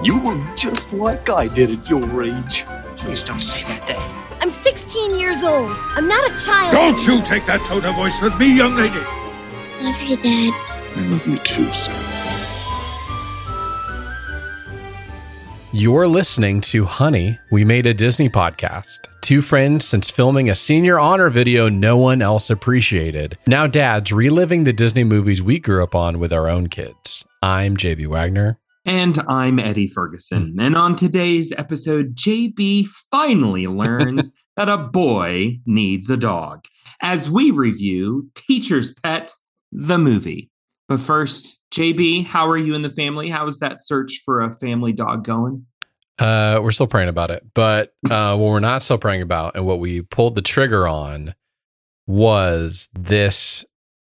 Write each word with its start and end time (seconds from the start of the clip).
You 0.00 0.20
look 0.22 0.56
just 0.56 0.92
like 0.92 1.28
I 1.28 1.48
did 1.48 1.72
at 1.72 1.90
your 1.90 2.22
age. 2.22 2.64
Please 2.96 3.24
don't 3.24 3.42
say 3.42 3.64
that, 3.64 3.84
Dad. 3.88 4.40
I'm 4.40 4.48
16 4.48 5.18
years 5.18 5.42
old. 5.42 5.72
I'm 5.76 6.06
not 6.06 6.30
a 6.30 6.44
child. 6.44 6.72
Don't 6.72 7.04
you 7.04 7.20
take 7.24 7.44
that 7.46 7.60
tone 7.62 7.84
of 7.84 7.96
voice 7.96 8.22
with 8.22 8.38
me, 8.38 8.56
young 8.56 8.76
lady. 8.76 9.00
Love 9.82 10.00
you, 10.02 10.16
Dad. 10.16 10.54
I 10.94 11.00
love 11.10 11.26
you 11.26 11.36
too, 11.38 11.72
son. 11.72 11.96
You're 15.72 16.06
listening 16.06 16.60
to 16.62 16.84
Honey, 16.84 17.40
We 17.50 17.64
Made 17.64 17.86
a 17.86 17.92
Disney 17.92 18.28
podcast. 18.28 18.98
Two 19.20 19.42
friends 19.42 19.84
since 19.84 20.08
filming 20.08 20.48
a 20.48 20.54
senior 20.54 21.00
honor 21.00 21.28
video 21.28 21.68
no 21.68 21.96
one 21.96 22.22
else 22.22 22.50
appreciated. 22.50 23.36
Now 23.48 23.66
dads 23.66 24.12
reliving 24.12 24.62
the 24.62 24.72
Disney 24.72 25.02
movies 25.02 25.42
we 25.42 25.58
grew 25.58 25.82
up 25.82 25.96
on 25.96 26.20
with 26.20 26.32
our 26.32 26.48
own 26.48 26.68
kids. 26.68 27.24
I'm 27.42 27.76
JB 27.76 28.06
Wagner. 28.06 28.60
And 28.88 29.18
I'm 29.28 29.58
Eddie 29.58 29.86
Ferguson. 29.86 30.56
And 30.58 30.74
on 30.74 30.96
today's 30.96 31.52
episode, 31.52 32.16
JB 32.16 32.86
finally 33.10 33.66
learns 33.66 34.30
that 34.56 34.70
a 34.70 34.78
boy 34.78 35.58
needs 35.66 36.08
a 36.08 36.16
dog 36.16 36.64
as 37.02 37.28
we 37.28 37.50
review 37.50 38.30
Teacher's 38.34 38.94
Pet, 39.02 39.30
the 39.70 39.98
movie. 39.98 40.50
But 40.88 41.00
first, 41.00 41.60
JB, 41.70 42.24
how 42.24 42.48
are 42.48 42.56
you 42.56 42.74
and 42.74 42.82
the 42.82 42.88
family? 42.88 43.28
How 43.28 43.46
is 43.46 43.58
that 43.58 43.84
search 43.84 44.22
for 44.24 44.40
a 44.40 44.54
family 44.54 44.94
dog 44.94 45.22
going? 45.22 45.66
Uh, 46.18 46.58
we're 46.62 46.70
still 46.70 46.86
praying 46.86 47.10
about 47.10 47.30
it, 47.30 47.44
but 47.52 47.92
uh, 48.10 48.38
what 48.38 48.48
we're 48.52 48.58
not 48.58 48.82
still 48.82 48.96
praying 48.96 49.20
about, 49.20 49.54
and 49.54 49.66
what 49.66 49.80
we 49.80 50.00
pulled 50.00 50.34
the 50.34 50.40
trigger 50.40 50.88
on, 50.88 51.34
was 52.06 52.88
this 52.98 53.66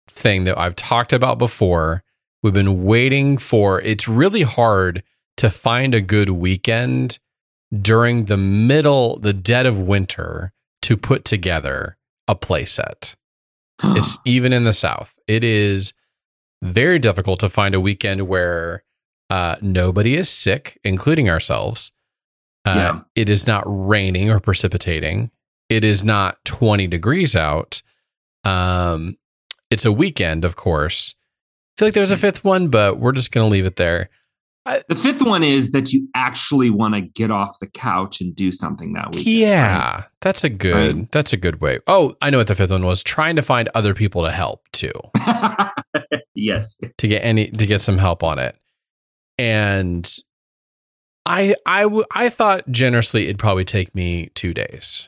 thing 0.07 0.45
that 0.45 0.57
I've 0.57 0.77
talked 0.77 1.11
about 1.11 1.37
before. 1.37 2.01
We've 2.41 2.53
been 2.53 2.83
waiting 2.83 3.37
for. 3.37 3.81
It's 3.81 4.07
really 4.07 4.43
hard 4.43 5.03
to 5.37 5.49
find 5.49 5.93
a 5.93 6.01
good 6.01 6.29
weekend 6.29 7.19
during 7.77 8.25
the 8.25 8.37
middle, 8.37 9.19
the 9.19 9.33
dead 9.33 9.65
of 9.65 9.81
winter, 9.81 10.51
to 10.83 10.97
put 10.97 11.25
together 11.25 11.97
a 12.27 12.35
playset. 12.35 13.15
it's 13.83 14.17
even 14.25 14.53
in 14.53 14.63
the 14.63 14.73
South. 14.73 15.17
It 15.27 15.43
is 15.43 15.93
very 16.61 16.99
difficult 16.99 17.39
to 17.41 17.49
find 17.49 17.75
a 17.75 17.79
weekend 17.79 18.27
where 18.27 18.83
uh, 19.29 19.55
nobody 19.61 20.15
is 20.15 20.29
sick, 20.29 20.79
including 20.83 21.29
ourselves. 21.29 21.91
Uh, 22.65 22.73
Yeah. 22.75 23.01
It 23.15 23.29
is 23.29 23.47
not 23.47 23.63
raining 23.65 24.29
or 24.29 24.39
precipitating. 24.39 25.31
It 25.69 25.83
is 25.83 26.03
not 26.03 26.43
20 26.45 26.87
degrees 26.87 27.35
out. 27.35 27.81
Um, 28.43 29.17
it's 29.69 29.85
a 29.85 29.91
weekend, 29.91 30.43
of 30.43 30.55
course. 30.55 31.15
I 31.79 31.81
feel 31.81 31.87
like 31.87 31.95
there's 31.95 32.11
a 32.11 32.17
fifth 32.17 32.43
one, 32.43 32.67
but 32.67 32.99
we're 32.99 33.13
just 33.13 33.31
going 33.31 33.47
to 33.47 33.49
leave 33.49 33.65
it 33.65 33.77
there. 33.77 34.09
The 34.65 34.95
fifth 34.95 35.21
one 35.21 35.43
is 35.45 35.71
that 35.71 35.93
you 35.93 36.09
actually 36.13 36.69
want 36.69 36.93
to 36.93 36.99
get 36.99 37.31
off 37.31 37.57
the 37.61 37.67
couch 37.67 38.19
and 38.19 38.35
do 38.35 38.51
something 38.51 38.91
that 38.93 39.15
week. 39.15 39.25
Yeah, 39.25 40.03
that's 40.19 40.43
a 40.43 40.49
good. 40.49 40.95
Right. 40.97 41.11
That's 41.13 41.31
a 41.31 41.37
good 41.37 41.61
way. 41.61 41.79
Oh, 41.87 42.15
I 42.21 42.29
know 42.29 42.37
what 42.39 42.47
the 42.47 42.53
fifth 42.55 42.69
one 42.71 42.85
was. 42.85 43.01
Trying 43.01 43.37
to 43.37 43.41
find 43.41 43.69
other 43.73 43.93
people 43.93 44.25
to 44.25 44.31
help 44.31 44.67
too. 44.73 44.91
yes. 46.35 46.75
to 46.97 47.07
get 47.07 47.23
any 47.23 47.49
to 47.49 47.65
get 47.65 47.79
some 47.79 47.97
help 47.97 48.23
on 48.23 48.39
it. 48.39 48.59
And 49.39 50.07
I 51.25 51.55
I 51.65 51.83
w- 51.83 52.05
I 52.11 52.27
thought 52.29 52.69
generously 52.69 53.23
it'd 53.23 53.39
probably 53.39 53.65
take 53.65 53.95
me 53.95 54.29
2 54.35 54.53
days 54.53 55.07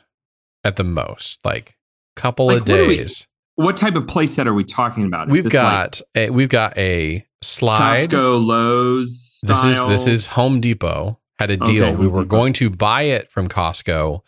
at 0.64 0.78
the 0.78 0.84
most, 0.86 1.46
like 1.46 1.76
couple 2.16 2.48
Like, 2.48 2.60
of 2.60 2.66
days. 2.66 3.28
What 3.62 3.78
type 3.78 3.96
of 3.96 4.04
playset 4.04 4.46
are 4.48 4.54
we 4.54 4.64
talking 4.64 5.06
about? 5.06 5.28
Is 5.30 5.34
we've 5.34 5.44
this 5.44 5.54
like 5.54 5.62
got 5.64 6.02
a, 6.16 6.30
we've 6.30 6.50
got 6.50 6.78
a 6.78 7.26
slide. 7.42 8.10
Costco, 8.10 8.46
Lowe's. 8.46 9.42
This 9.46 9.64
is 9.66 9.84
this 9.86 10.08
is 10.08 10.26
Home 10.28 10.60
Depot 10.62 11.20
had 11.40 11.52
a 11.52 11.56
Okay, 11.56 11.66
deal. 11.74 11.86
Home 11.88 11.98
we 11.98 12.08
were 12.08 12.22
Depot. 12.24 12.26
going 12.38 12.54
to 12.54 12.70
buy 12.70 13.04
it 13.04 13.32
from 13.32 13.48
Costco 13.48 14.22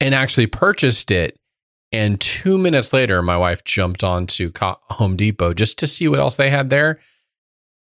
and 0.00 0.14
actually 0.14 0.46
purchased 0.46 1.10
it. 1.10 1.36
And 1.92 2.20
two 2.20 2.56
minutes 2.58 2.92
later, 2.92 3.20
my 3.22 3.36
wife 3.36 3.64
jumped 3.64 4.02
onto 4.02 4.50
Co- 4.50 4.78
Home 4.90 5.16
Depot 5.16 5.52
just 5.54 5.78
to 5.78 5.86
see 5.86 6.08
what 6.08 6.18
else 6.18 6.36
they 6.36 6.48
had 6.50 6.70
there, 6.70 6.98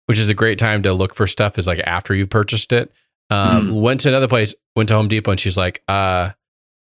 which 0.07 0.19
is 0.19 0.27
a 0.29 0.33
great 0.33 0.59
time 0.59 0.83
to 0.83 0.93
look 0.93 1.15
for 1.15 1.27
stuff. 1.27 1.57
Is 1.57 1.67
like 1.67 1.79
after 1.79 2.13
you've 2.13 2.29
purchased 2.29 2.71
it. 2.73 2.91
Um, 3.29 3.69
Mm. 3.69 3.81
Went 3.81 3.99
to 4.01 4.09
another 4.09 4.27
place, 4.27 4.53
went 4.75 4.89
to 4.89 4.95
Home 4.95 5.07
Depot, 5.07 5.31
and 5.31 5.39
she's 5.39 5.55
like, 5.57 5.81
uh, 5.87 6.31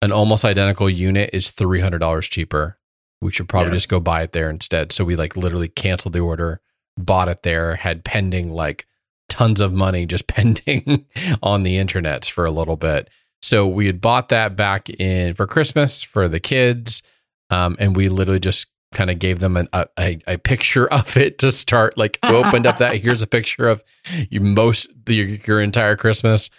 "An 0.04 0.12
almost 0.12 0.46
identical 0.46 0.88
unit 0.90 1.32
is 1.34 1.50
three 1.50 1.80
hundred 1.80 2.00
dollars 2.00 2.28
cheaper. 2.28 2.78
We 3.22 3.32
should 3.32 3.50
probably 3.50 3.72
Yes. 3.72 3.78
just 3.82 3.90
go 3.90 4.00
buy 4.00 4.24
it 4.24 4.32
there 4.34 4.50
instead." 4.50 4.92
So 4.92 5.04
we 5.04 5.16
like 5.16 5.36
literally 5.38 5.68
canceled 5.70 6.14
the 6.14 6.20
order, 6.20 6.62
bought 6.98 7.28
it 7.28 7.44
there, 7.44 7.76
had 7.76 8.04
pending 8.04 8.52
like 8.52 8.86
tons 9.30 9.60
of 9.60 9.74
money 9.74 10.06
just 10.06 10.28
pending 10.36 11.06
on 11.42 11.64
the 11.64 11.76
internets 11.78 12.30
for 12.30 12.46
a 12.46 12.52
little 12.52 12.76
bit. 12.76 13.10
So 13.42 13.68
we 13.68 13.86
had 13.88 14.02
bought 14.02 14.30
that 14.30 14.56
back 14.56 14.90
in 14.90 15.34
for 15.36 15.46
Christmas 15.46 16.02
for 16.04 16.28
the 16.28 16.40
kids. 16.40 17.04
Um, 17.52 17.76
and 17.80 17.96
we 17.96 18.10
literally 18.10 18.40
just 18.40 18.68
kind 18.94 19.12
of 19.12 19.20
gave 19.20 19.38
them 19.40 19.56
an, 19.58 19.68
a, 19.74 19.88
a, 20.00 20.20
a 20.28 20.38
picture 20.40 20.88
of 20.92 21.16
it 21.18 21.38
to 21.40 21.52
start. 21.52 21.96
Like, 21.98 22.18
we 22.24 22.30
opened 22.30 22.66
up 22.66 22.78
that 22.78 22.96
here's 22.98 23.22
a 23.22 23.28
picture 23.28 23.68
of 23.70 23.84
you 24.30 24.40
most 24.42 24.88
your, 25.08 25.28
your 25.28 25.62
entire 25.62 25.96
Christmas. 25.96 26.50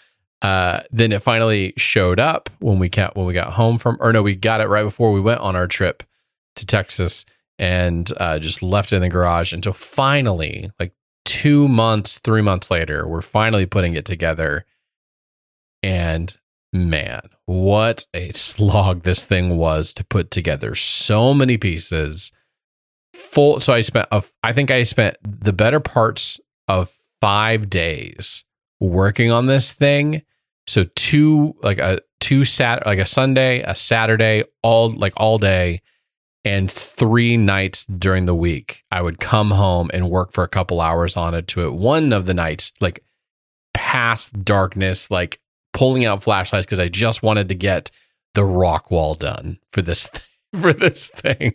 Uh, 0.42 0.80
then 0.90 1.12
it 1.12 1.22
finally 1.22 1.72
showed 1.76 2.20
up 2.20 2.50
when 2.60 2.78
we 2.78 2.88
got 2.88 3.16
when 3.16 3.26
we 3.26 3.32
got 3.32 3.54
home 3.54 3.78
from, 3.78 3.96
or 4.00 4.12
no, 4.12 4.22
we 4.22 4.36
got 4.36 4.60
it 4.60 4.68
right 4.68 4.84
before 4.84 5.10
we 5.12 5.20
went 5.20 5.40
on 5.40 5.56
our 5.56 5.66
trip 5.66 6.02
to 6.56 6.66
Texas, 6.66 7.24
and 7.58 8.10
uh, 8.18 8.38
just 8.38 8.62
left 8.62 8.92
it 8.92 8.96
in 8.96 9.02
the 9.02 9.08
garage 9.08 9.52
until 9.52 9.72
finally, 9.72 10.70
like 10.78 10.92
two 11.24 11.68
months, 11.68 12.18
three 12.18 12.42
months 12.42 12.70
later, 12.70 13.06
we're 13.06 13.22
finally 13.22 13.66
putting 13.66 13.94
it 13.94 14.04
together. 14.04 14.64
And 15.82 16.36
man, 16.72 17.22
what 17.46 18.06
a 18.12 18.32
slog 18.32 19.02
this 19.02 19.24
thing 19.24 19.56
was 19.56 19.94
to 19.94 20.04
put 20.04 20.30
together. 20.30 20.74
So 20.74 21.32
many 21.32 21.56
pieces. 21.56 22.32
Full. 23.14 23.60
So 23.60 23.72
I 23.72 23.80
spent, 23.80 24.08
a, 24.12 24.22
I 24.42 24.52
think 24.52 24.70
I 24.70 24.82
spent 24.82 25.16
the 25.22 25.52
better 25.52 25.80
parts 25.80 26.38
of 26.68 26.94
five 27.20 27.70
days 27.70 28.44
working 28.78 29.30
on 29.30 29.46
this 29.46 29.72
thing. 29.72 30.22
So 30.66 30.84
two, 30.94 31.54
like 31.62 31.78
a 31.78 32.00
two 32.20 32.44
sat, 32.44 32.84
like 32.84 32.98
a 32.98 33.06
Sunday, 33.06 33.62
a 33.62 33.74
Saturday, 33.74 34.44
all 34.62 34.90
like 34.90 35.14
all 35.16 35.38
day, 35.38 35.80
and 36.46 36.70
three 36.70 37.36
nights 37.36 37.86
during 37.86 38.26
the 38.26 38.34
week. 38.34 38.84
I 38.92 39.02
would 39.02 39.18
come 39.18 39.50
home 39.50 39.90
and 39.92 40.08
work 40.08 40.30
for 40.30 40.44
a 40.44 40.48
couple 40.48 40.80
hours 40.80 41.16
on 41.16 41.34
it. 41.34 41.48
To 41.48 41.66
it, 41.66 41.74
one 41.74 42.12
of 42.12 42.26
the 42.26 42.34
nights, 42.34 42.72
like 42.80 43.04
past 43.74 44.44
darkness, 44.44 45.10
like 45.10 45.40
pulling 45.72 46.04
out 46.04 46.22
flashlights 46.22 46.64
because 46.64 46.78
I 46.78 46.88
just 46.88 47.24
wanted 47.24 47.48
to 47.48 47.56
get 47.56 47.90
the 48.34 48.44
rock 48.44 48.92
wall 48.92 49.16
done 49.16 49.58
for 49.72 49.82
this 49.82 50.08
for 50.60 50.72
this 50.72 51.08
thing. 51.08 51.54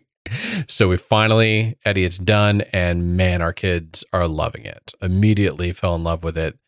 So 0.67 0.89
we 0.89 0.97
finally, 0.97 1.77
Eddie, 1.85 2.03
it's 2.03 2.19
done, 2.19 2.61
and 2.73 3.15
man, 3.15 3.41
our 3.41 3.53
kids 3.53 4.03
are 4.11 4.27
loving 4.27 4.65
it. 4.65 4.93
Immediately 5.01 5.71
fell 5.71 5.95
in 5.95 6.03
love 6.03 6.23
with 6.23 6.37
it. 6.37 6.59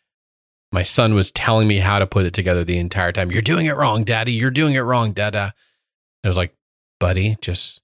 My 0.72 0.84
son 0.84 1.14
was 1.14 1.32
telling 1.32 1.68
me 1.68 1.80
how 1.80 2.00
to 2.00 2.08
put 2.08 2.26
it 2.26 2.34
together 2.34 2.64
the 2.64 2.80
entire 2.80 3.12
time. 3.12 3.32
You're 3.32 3.42
doing 3.42 3.66
it 3.66 3.76
wrong, 3.76 4.06
Daddy. 4.06 4.32
You're 4.32 4.50
doing 4.50 4.74
it 4.76 4.80
wrong, 4.80 5.12
Dada. 5.12 5.54
I 6.24 6.28
was 6.28 6.38
like, 6.38 6.56
buddy, 7.00 7.38
just 7.42 7.83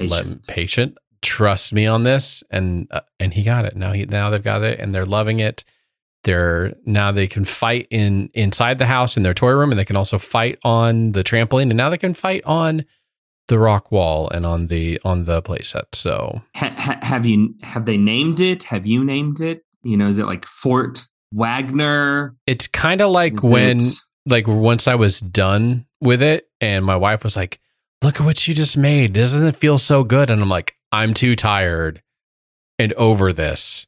let 0.00 0.24
Patience. 0.24 0.46
patient 0.46 0.98
trust 1.22 1.72
me 1.72 1.86
on 1.86 2.02
this 2.02 2.42
and 2.50 2.86
uh, 2.90 3.00
and 3.18 3.34
he 3.34 3.42
got 3.42 3.64
it 3.66 3.76
now 3.76 3.92
he 3.92 4.06
now 4.06 4.30
they've 4.30 4.42
got 4.42 4.62
it 4.62 4.80
and 4.80 4.94
they're 4.94 5.04
loving 5.04 5.38
it 5.40 5.64
they're 6.24 6.74
now 6.86 7.12
they 7.12 7.26
can 7.26 7.44
fight 7.44 7.86
in 7.90 8.30
inside 8.34 8.78
the 8.78 8.86
house 8.86 9.16
in 9.16 9.22
their 9.22 9.34
toy 9.34 9.50
room 9.52 9.70
and 9.70 9.78
they 9.78 9.84
can 9.84 9.96
also 9.96 10.18
fight 10.18 10.58
on 10.64 11.12
the 11.12 11.22
trampoline 11.22 11.64
and 11.70 11.76
now 11.76 11.90
they 11.90 11.98
can 11.98 12.14
fight 12.14 12.42
on 12.46 12.84
the 13.48 13.58
rock 13.58 13.90
wall 13.92 14.28
and 14.30 14.46
on 14.46 14.68
the 14.68 14.98
on 15.04 15.24
the 15.24 15.42
playset 15.42 15.94
so 15.94 16.40
Ha- 16.56 16.74
ha- 16.76 16.98
have 17.02 17.26
you 17.26 17.54
have 17.62 17.84
they 17.84 17.96
named 17.98 18.40
it? 18.40 18.62
Have 18.64 18.86
you 18.86 19.04
named 19.04 19.40
it? 19.40 19.62
You 19.82 19.96
know, 19.96 20.06
is 20.08 20.18
it 20.18 20.26
like 20.26 20.44
Fort 20.46 21.06
Wagner? 21.32 22.36
it's 22.46 22.66
kind 22.68 23.00
of 23.00 23.10
like 23.10 23.34
Is 23.34 23.44
when 23.44 23.76
it- 23.78 23.94
like 24.26 24.46
once 24.46 24.86
i 24.86 24.94
was 24.94 25.18
done 25.20 25.86
with 26.00 26.22
it 26.22 26.48
and 26.60 26.84
my 26.84 26.96
wife 26.96 27.24
was 27.24 27.36
like 27.36 27.58
look 28.02 28.20
at 28.20 28.24
what 28.24 28.48
you 28.48 28.54
just 28.54 28.76
made. 28.76 29.12
Doesn't 29.12 29.46
it 29.46 29.56
feel 29.56 29.78
so 29.78 30.04
good? 30.04 30.30
And 30.30 30.42
i'm 30.42 30.48
like 30.48 30.76
i'm 30.92 31.14
too 31.14 31.34
tired 31.34 32.02
and 32.78 32.92
over 32.94 33.32
this 33.32 33.86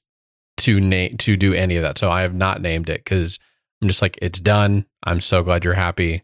to 0.59 0.79
name 0.79 1.17
to 1.19 1.37
do 1.37 1.53
any 1.55 1.77
of 1.77 1.83
that. 1.83 1.99
So 1.99 2.11
i 2.11 2.23
have 2.23 2.35
not 2.35 2.61
named 2.61 2.89
it 2.89 3.05
because 3.05 3.39
i'm 3.81 3.89
just 3.89 4.03
like 4.03 4.19
it's 4.23 4.41
done. 4.41 4.87
I'm 5.05 5.21
so 5.21 5.43
glad 5.43 5.65
you're 5.65 5.75
happy. 5.75 6.23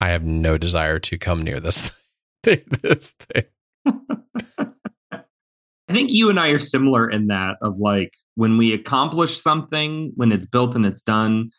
I 0.00 0.08
have 0.10 0.24
no 0.24 0.58
desire 0.58 0.98
to 1.00 1.18
come 1.18 1.42
near 1.42 1.60
this 1.60 1.90
thing 2.42 2.62
this 2.82 3.10
thing. 3.18 3.44
I 5.86 5.92
think 5.92 6.10
you 6.12 6.30
and 6.30 6.40
I 6.40 6.48
are 6.48 6.58
similar 6.58 7.08
in 7.08 7.28
that 7.28 7.56
of 7.60 7.78
like 7.78 8.12
when 8.36 8.56
we 8.56 8.72
accomplish 8.72 9.40
something, 9.40 10.12
when 10.16 10.32
it's 10.32 10.46
built 10.46 10.74
and 10.74 10.84
it's 10.84 11.02
done, 11.02 11.50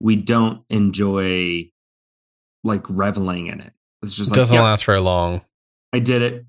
we 0.00 0.16
don't 0.16 0.62
enjoy 0.68 1.70
like 2.64 2.84
reveling 2.88 3.46
in 3.46 3.60
it. 3.60 3.72
It's 4.02 4.14
just 4.14 4.28
it 4.28 4.32
like, 4.32 4.36
doesn't 4.36 4.54
"Yep, 4.54 4.62
last 4.62 4.84
very 4.84 5.00
long 5.00 5.42
I 5.92 5.98
did 5.98 6.22
it. 6.22 6.44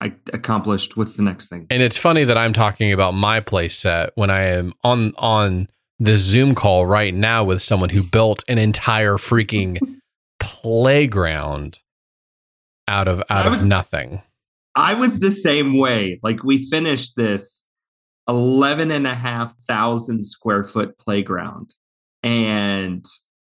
I 0.00 0.14
accomplished. 0.32 0.96
What's 0.96 1.14
the 1.14 1.22
next 1.22 1.48
thing? 1.48 1.66
And 1.70 1.82
it's 1.82 1.96
funny 1.96 2.24
that 2.24 2.36
I'm 2.36 2.52
talking 2.52 2.92
about 2.92 3.12
my 3.12 3.40
play 3.40 3.68
set 3.68 4.10
when 4.14 4.30
I 4.30 4.44
am 4.44 4.74
on 4.82 5.14
on 5.16 5.68
this 5.98 6.20
Zoom 6.20 6.54
call 6.54 6.86
right 6.86 7.14
now 7.14 7.44
with 7.44 7.62
someone 7.62 7.88
who 7.90 8.02
built 8.02 8.44
an 8.48 8.58
entire 8.58 9.14
freaking 9.14 9.78
playground 10.40 11.78
out 12.88 13.08
of 13.08 13.22
out 13.30 13.50
was- 13.50 13.60
of 13.60 13.64
nothing. 13.66 14.22
I 14.76 14.94
was 14.94 15.20
the 15.20 15.30
same 15.30 15.78
way. 15.78 16.18
Like 16.22 16.42
we 16.42 16.58
finished 16.68 17.14
this 17.16 17.64
11 18.28 18.90
and 18.90 19.06
a 19.06 19.14
half 19.14 19.54
thousand 19.68 20.22
square 20.24 20.64
foot 20.64 20.98
playground. 20.98 21.74
And 22.24 23.04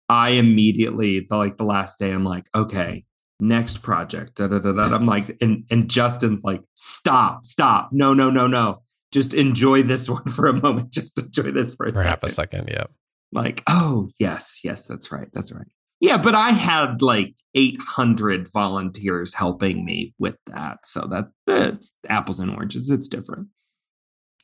I 0.10 0.32
immediately, 0.32 1.22
the, 1.22 1.38
like 1.38 1.58
the 1.58 1.64
last 1.64 1.98
day, 2.00 2.12
I'm 2.12 2.26
like, 2.26 2.48
okay, 2.54 3.06
next 3.44 3.84
project. 3.84 4.36
Da, 4.36 4.48
da, 4.48 4.60
da, 4.60 4.72
da. 4.72 4.96
I'm 4.96 5.06
like, 5.06 5.38
and, 5.42 5.66
and 5.70 5.90
Justin's 5.90 6.42
like, 6.44 6.62
stop, 6.76 7.46
stop. 7.46 7.90
No, 7.92 8.14
no, 8.14 8.30
no, 8.30 8.48
no. 8.48 8.82
Just 9.12 9.34
enjoy 9.34 9.84
this 9.84 10.10
one 10.10 10.24
for 10.26 10.48
a 10.48 10.54
moment. 10.54 10.92
Just 10.92 11.18
enjoy 11.20 11.52
this 11.52 11.76
for 11.76 11.86
a 11.86 11.90
For 11.90 11.96
second. 11.96 12.10
half 12.10 12.24
a 12.24 12.30
second, 12.30 12.70
yeah. 12.72 12.86
Like, 13.32 13.64
oh, 13.68 14.10
yes, 14.20 14.62
yes, 14.64 14.88
that's 14.88 15.12
right. 15.12 15.28
That's 15.34 15.52
right. 15.52 15.68
Yeah, 16.00 16.18
but 16.18 16.36
I 16.36 16.50
had 16.50 17.02
like 17.02 17.34
800 17.56 18.50
volunteers 18.52 19.34
helping 19.34 19.86
me 19.86 20.14
with 20.20 20.36
that. 20.48 20.86
So 20.86 21.08
that 21.12 21.30
that's 21.48 21.94
apples 22.10 22.40
and 22.42 22.52
oranges. 22.52 22.90
It's 22.90 23.08
different. 23.08 23.48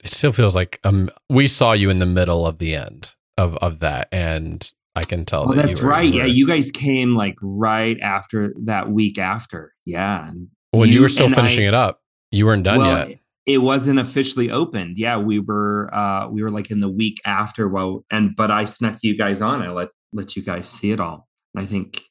It 0.01 0.09
still 0.09 0.31
feels 0.31 0.55
like 0.55 0.79
um 0.85 1.09
we 1.29 1.47
saw 1.47 1.73
you 1.73 1.89
in 1.89 1.99
the 1.99 2.05
middle 2.05 2.47
of 2.47 2.59
the 2.59 2.75
end 2.75 3.13
of 3.37 3.57
of 3.57 3.79
that, 3.79 4.07
and 4.13 4.71
I 4.95 5.03
can 5.03 5.25
tell. 5.25 5.49
Oh, 5.49 5.53
that 5.53 5.65
that's 5.65 5.81
right. 5.81 6.11
Yeah, 6.11 6.25
you 6.25 6.47
guys 6.47 6.71
came 6.71 7.15
like 7.15 7.35
right 7.41 7.97
after 8.01 8.53
that 8.63 8.89
week 8.91 9.17
after. 9.17 9.73
Yeah. 9.85 10.29
and 10.29 10.47
when 10.71 10.89
you, 10.89 10.95
you 10.95 11.01
were 11.01 11.09
still 11.09 11.29
finishing 11.29 11.65
I- 11.65 11.69
it 11.69 11.73
up, 11.73 12.01
you 12.31 12.45
weren't 12.45 12.63
done 12.63 12.79
well, 12.79 13.07
yet. 13.09 13.19
It 13.45 13.59
wasn't 13.59 13.97
officially 13.99 14.51
opened. 14.51 14.97
Yeah, 14.97 15.17
we 15.17 15.39
were 15.39 15.89
uh 15.93 16.27
we 16.29 16.43
were 16.43 16.51
like 16.51 16.69
in 16.69 16.79
the 16.81 16.89
week 16.89 17.19
after 17.25 17.67
well 17.67 18.05
and 18.11 18.35
but 18.35 18.51
I 18.51 18.65
snuck 18.65 18.97
you 19.01 19.17
guys 19.17 19.41
on. 19.41 19.61
I 19.61 19.69
let 19.71 19.89
let 20.13 20.35
you 20.35 20.43
guys 20.43 20.67
see 20.67 20.91
it 20.91 20.99
all. 20.99 21.27
And 21.55 21.63
I 21.63 21.65
think 21.65 22.01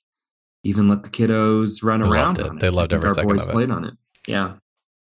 even 0.64 0.88
let 0.88 1.04
the 1.04 1.10
kiddos 1.10 1.82
run 1.84 2.00
They 2.00 2.08
around 2.08 2.38
loved 2.38 2.40
it. 2.40 2.46
on 2.50 2.56
it. 2.56 2.60
They 2.60 2.70
loved 2.70 2.92
every 2.92 3.08
our 3.08 3.14
second 3.14 3.28
boys 3.28 3.42
of 3.44 3.50
it. 3.50 3.52
played 3.52 3.70
on 3.70 3.84
it. 3.84 3.94
Yeah. 4.26 4.54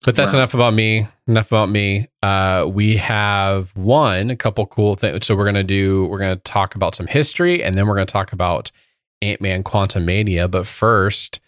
But 0.07 0.15
that's 0.15 0.33
Wow. 0.33 0.39
enough 0.39 0.55
about 0.55 0.73
me. 0.73 1.07
Enough 1.27 1.49
about 1.49 1.69
me. 1.69 2.07
Uh, 2.23 2.67
we 2.73 2.97
have 2.97 3.77
one, 3.77 4.31
a 4.31 4.37
couple 4.37 4.65
cool 4.67 4.95
things. 4.95 5.27
So 5.27 5.35
we're 5.37 5.45
gonna 5.45 5.65
do. 5.65 6.05
We're 6.07 6.21
gonna 6.21 6.37
talk 6.37 6.75
about 6.77 6.95
some 6.95 7.09
history, 7.09 7.63
and 7.63 7.75
then 7.75 7.87
we're 7.89 7.97
gonna 7.97 8.07
talk 8.07 8.33
about 8.33 8.71
Ant 9.21 9.41
Man 9.41 9.65
Quantumania. 9.65 10.49
But 10.51 10.67
first, 10.67 11.41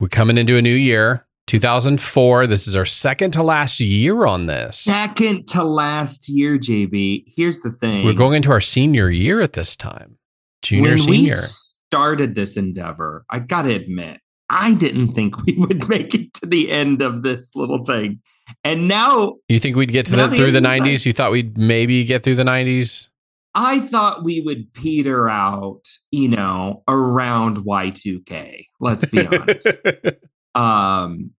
we're 0.00 0.08
coming 0.08 0.38
into 0.38 0.56
a 0.56 0.62
new 0.62 0.74
year, 0.74 1.26
2004. 1.48 2.46
This 2.46 2.66
is 2.66 2.74
our 2.74 2.86
second 2.86 3.32
to 3.32 3.42
last 3.42 3.78
year 3.78 4.24
on 4.24 4.46
this. 4.46 4.78
Second 4.78 5.46
to 5.48 5.62
last 5.62 6.30
year, 6.30 6.56
JB. 6.58 7.24
Here's 7.36 7.60
the 7.60 7.72
thing. 7.72 8.06
We're 8.06 8.14
going 8.14 8.36
into 8.36 8.50
our 8.52 8.60
senior 8.62 9.10
year 9.10 9.42
at 9.42 9.52
this 9.52 9.76
time. 9.76 10.16
Junior, 10.62 10.96
when 10.96 11.06
we 11.06 11.28
senior. 11.28 11.34
started 11.36 12.34
this 12.34 12.56
endeavor, 12.56 13.26
I 13.28 13.40
gotta 13.40 13.74
admit, 13.74 14.21
I 14.52 14.74
didn't 14.74 15.14
think 15.14 15.44
we 15.44 15.56
would 15.56 15.88
make 15.88 16.14
it 16.14 16.34
to 16.34 16.46
the 16.46 16.70
end 16.70 17.00
of 17.00 17.22
this 17.22 17.48
little 17.54 17.84
thing. 17.84 18.20
And 18.62 18.86
now 18.86 19.36
You 19.48 19.58
think 19.58 19.76
we'd 19.76 19.90
get 19.90 20.06
to 20.06 20.16
the 20.16 20.28
through 20.28 20.50
the 20.50 20.58
end 20.58 20.66
of 20.66 20.72
90s? 20.72 21.06
You 21.06 21.14
thought 21.14 21.32
we'd 21.32 21.56
maybe 21.56 22.04
get 22.04 22.22
through 22.22 22.34
the 22.34 22.44
90s? 22.44 23.08
I 23.54 23.80
thought 23.80 24.24
we 24.24 24.40
would 24.40 24.72
peter 24.72 25.28
out, 25.28 25.82
you 26.10 26.28
know, 26.28 26.82
around 26.86 27.58
Y2K. 27.58 28.66
Let's 28.80 29.04
be 29.06 29.26
honest. 29.26 29.68
um, 30.54 31.30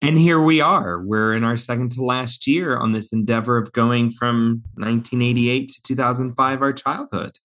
and 0.00 0.18
here 0.18 0.40
we 0.40 0.60
are. 0.60 1.02
We're 1.02 1.34
in 1.34 1.44
our 1.44 1.56
second 1.56 1.92
to 1.92 2.02
last 2.02 2.46
year 2.46 2.76
on 2.76 2.92
this 2.92 3.12
endeavor 3.12 3.56
of 3.58 3.72
going 3.72 4.10
from 4.10 4.62
1988 4.74 5.68
to 5.70 5.82
2005, 5.82 6.62
our 6.62 6.72
childhood. 6.72 7.38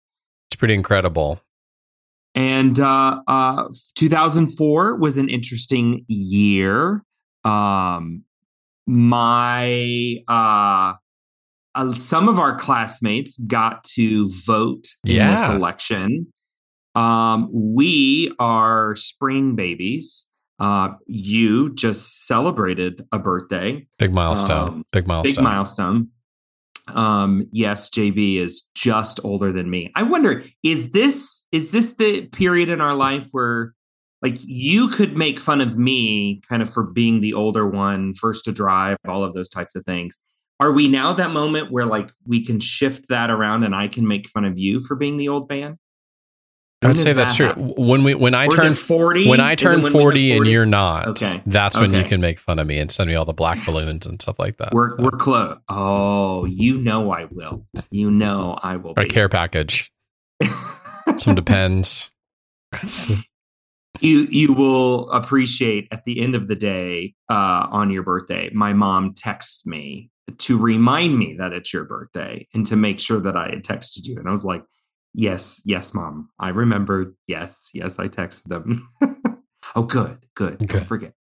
it's 0.50 0.58
pretty 0.58 0.74
incredible. 0.74 1.42
And 2.35 2.80
uh, 2.80 3.21
uh, 3.27 3.69
2004 3.95 4.95
was 4.95 5.18
an 5.18 5.30
interesting 5.30 6.03
year. 6.07 7.03
Um, 7.44 8.24
my 8.88 10.15
uh, 10.27 10.94
uh, 11.75 11.94
some 11.94 12.30
of 12.30 12.39
our 12.39 12.56
classmates 12.57 13.38
got 13.38 13.83
to 13.83 14.30
vote 14.45 14.88
in 15.06 15.27
this 15.27 15.47
election. 15.50 16.27
Um, 16.95 17.50
we 17.51 18.33
are 18.39 18.95
spring 18.95 19.56
babies. 19.56 20.27
Uh, 20.59 20.89
you 21.07 21.74
just 21.74 22.27
celebrated 22.27 23.03
a 23.12 23.18
birthday 23.18 23.86
Big 23.97 24.13
milestone. 24.13 24.69
Um, 24.69 24.86
big 24.91 25.07
milestone. 25.07 25.36
big 25.36 25.44
milestone. 25.44 26.07
Um, 26.88 27.47
yes, 27.51 27.89
JB 27.89 28.38
is 28.38 28.63
just 28.75 29.19
older 29.24 29.51
than 29.51 29.69
me. 29.69 29.91
I 29.95 30.03
wonder 30.03 30.44
is 30.63 30.91
this 30.91 31.45
is 31.51 31.71
this 31.71 31.94
the 31.95 32.27
period 32.27 32.69
in 32.69 32.81
our 32.81 32.95
life 32.95 33.30
where 33.31 33.74
like 34.21 34.38
you 34.41 34.88
could 34.88 35.18
make 35.18 35.39
fun 35.39 35.62
of 35.62 35.77
me 35.77 36.41
kind 36.47 36.62
of 36.62 36.71
for 36.71 36.83
being 36.83 37.21
the 37.21 37.33
older 37.33 37.68
one, 37.68 38.13
first 38.13 38.45
to 38.45 38.51
drive, 38.51 38.97
all 39.07 39.24
of 39.24 39.33
those 39.33 39.50
types 39.50 39.75
of 39.75 39.85
things. 39.85 40.18
Are 40.59 40.71
we 40.71 40.88
now 40.88 41.12
at 41.12 41.18
that 41.18 41.31
moment 41.31 41.71
where 41.71 41.85
like 41.85 42.09
we 42.25 42.44
can 42.44 42.59
shift 42.59 43.09
that 43.09 43.29
around 43.29 43.63
and 43.63 43.75
I 43.75 43.88
can 43.88 44.07
make 44.07 44.29
fun 44.29 44.45
of 44.45 44.57
you 44.57 44.79
for 44.79 44.95
being 44.95 45.18
the 45.18 45.27
old 45.27 45.50
man? 45.50 45.77
I 46.83 46.88
would 46.88 46.97
say 46.97 47.03
does 47.06 47.15
that's 47.15 47.38
that 47.38 47.38
true. 47.56 47.63
happen? 47.63 47.85
When 47.85 48.03
we 48.03 48.13
when 48.15 48.33
I 48.33 48.45
Or 48.47 48.51
turn 48.51 48.74
40? 48.74 49.30
when 49.30 49.39
I 49.39 49.56
turn 49.56 49.81
when 49.81 49.94
we 49.94 50.00
hit 50.00 50.01
40 50.01 50.31
and 50.38 50.47
you're 50.47 50.65
not, 50.65 51.07
Okay. 51.09 51.41
that's 51.45 51.80
when 51.80 51.94
you 51.94 52.03
can 52.03 52.21
make 52.21 52.39
fun 52.39 52.59
of 52.59 52.68
me 52.68 52.77
and 52.80 52.91
send 52.91 53.09
me 53.09 53.15
all 53.15 53.25
the 53.25 53.33
black 53.33 53.57
Yes. 53.57 53.65
balloons 53.65 54.06
and 54.06 54.21
stuff 54.21 54.39
like 54.39 54.57
that. 54.57 54.74
We're 54.74 54.91
So, 54.97 55.03
we're 55.03 55.12
close. 55.12 55.57
Oh, 55.69 56.45
you 56.45 56.77
know 56.77 57.12
I 57.12 57.25
will. 57.31 57.65
You 57.91 58.12
know 58.12 58.57
I 58.62 58.77
will. 58.77 58.94
a 58.97 59.03
be. 59.03 59.09
care 59.09 59.30
package. 59.30 59.91
Some 61.18 61.35
depends. 61.35 62.09
you 64.01 64.27
you 64.31 64.53
will 64.53 65.09
appreciate 65.12 65.88
at 65.91 66.03
the 66.06 66.19
end 66.19 66.33
of 66.36 66.47
the 66.47 66.56
day 66.56 67.13
uh, 67.29 67.68
on 67.69 67.91
your 67.91 68.01
birthday 68.01 68.50
my 68.53 68.74
mom 68.74 69.13
texts 69.13 69.68
me 69.68 70.09
to 70.39 70.57
remind 70.57 71.18
me 71.19 71.36
that 71.38 71.53
it's 71.53 71.71
your 71.71 71.83
birthday 71.83 72.47
and 72.56 72.65
to 72.65 72.75
make 72.75 73.00
sure 73.00 73.19
that 73.19 73.38
i 73.38 73.47
had 73.50 73.63
texted 73.63 74.00
you 74.07 74.18
and 74.18 74.27
i 74.27 74.31
was 74.31 74.44
like 74.44 74.63
yes 75.13 75.62
yes 75.65 75.94
mom 75.94 76.30
i 76.39 76.50
remember. 76.50 77.13
yes 77.27 77.69
yes 77.74 78.00
i 78.00 78.07
texted 78.07 78.44
them 78.45 78.88
oh 79.75 79.83
good 79.83 80.25
good 80.36 80.60
Good. 80.60 80.68
don't 80.68 80.86
forget 80.88 81.13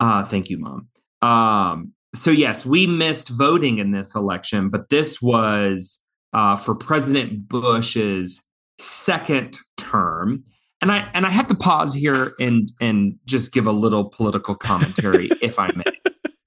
uh 0.00 0.24
thank 0.24 0.50
you 0.50 0.58
mom 0.58 0.88
um 1.22 1.92
so 2.14 2.30
yes 2.30 2.66
we 2.66 2.86
missed 2.86 3.28
voting 3.30 3.78
in 3.78 3.92
this 3.92 4.14
election 4.14 4.68
but 4.68 4.90
this 4.90 5.20
was 5.22 6.00
uh 6.32 6.56
for 6.56 6.74
president 6.74 7.48
bush's 7.48 8.42
second 8.78 9.58
term 9.76 10.44
and 10.82 10.90
I 10.90 11.08
and 11.14 11.24
I 11.24 11.30
have 11.30 11.46
to 11.48 11.54
pause 11.54 11.94
here 11.94 12.34
and 12.40 12.70
and 12.80 13.14
just 13.24 13.52
give 13.52 13.66
a 13.66 13.72
little 13.72 14.04
political 14.10 14.56
commentary, 14.56 15.30
if 15.40 15.58
I 15.58 15.70
may. 15.76 15.84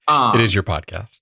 Um, 0.08 0.38
it 0.38 0.42
is 0.42 0.54
your 0.54 0.62
podcast. 0.62 1.20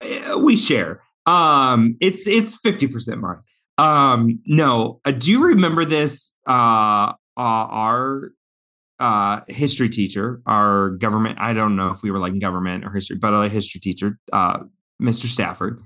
uh, 0.00 0.38
we 0.38 0.56
share. 0.56 1.02
Um, 1.26 1.96
it's 2.00 2.26
it's 2.28 2.54
fifty 2.56 2.86
percent 2.86 3.20
mine. 3.20 3.40
Um, 3.78 4.40
no, 4.46 5.00
uh, 5.04 5.12
do 5.12 5.30
you 5.30 5.44
remember 5.44 5.84
this? 5.84 6.34
Uh, 6.46 7.12
uh, 7.36 7.40
our 7.40 8.32
uh, 8.98 9.40
history 9.48 9.88
teacher, 9.88 10.42
our 10.46 10.90
government. 10.90 11.38
I 11.40 11.52
don't 11.54 11.76
know 11.76 11.90
if 11.90 12.02
we 12.02 12.10
were 12.10 12.18
like 12.18 12.32
in 12.34 12.38
government 12.38 12.84
or 12.84 12.90
history, 12.90 13.16
but 13.16 13.32
a 13.32 13.48
history 13.48 13.80
teacher, 13.80 14.18
uh, 14.32 14.60
Mr. 15.00 15.24
Stafford. 15.26 15.80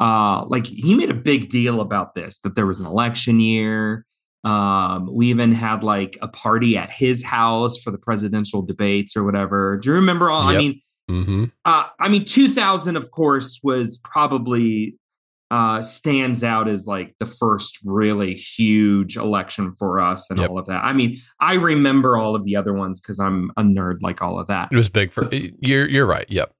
Uh, 0.00 0.44
like 0.46 0.66
he 0.66 0.94
made 0.94 1.10
a 1.10 1.14
big 1.14 1.48
deal 1.48 1.80
about 1.80 2.14
this 2.14 2.40
that 2.40 2.54
there 2.54 2.66
was 2.66 2.78
an 2.80 2.86
election 2.86 3.40
year. 3.40 4.04
Um, 4.44 5.12
we 5.12 5.26
even 5.28 5.50
had 5.52 5.82
like 5.82 6.16
a 6.22 6.28
party 6.28 6.76
at 6.76 6.90
his 6.90 7.24
house 7.24 7.76
for 7.82 7.90
the 7.90 7.98
presidential 7.98 8.62
debates 8.62 9.16
or 9.16 9.24
whatever. 9.24 9.76
Do 9.78 9.88
you 9.88 9.94
remember 9.96 10.30
all? 10.30 10.42
I 10.42 10.52
Yep. 10.52 10.58
mean, 10.60 10.80
hmm 11.08 11.44
uh, 11.64 11.84
I 11.98 12.08
mean, 12.08 12.24
2000, 12.24 12.96
of 12.96 13.10
course, 13.10 13.60
was 13.62 13.98
probably 14.04 14.96
uh, 15.50 15.80
stands 15.82 16.44
out 16.44 16.68
as 16.68 16.86
like 16.86 17.14
the 17.18 17.26
first 17.26 17.78
really 17.84 18.34
huge 18.34 19.16
election 19.16 19.72
for 19.74 20.00
us 20.00 20.28
and 20.30 20.38
Yep. 20.38 20.50
all 20.50 20.58
of 20.58 20.66
that. 20.66 20.84
I 20.84 20.92
mean, 20.92 21.16
I 21.40 21.54
remember 21.54 22.16
all 22.16 22.34
of 22.36 22.44
the 22.44 22.56
other 22.56 22.72
ones 22.72 23.00
because 23.00 23.18
I'm 23.18 23.50
a 23.56 23.62
nerd 23.62 23.98
like 24.02 24.20
all 24.22 24.38
of 24.38 24.46
that. 24.48 24.68
It 24.70 24.76
was 24.76 24.88
big 24.88 25.12
for 25.12 25.28
you're 25.32 25.88
you're 25.88 26.06
right. 26.06 26.26
Yep. 26.28 26.52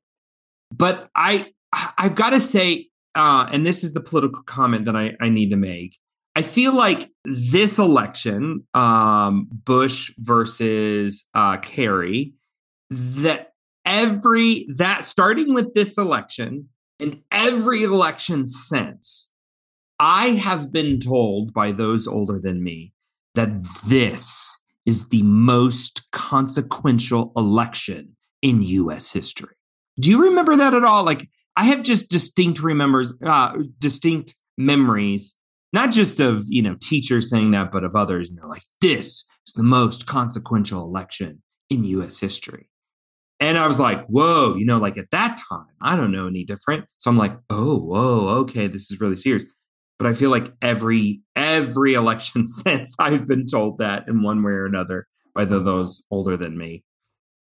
But 0.75 1.09
I, 1.15 1.53
I've 1.73 2.15
got 2.15 2.31
to 2.31 2.41
say, 2.41 2.89
uh, 3.15 3.49
and 3.53 3.67
this 3.67 3.85
is 3.85 3.93
the 3.93 4.01
political 4.01 4.43
comment 4.43 4.85
that 4.87 4.97
I, 4.97 5.15
I 5.21 5.29
need 5.29 5.51
to 5.51 5.57
make. 5.57 5.99
I 6.37 6.43
feel 6.43 6.75
like 6.75 7.11
this 7.25 7.79
election, 7.79 8.67
um, 8.75 9.49
Bush 9.51 10.13
versus 10.19 11.27
uh, 11.35 11.57
Kerry, 11.57 12.35
that 12.91 13.53
every 13.85 14.67
that 14.77 15.05
starting 15.05 15.55
with 15.55 15.75
this 15.75 15.99
election 15.99 16.69
and 17.01 17.23
every 17.31 17.83
election 17.83 18.45
since, 18.45 19.31
I 19.99 20.29
have 20.31 20.73
been 20.73 21.01
told 21.01 21.53
by 21.53 21.73
those 21.73 22.07
older 22.07 22.39
than 22.43 22.63
me 22.63 22.93
that 23.35 23.65
this 23.87 24.59
is 24.87 25.09
the 25.09 25.23
most 25.23 26.11
consequential 26.13 27.33
election 27.37 28.17
in 28.43 28.63
U.S. 28.63 29.13
history. 29.13 29.55
Do 30.01 30.11
you 30.11 30.23
remember 30.23 30.57
that 30.57 30.75
at 30.75 30.85
all? 30.85 31.05
Like 31.05 31.29
I 31.57 31.65
have 31.65 31.83
just 31.83 32.11
distinct 32.11 32.63
remembers, 32.63 33.13
uh, 33.25 33.57
distinct 33.81 34.35
memories 34.57 35.35
not 35.73 35.91
just 35.91 36.21
of 36.21 36.45
you 36.49 36.63
know 36.63 36.77
teachers 36.81 37.31
saying 37.31 37.51
that, 37.53 37.71
but 37.71 37.85
of 37.85 37.95
others. 37.95 38.29
You 38.29 38.37
know, 38.37 38.49
like 38.49 38.63
this 38.81 39.25
is 39.47 39.55
the 39.55 39.63
most 39.63 40.07
consequential 40.07 40.85
election 40.85 41.43
in 41.71 41.85
U.S. 41.85 42.21
history. 42.21 42.69
And 43.41 43.57
I 43.57 43.67
was 43.67 43.79
like, 43.79 44.05
whoa, 44.07 44.57
you 44.57 44.67
know, 44.67 44.79
like 44.79 44.99
at 44.99 45.11
that 45.13 45.39
time, 45.49 45.67
I 45.81 45.97
don't 45.97 46.11
know 46.11 46.27
any 46.27 46.45
different. 46.45 46.87
So 46.99 47.11
I'm 47.11 47.17
like, 47.17 47.37
oh, 47.51 47.79
whoa, 47.79 48.29
okay, 48.41 48.67
this 48.67 48.91
is 48.91 49.01
really 49.01 49.17
serious. 49.17 49.45
But 49.99 50.09
I 50.09 50.15
feel 50.15 50.31
like 50.31 50.53
every 50.61 51.23
every 51.37 51.95
election 51.95 52.47
since 52.47 52.97
I've 52.99 53.27
been 53.27 53.47
told 53.47 53.79
that 53.79 54.09
in 54.09 54.23
one 54.23 54.43
way 54.43 54.53
or 54.53 54.67
another 54.67 55.07
by 55.35 55.45
the, 55.45 55.61
those 55.61 56.03
older 56.11 56.37
than 56.37 56.59
me. 56.59 56.85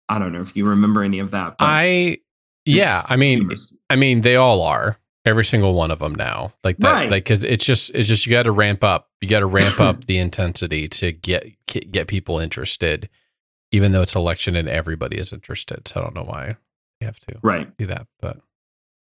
I 0.08 0.18
don't 0.18 0.32
know 0.32 0.40
if 0.40 0.56
you 0.56 0.66
remember 0.66 1.02
any 1.02 1.18
of 1.18 1.30
that. 1.30 1.56
I 1.58 2.18
yeah, 2.64 3.02
I 3.08 3.16
mean, 3.16 3.38
humorous. 3.38 3.72
I 3.90 3.96
mean, 3.96 4.22
they 4.22 4.36
all 4.36 4.62
are 4.62 4.98
every 5.24 5.44
single 5.44 5.74
one 5.74 5.90
of 5.90 5.98
them 5.98 6.14
now. 6.14 6.52
Like 6.62 6.76
that, 6.78 6.92
right. 6.92 7.10
like 7.10 7.24
because 7.24 7.44
it's 7.44 7.64
just 7.64 7.94
it's 7.94 8.08
just 8.08 8.26
you 8.26 8.32
got 8.32 8.44
to 8.44 8.52
ramp 8.52 8.84
up. 8.84 9.08
You 9.20 9.28
got 9.28 9.40
to 9.40 9.46
ramp 9.46 9.80
up 9.80 10.04
the 10.06 10.18
intensity 10.18 10.88
to 10.88 11.12
get 11.12 11.46
get 11.66 12.08
people 12.08 12.38
interested 12.38 13.08
even 13.74 13.90
though 13.90 14.02
it's 14.02 14.14
election 14.14 14.54
and 14.54 14.68
everybody 14.68 15.18
is 15.18 15.32
interested. 15.32 15.88
So 15.88 16.00
I 16.00 16.04
don't 16.04 16.14
know 16.14 16.22
why 16.22 16.56
you 17.00 17.06
have 17.06 17.18
to 17.20 17.38
right 17.42 17.76
do 17.76 17.86
that. 17.86 18.06
But 18.20 18.38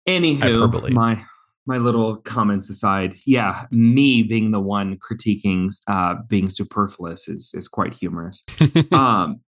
anywho, 0.08 0.40
hyperbole. 0.40 0.92
my 0.92 1.24
my 1.68 1.78
little 1.78 2.18
comments 2.18 2.72
aside, 2.72 3.14
yeah, 3.26 3.66
me 3.70 4.24
being 4.24 4.50
the 4.50 4.60
one 4.60 4.98
critiquing 4.98 5.70
uh, 5.88 6.16
being 6.28 6.50
superfluous 6.50 7.28
is 7.28 7.52
is 7.54 7.68
quite 7.68 7.94
humorous. 7.94 8.44
um, 8.92 9.42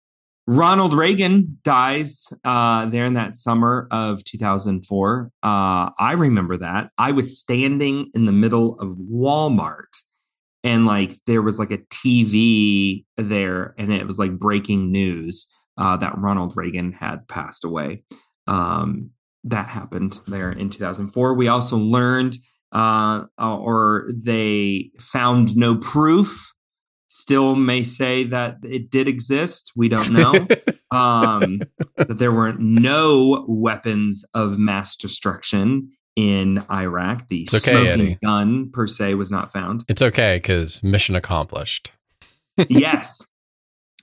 Ronald 0.46 0.94
Reagan 0.94 1.58
dies 1.64 2.28
uh, 2.44 2.88
there 2.88 3.06
in 3.06 3.14
that 3.14 3.38
summer 3.38 3.88
of 3.92 4.26
2004. 4.26 5.32
Uh, 5.42 5.90
I 5.98 6.12
remember 6.18 6.58
that. 6.58 6.90
I 6.98 7.14
was 7.14 7.40
standing 7.40 8.10
in 8.14 8.26
the 8.26 8.34
middle 8.34 8.78
of 8.82 8.98
Walmart 8.98 10.03
and 10.64 10.86
like 10.86 11.20
there 11.26 11.42
was 11.42 11.60
like 11.60 11.72
a 11.72 11.78
TV 11.78 13.06
there, 13.18 13.74
and 13.78 13.92
it 13.92 14.08
was 14.08 14.20
like 14.20 14.40
breaking 14.40 14.92
news 14.92 15.48
uh, 15.78 15.98
that 15.98 16.18
Ronald 16.18 16.54
Reagan 16.56 16.92
had 16.94 17.28
passed 17.28 17.66
away. 17.66 18.04
Um, 18.48 19.12
that 19.46 19.68
happened 19.68 20.20
there 20.28 20.52
in 20.52 20.70
2004. 20.70 21.34
We 21.34 21.48
also 21.48 21.78
learned, 21.78 22.38
uh, 22.72 23.26
or 23.38 24.10
they 24.14 24.92
found 25.00 25.56
no 25.56 25.78
proof. 25.78 26.54
Still 27.08 27.56
may 27.56 27.84
say 27.84 28.24
that 28.24 28.58
it 28.64 28.90
did 28.90 29.08
exist. 29.08 29.72
We 29.76 29.90
don't 29.90 30.12
know. 30.12 30.34
um, 30.98 31.60
that 31.98 32.18
there 32.18 32.32
were 32.32 32.54
no 32.54 33.46
weapons 33.48 34.24
of 34.34 34.58
mass 34.58 34.96
destruction 34.96 35.92
in 36.16 36.60
Iraq. 36.72 37.28
The 37.28 37.44
it's 37.44 37.54
okay, 37.54 37.72
smoking 37.72 38.02
Eddie. 38.02 38.18
gun 38.22 38.72
per 38.72 38.88
se 38.88 39.16
was 39.16 39.32
not 39.32 39.52
found. 39.52 39.84
It's 39.88 40.02
okay 40.02 40.38
because 40.38 40.84
mission 40.84 41.16
accomplished. 41.16 41.92
yes, 42.70 43.26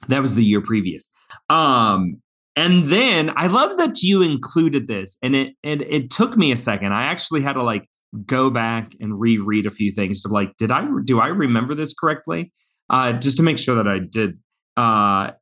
that 0.08 0.20
was 0.20 0.34
the 0.34 0.44
year 0.44 0.60
previous. 0.60 1.08
Um, 1.48 2.20
and 2.56 2.86
then 2.86 3.32
I 3.36 3.46
love 3.46 3.76
that 3.78 4.02
you 4.02 4.22
included 4.22 4.88
this, 4.88 5.16
and 5.22 5.36
it 5.36 5.54
and 5.62 5.82
it 5.82 6.10
took 6.10 6.36
me 6.36 6.52
a 6.52 6.56
second. 6.56 6.92
I 6.92 7.04
actually 7.04 7.42
had 7.42 7.54
to 7.54 7.62
like 7.62 7.86
go 8.26 8.50
back 8.50 8.92
and 9.00 9.18
reread 9.18 9.66
a 9.66 9.70
few 9.70 9.92
things 9.92 10.22
to 10.22 10.28
like, 10.28 10.56
did 10.56 10.72
I 10.72 10.86
do 11.04 11.20
I 11.20 11.28
remember 11.28 11.74
this 11.74 11.94
correctly? 11.94 12.52
Uh, 12.88 13.12
just 13.12 13.36
to 13.36 13.44
make 13.44 13.58
sure 13.58 13.76
that 13.76 13.86
I 13.86 14.00
did. 14.00 14.38
Uh, 14.76 15.32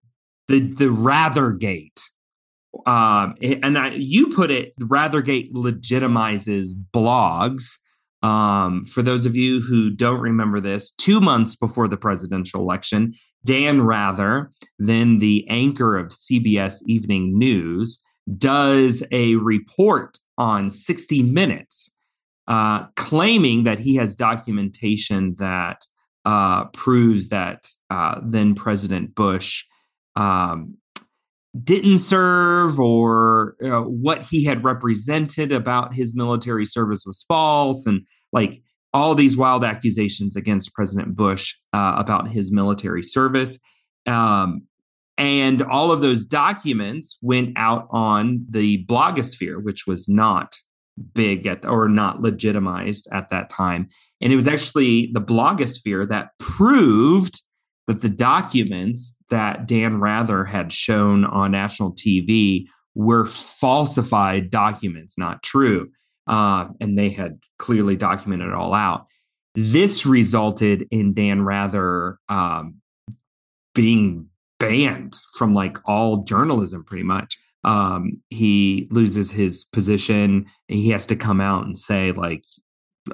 the 0.49 0.61
the 0.61 0.87
Rathergate 0.87 2.01
um, 2.87 3.35
and 3.41 3.79
you 3.95 4.29
put 4.29 4.51
it, 4.51 4.79
Rathergate 4.79 5.53
legitimizes 5.53 6.69
blogs. 6.95 7.79
Um, 8.23 8.85
for 8.85 9.03
those 9.03 9.27
of 9.27 9.37
you 9.37 9.61
who 9.61 9.91
don't 9.91 10.21
remember 10.21 10.61
this, 10.61 10.91
two 10.91 11.21
months 11.21 11.55
before 11.55 11.89
the 11.89 11.97
presidential 11.97 12.61
election, 12.61 13.15
Dan 13.45 13.83
Rather, 13.83 14.51
then 14.79 15.19
the 15.19 15.47
anchor 15.49 15.97
of 15.97 16.09
CBS 16.09 16.83
Evening 16.87 17.39
News, 17.39 17.99
does 18.37 19.03
a 19.13 19.37
report 19.37 20.19
on 20.37 20.69
60 20.69 21.23
Minutes, 21.23 21.91
uh, 22.47 22.87
claiming 22.97 23.65
that 23.65 23.79
he 23.79 23.97
has 23.97 24.15
documentation 24.15 25.35
that 25.37 25.87
uh, 26.25 26.65
proves 26.67 27.29
that 27.29 27.71
uh, 27.91 28.21
then 28.23 28.55
President 28.55 29.15
Bush 29.15 29.65
um, 30.17 30.77
didn't 31.65 31.99
serve 31.99 32.79
or 32.79 33.57
uh, 33.65 33.81
what 33.81 34.25
he 34.25 34.45
had 34.45 34.63
represented 34.65 35.51
about 35.53 35.95
his 35.95 36.15
military 36.15 36.67
service 36.67 37.05
was 37.07 37.25
false 37.27 37.87
and 37.87 38.03
like 38.33 38.63
all 38.93 39.15
these 39.15 39.37
wild 39.37 39.65
accusations 39.65 40.37
against 40.37 40.75
president 40.75 41.17
bush 41.17 41.55
uh, 41.73 41.95
about 41.97 42.29
his 42.29 42.53
military 42.53 43.03
service. 43.03 43.59
Um, 44.07 44.63
and 45.17 45.63
all 45.63 45.91
of 45.91 46.01
those 46.01 46.25
documents 46.25 47.19
went 47.23 47.53
out 47.57 47.89
on 47.91 48.47
the 48.49 48.85
blogosphere 48.87 49.63
which 49.63 49.87
was 49.87 50.09
not 50.09 50.55
big 51.15 51.47
at 51.47 51.65
or 51.65 51.89
not 51.89 52.21
legitimized 52.21 53.09
at 53.13 53.31
that 53.31 53.51
time. 53.51 53.89
And 54.21 54.33
it 54.33 54.37
was 54.37 54.49
actually 54.49 55.11
the 55.13 55.21
blogosphere 55.21 56.09
that 56.09 56.31
proved 56.39 57.43
that 57.89 58.03
the 58.03 58.09
documents 58.09 59.17
that 59.31 59.67
Dan 59.67 59.99
Rather 59.99 60.45
had 60.45 60.73
shown 60.73 61.25
on 61.25 61.51
national 61.51 61.95
TV 61.95 62.67
were 62.95 63.27
falsified 63.27 64.51
documents, 64.51 65.17
not 65.19 65.43
true. 65.43 65.91
Uh, 66.27 66.67
and 66.81 66.99
they 66.99 67.09
had 67.09 67.39
clearly 67.59 67.97
documented 67.97 68.49
it 68.49 68.55
all 68.55 68.75
out. 68.75 69.07
This 69.55 70.05
resulted 70.05 70.87
in 70.91 71.15
Dan 71.15 71.43
Rather 71.43 72.19
um, 72.29 72.77
being 73.75 74.29
banned 74.61 75.17
from 75.35 75.55
like 75.55 75.79
all 75.87 76.25
journalism 76.25 76.85
pretty 76.85 77.05
much. 77.05 77.39
Um, 77.65 78.21
he 78.29 78.87
loses 78.91 79.31
his 79.31 79.65
position 79.65 80.47
he 80.69 80.91
has 80.91 81.07
to 81.07 81.17
come 81.17 81.41
out 81.41 81.65
and 81.65 81.77
say, 81.77 82.13
like, 82.13 82.45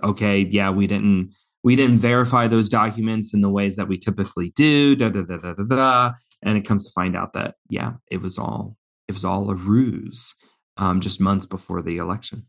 okay, 0.03 0.41
yeah, 0.41 0.71
we 0.71 0.87
didn't 0.87 1.33
we 1.65 1.75
didn't 1.75 1.97
verify 1.97 2.47
those 2.47 2.69
documents 2.69 3.35
in 3.35 3.41
the 3.41 3.51
ways 3.51 3.75
that 3.77 3.89
we 3.89 3.99
typically 3.99 4.51
do 4.55 4.95
da 4.95 5.09
da 5.09 5.23
da 5.23 5.39
da 5.39 5.55
da, 5.55 5.65
da. 5.65 6.13
and 6.43 6.57
it 6.57 6.65
comes 6.67 6.87
to 6.87 6.93
find 6.93 7.17
out 7.17 7.33
that 7.33 7.57
yeah 7.69 7.95
it 8.11 8.23
was 8.23 8.39
all 8.39 8.77
it 9.09 9.13
was 9.13 9.25
all 9.25 9.51
a 9.51 9.55
ruse 9.55 10.37
um, 10.77 11.01
just 11.01 11.21
months 11.21 11.47
before 11.47 11.83
the 11.83 11.99
election. 11.99 12.47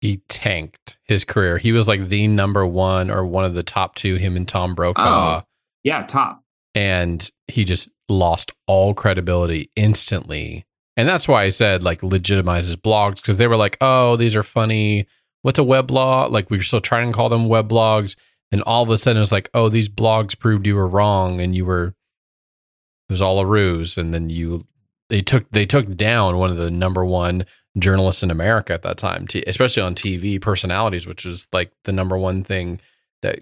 He 0.00 0.18
tanked 0.28 0.98
his 1.04 1.24
career. 1.24 1.58
He 1.58 1.72
was 1.72 1.88
like 1.88 2.08
the 2.08 2.28
number 2.28 2.66
one 2.66 3.10
or 3.10 3.26
one 3.26 3.44
of 3.44 3.54
the 3.54 3.62
top 3.62 3.94
two 3.94 4.16
him 4.16 4.36
and 4.36 4.46
tom 4.46 4.74
brokaw. 4.74 5.40
Oh, 5.40 5.46
yeah 5.82 6.02
top. 6.04 6.42
And 6.74 7.28
he 7.48 7.64
just 7.64 7.90
lost 8.08 8.52
all 8.66 8.94
credibility 8.94 9.70
instantly. 9.76 10.66
And 10.96 11.08
that's 11.08 11.26
why 11.26 11.44
i 11.44 11.48
said 11.48 11.82
like 11.82 12.00
legitimizes 12.00 12.76
blogs 12.76 13.16
because 13.16 13.38
they 13.38 13.46
were 13.46 13.56
like 13.56 13.76
oh 13.80 14.16
these 14.16 14.36
are 14.36 14.42
funny. 14.42 15.06
What's 15.42 15.58
a 15.58 15.64
web 15.64 15.90
weblog 15.90 16.30
like 16.30 16.50
we 16.50 16.56
were 16.56 16.62
still 16.62 16.80
trying 16.80 17.10
to 17.10 17.16
call 17.16 17.28
them 17.28 17.48
weblogs 17.48 18.16
and 18.54 18.62
all 18.62 18.84
of 18.84 18.90
a 18.90 18.96
sudden 18.96 19.16
it 19.16 19.20
was 19.20 19.32
like, 19.32 19.50
oh, 19.52 19.68
these 19.68 19.88
blogs 19.88 20.38
proved 20.38 20.64
you 20.64 20.76
were 20.76 20.86
wrong, 20.86 21.40
and 21.40 21.56
you 21.56 21.64
were 21.64 21.88
it 21.88 23.12
was 23.12 23.20
all 23.20 23.40
a 23.40 23.46
ruse, 23.46 23.98
and 23.98 24.14
then 24.14 24.30
you 24.30 24.64
they 25.10 25.22
took 25.22 25.50
they 25.50 25.66
took 25.66 25.96
down 25.96 26.38
one 26.38 26.50
of 26.50 26.56
the 26.56 26.70
number 26.70 27.04
one 27.04 27.46
journalists 27.76 28.22
in 28.22 28.30
America 28.30 28.72
at 28.72 28.82
that 28.82 28.96
time, 28.96 29.26
especially 29.48 29.82
on 29.82 29.96
TV 29.96 30.40
personalities, 30.40 31.04
which 31.04 31.24
was 31.24 31.48
like 31.52 31.72
the 31.82 31.90
number 31.90 32.16
one 32.16 32.44
thing 32.44 32.80
that 33.22 33.40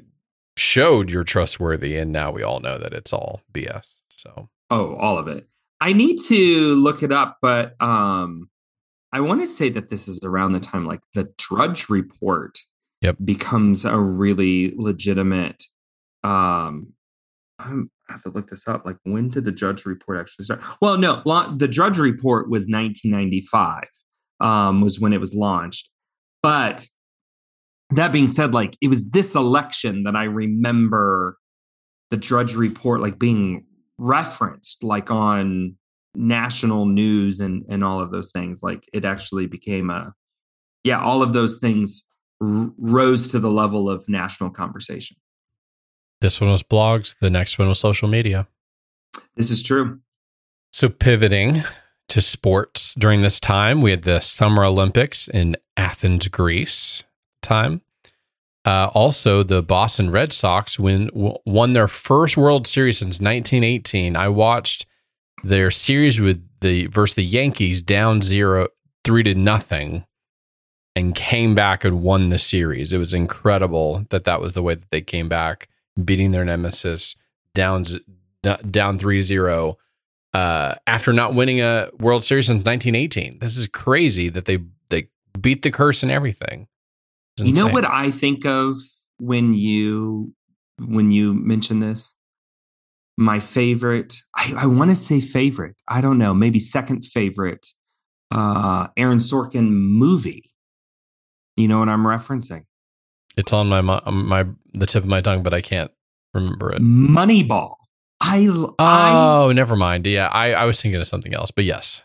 showed 0.57 1.11
you're 1.11 1.25
trustworthy, 1.25 1.95
and 1.99 2.11
now 2.11 2.31
we 2.31 2.43
all 2.43 2.61
know 2.61 2.79
that 2.79 2.95
it's 2.95 3.13
all 3.13 3.43
BS. 3.53 4.01
So 4.09 4.49
oh, 4.71 4.97
all 4.97 5.19
of 5.19 5.29
it. 5.29 5.47
I 5.83 5.93
need 5.93 6.23
to 6.29 6.75
look 6.77 7.03
it 7.03 7.13
up, 7.13 7.37
but 7.43 7.75
um, 7.83 8.49
I 9.13 9.21
want 9.21 9.43
to 9.43 9.47
say 9.47 9.69
that 9.69 9.91
this 9.91 10.09
is 10.09 10.21
around 10.25 10.53
the 10.53 10.61
time 10.61 10.87
like 10.87 11.03
the 11.13 11.31
Drudge 11.37 11.91
Report 11.91 12.59
yep. 13.03 13.17
becomes 13.25 13.85
a 13.85 13.99
really 13.99 14.73
legitimate 14.77 15.65
um 16.25 16.93
I'm, 17.59 17.91
I 18.09 18.13
have 18.13 18.23
to 18.25 18.31
look 18.31 18.51
this 18.51 18.67
up. 18.67 18.85
Like, 18.85 18.97
when 19.05 19.29
did 19.29 19.45
the 19.45 19.53
Drudge 19.53 19.87
Report 19.87 20.19
actually 20.19 20.45
start? 20.45 20.63
Well, 20.81 20.99
no, 20.99 21.23
the 21.55 21.69
Drudge 21.69 21.99
Report 21.99 22.51
was 22.51 22.63
1995, 22.63 23.85
um, 24.41 24.81
was 24.81 25.01
when 25.01 25.13
it 25.13 25.21
was 25.21 25.35
launched. 25.35 25.89
But 26.43 26.89
that 27.91 28.13
being 28.13 28.29
said, 28.29 28.55
like, 28.55 28.77
it 28.81 28.89
was 28.89 29.11
this 29.11 29.35
election 29.35 30.05
that 30.05 30.17
I 30.17 30.25
remember 30.25 31.39
the 32.11 32.17
Drudge 32.17 32.55
Report, 32.55 33.01
like, 33.01 33.19
being 33.19 33.65
referenced, 33.99 34.83
like, 34.83 35.11
on 35.11 35.77
national 36.15 36.85
news 36.85 37.41
and 37.41 37.65
and 37.71 37.83
all 37.83 38.01
of 38.01 38.11
those 38.11 38.33
things. 38.33 38.63
Like, 38.63 38.85
it 38.93 39.05
actually 39.05 39.47
became 39.47 39.89
a, 39.89 40.13
yeah, 40.85 41.01
all 41.01 41.23
of 41.23 41.33
those 41.33 41.59
things 41.59 42.05
rose 42.43 43.31
to 43.31 43.39
the 43.39 43.51
level 43.51 43.89
of 43.89 44.09
national 44.09 44.51
conversation. 44.51 45.17
This 46.21 46.41
one 46.41 46.51
was 46.51 46.63
blogs. 46.63 47.19
The 47.19 47.31
next 47.31 47.59
one 47.59 47.69
was 47.69 47.79
social 47.81 48.09
media. 48.09 48.47
This 49.37 49.51
is 49.51 49.63
true. 49.63 50.01
So, 50.73 50.89
pivoting 50.89 51.63
to 52.09 52.21
sports 52.21 52.95
during 52.95 53.21
this 53.23 53.39
time, 53.41 53.81
we 53.81 53.91
had 53.91 54.03
the 54.03 54.21
Summer 54.21 54.65
Olympics 54.65 55.29
in 55.29 55.57
Athens, 55.77 56.29
Greece. 56.29 57.05
Time 57.43 57.83
Uh, 58.65 58.89
also, 58.95 59.43
the 59.43 59.63
Boston 59.63 60.11
Red 60.11 60.33
Sox 60.33 60.79
win, 60.79 61.09
w- 61.09 61.35
won 61.45 61.73
their 61.73 61.89
first 61.89 62.37
World 62.37 62.67
Series 62.69 62.99
since 62.99 63.21
1918. 63.21 64.15
I 64.15 64.29
watched 64.29 64.87
their 65.43 65.71
series 65.73 66.21
with 66.21 66.47
the 66.61 66.87
versus 66.87 67.17
the 67.17 67.25
Yankees 67.25 67.83
down 67.83 68.23
zero 68.23 68.69
three 69.05 69.25
to 69.25 69.35
nothing, 69.35 70.05
and 70.95 71.15
came 71.15 71.55
back 71.55 71.85
and 71.85 72.03
won 72.03 72.29
the 72.29 72.39
series. 72.39 72.93
It 72.93 72.99
was 72.99 73.15
incredible 73.15 74.05
that 74.11 74.25
that 74.25 74.41
was 74.41 74.53
the 74.53 74.63
way 74.63 74.75
that 74.75 74.91
they 74.91 75.01
came 75.01 75.29
back, 75.29 75.69
beating 76.03 76.33
their 76.33 76.45
nemesis 76.45 77.17
down 77.55 77.85
down 78.71 78.99
three 78.99 79.23
zero 79.23 79.79
uh, 80.35 80.75
after 80.87 81.13
not 81.13 81.35
winning 81.35 81.61
a 81.61 81.91
World 81.99 82.25
Series 82.25 82.47
since 82.47 82.65
1918. 82.65 83.39
This 83.41 83.57
is 83.57 83.67
crazy 83.67 84.29
that 84.31 84.47
they 84.47 84.59
they 84.89 85.09
beat 85.41 85.63
the 85.63 85.71
curse 85.71 86.03
and 86.03 86.11
everything. 86.11 86.69
You 87.39 87.53
know 87.53 87.69
what 87.69 87.89
I 87.89 88.11
think 88.11 88.45
of 88.45 88.77
when 89.19 89.55
you 89.55 90.35
when 90.79 91.11
you 91.11 91.35
mention 91.35 91.81
this? 91.81 92.15
My 93.19 93.41
favorite, 93.41 94.17
I, 94.35 94.55
I 94.57 94.67
want 94.67 94.91
to 94.91 94.97
say 94.97 95.21
favorite. 95.21 95.77
I 95.87 96.01
don't 96.01 96.19
know, 96.19 96.35
maybe 96.35 96.61
second 96.61 97.05
favorite 97.05 97.67
uh 98.31 98.89
Aaron 98.97 99.19
Sorkin 99.19 99.71
movie. 99.71 100.52
You 101.57 101.69
know 101.69 101.79
what 101.79 101.89
I'm 101.89 102.05
referencing? 102.05 102.65
It's 103.37 103.53
on 103.53 103.69
my 103.69 103.81
my 103.81 104.45
the 104.75 104.87
tip 104.87 105.03
of 105.05 105.09
my 105.09 105.21
tongue, 105.21 105.43
but 105.43 105.55
I 105.55 105.61
can't 105.61 105.91
remember 106.35 106.73
it. 106.73 106.83
Moneyball. 106.83 107.75
I 108.21 108.47
I 108.79 109.13
Oh, 109.15 109.53
never 109.53 109.75
mind. 109.77 110.07
Yeah, 110.07 110.29
I, 110.29 110.53
I 110.53 110.65
was 110.65 110.81
thinking 110.81 111.01
of 111.01 111.07
something 111.07 111.35
else, 111.35 111.51
but 111.51 111.65
yes, 111.65 112.03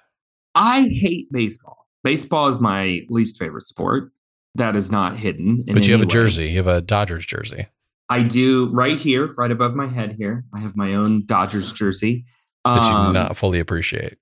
I 0.56 0.82
hate 0.88 1.28
baseball. 1.32 1.86
Baseball 2.04 2.48
is 2.48 2.60
my 2.60 3.02
least 3.10 3.38
favorite 3.38 3.66
sport. 3.68 4.12
That 4.56 4.76
is 4.76 4.90
not 4.92 5.18
hidden. 5.18 5.64
in 5.68 5.74
but 5.76 5.86
you 5.88 5.94
have 5.94 6.02
a 6.02 6.06
jersey. 6.08 6.48
You 6.50 6.58
have 6.58 6.68
a 6.68 6.82
Dodgers 6.82 7.26
jersey. 7.26 7.68
I 8.10 8.24
do 8.24 8.70
right 8.72 8.98
here, 8.98 9.34
right 9.38 9.52
above 9.52 9.76
my 9.76 9.86
head 9.88 10.16
here. 10.18 10.46
I 10.54 10.60
have 10.62 10.76
my 10.78 10.94
own 10.96 11.26
Dodgers 11.26 11.74
jersey. 11.74 12.26
that 12.66 12.86
you 12.86 12.92
Um, 12.92 13.08
do 13.08 13.14
not 13.20 13.38
fully 13.38 13.60
appreciate. 13.60 14.18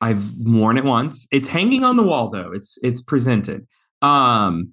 I've 0.00 0.30
worn 0.38 0.78
it 0.78 0.84
once. 0.84 1.26
It's 1.32 1.48
hanging 1.48 1.82
on 1.84 1.96
the 1.96 2.04
wall 2.04 2.30
though. 2.30 2.52
It's 2.52 2.78
it's 2.82 3.02
presented. 3.02 3.66
Um 4.02 4.72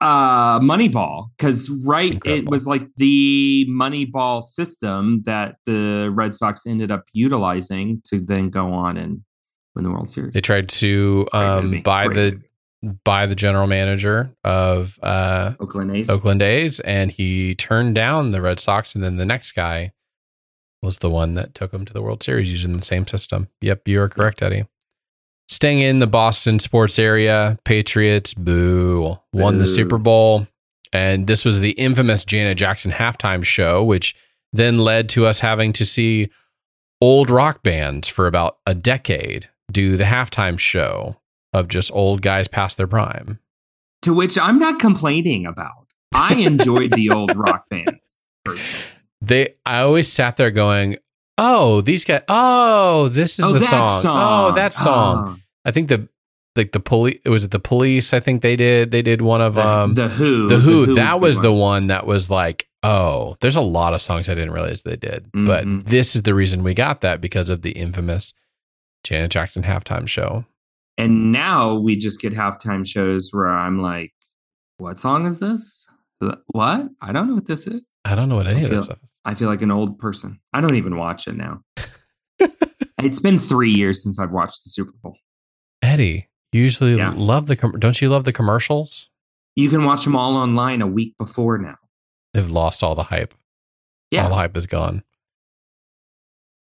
uh 0.00 0.60
Moneyball 0.60 1.28
cuz 1.38 1.70
right 1.86 2.20
it 2.26 2.48
was 2.48 2.66
like 2.66 2.86
the 2.96 3.66
Moneyball 3.70 4.42
system 4.42 5.22
that 5.24 5.56
the 5.64 6.10
Red 6.12 6.34
Sox 6.34 6.66
ended 6.66 6.90
up 6.90 7.04
utilizing 7.12 8.02
to 8.04 8.20
then 8.20 8.50
go 8.50 8.72
on 8.72 8.98
and 8.98 9.22
win 9.74 9.84
the 9.84 9.90
World 9.90 10.10
Series. 10.10 10.32
They 10.34 10.40
tried 10.40 10.68
to 10.70 11.26
um, 11.32 11.80
buy 11.82 12.06
Great 12.06 12.16
the 12.16 12.46
buy 13.04 13.26
the 13.26 13.34
general 13.34 13.66
manager 13.66 14.30
of 14.44 14.98
uh, 15.02 15.54
Oakland 15.60 15.94
A's. 15.94 16.10
Oakland 16.10 16.42
A's, 16.42 16.80
and 16.80 17.10
he 17.10 17.54
turned 17.54 17.94
down 17.94 18.32
the 18.32 18.42
Red 18.42 18.60
Sox, 18.60 18.94
and 18.94 19.02
then 19.02 19.16
the 19.16 19.26
next 19.26 19.52
guy 19.52 19.92
was 20.82 20.98
the 20.98 21.10
one 21.10 21.34
that 21.34 21.54
took 21.54 21.72
him 21.72 21.84
to 21.84 21.92
the 21.92 22.02
World 22.02 22.22
Series 22.22 22.50
using 22.50 22.72
the 22.72 22.82
same 22.82 23.06
system. 23.06 23.48
Yep, 23.60 23.88
you 23.88 24.00
are 24.00 24.08
correct, 24.08 24.42
Eddie. 24.42 24.66
Staying 25.48 25.80
in 25.80 26.00
the 26.00 26.06
Boston 26.06 26.58
sports 26.58 26.98
area, 26.98 27.58
Patriots, 27.64 28.34
boo, 28.34 29.16
won 29.32 29.58
the 29.58 29.66
Super 29.66 29.96
Bowl. 29.98 30.46
And 30.92 31.26
this 31.26 31.44
was 31.44 31.60
the 31.60 31.70
infamous 31.72 32.24
Janet 32.24 32.58
Jackson 32.58 32.90
halftime 32.90 33.44
show, 33.44 33.84
which 33.84 34.14
then 34.52 34.78
led 34.78 35.08
to 35.10 35.24
us 35.26 35.40
having 35.40 35.72
to 35.74 35.84
see 35.84 36.30
old 37.00 37.30
rock 37.30 37.62
bands 37.62 38.08
for 38.08 38.26
about 38.26 38.58
a 38.66 38.74
decade 38.74 39.48
do 39.70 39.96
the 39.96 40.04
halftime 40.04 40.58
show 40.58 41.16
of 41.52 41.68
just 41.68 41.92
old 41.92 42.22
guys 42.22 42.48
past 42.48 42.76
their 42.76 42.86
prime. 42.86 43.38
to 44.02 44.14
which 44.14 44.38
I'm 44.38 44.58
not 44.58 44.78
complaining 44.80 45.46
about. 45.46 45.86
I 46.14 46.34
enjoyed 46.36 46.92
the 46.92 47.10
old 47.10 47.36
rock 47.36 47.64
bands. 47.68 47.90
personally. 48.44 48.84
they 49.20 49.54
I 49.66 49.80
always 49.80 50.10
sat 50.10 50.36
there 50.36 50.50
going, 50.50 50.96
"Oh, 51.36 51.80
these 51.82 52.04
guys! 52.04 52.22
Oh, 52.28 53.08
this 53.08 53.38
is 53.38 53.44
oh, 53.44 53.52
the 53.52 53.58
that 53.58 53.68
song. 53.68 54.00
song. 54.02 54.52
Oh, 54.52 54.54
that 54.54 54.72
song." 54.72 55.24
Oh, 55.28 55.42
I 55.66 55.70
think 55.72 55.88
the 55.90 56.08
like 56.56 56.72
the 56.72 56.80
police. 56.80 57.18
Was 57.26 57.44
it 57.44 57.50
the 57.50 57.58
police. 57.60 58.14
I 58.14 58.20
think 58.20 58.40
they 58.40 58.56
did. 58.56 58.90
They 58.92 59.02
did 59.02 59.20
one 59.20 59.42
of 59.42 59.54
the, 59.56 59.66
um 59.66 59.92
the 59.94 60.08
Who. 60.08 60.48
the 60.48 60.56
Who. 60.58 60.86
was 60.86 60.96
that 60.96 61.20
was 61.20 61.40
the 61.40 61.50
one. 61.52 61.60
one 61.60 61.86
that 61.88 62.06
was 62.06 62.30
like, 62.30 62.66
oh, 62.82 63.36
there's 63.40 63.56
a 63.56 63.60
lot 63.60 63.92
of 63.92 64.00
songs 64.00 64.28
I 64.30 64.34
didn't 64.34 64.52
realize 64.52 64.82
they 64.82 64.96
did, 64.96 65.30
Mhm. 65.32 65.46
but 65.46 65.86
this 65.90 66.16
is 66.16 66.22
the 66.22 66.34
reason 66.34 66.62
we 66.62 66.72
got 66.72 67.02
that 67.02 67.20
because 67.20 67.50
of 67.50 67.60
the 67.62 67.72
infamous 67.72 68.32
Janet 69.04 69.30
Jackson 69.32 69.64
halftime 69.64 70.08
show. 70.08 70.46
And 70.96 71.30
now 71.30 71.74
we 71.74 71.96
just 71.96 72.20
get 72.22 72.32
halftime 72.32 72.86
shows 72.86 73.28
where 73.32 73.48
I'm 73.48 73.82
like, 73.82 74.12
what 74.78 74.98
song 74.98 75.26
is 75.26 75.40
this? 75.40 75.86
What? 76.46 76.88
I 77.02 77.12
don't 77.12 77.28
know 77.28 77.34
what 77.34 77.46
this 77.46 77.66
is. 77.66 77.82
I 78.06 78.14
don't 78.14 78.30
know 78.30 78.36
what 78.36 78.46
any 78.46 78.60
I 78.60 78.62
of 78.62 78.70
this 78.70 78.84
stuff 78.86 79.00
is. 79.04 79.10
I 79.26 79.34
feel 79.34 79.48
like 79.48 79.60
an 79.60 79.70
old 79.70 79.98
person. 79.98 80.40
I 80.54 80.62
don't 80.62 80.76
even 80.76 80.96
watch 80.96 81.26
it 81.28 81.36
now. 81.36 81.60
it's 83.02 83.20
been 83.20 83.38
three 83.38 83.70
years 83.70 84.02
since 84.02 84.18
I've 84.18 84.30
watched 84.32 84.64
the 84.64 84.70
Super 84.70 84.92
Bowl. 85.02 85.16
Eddie, 85.82 86.28
you 86.52 86.62
usually 86.62 86.96
Yeah. 86.96 87.12
love 87.16 87.46
the 87.46 87.56
com- 87.56 87.78
don't 87.78 88.00
you 88.00 88.08
love 88.08 88.24
the 88.24 88.32
commercials? 88.32 89.08
You 89.54 89.68
can 89.70 89.84
watch 89.84 90.04
them 90.04 90.14
all 90.16 90.36
online 90.36 90.82
a 90.82 90.86
week 90.86 91.14
before 91.18 91.58
now. 91.58 91.76
They've 92.34 92.50
lost 92.50 92.82
all 92.82 92.94
the 92.94 93.04
hype. 93.04 93.34
Yeah. 94.10 94.24
all 94.24 94.28
the 94.30 94.34
hype 94.36 94.56
is 94.56 94.66
gone. 94.66 95.02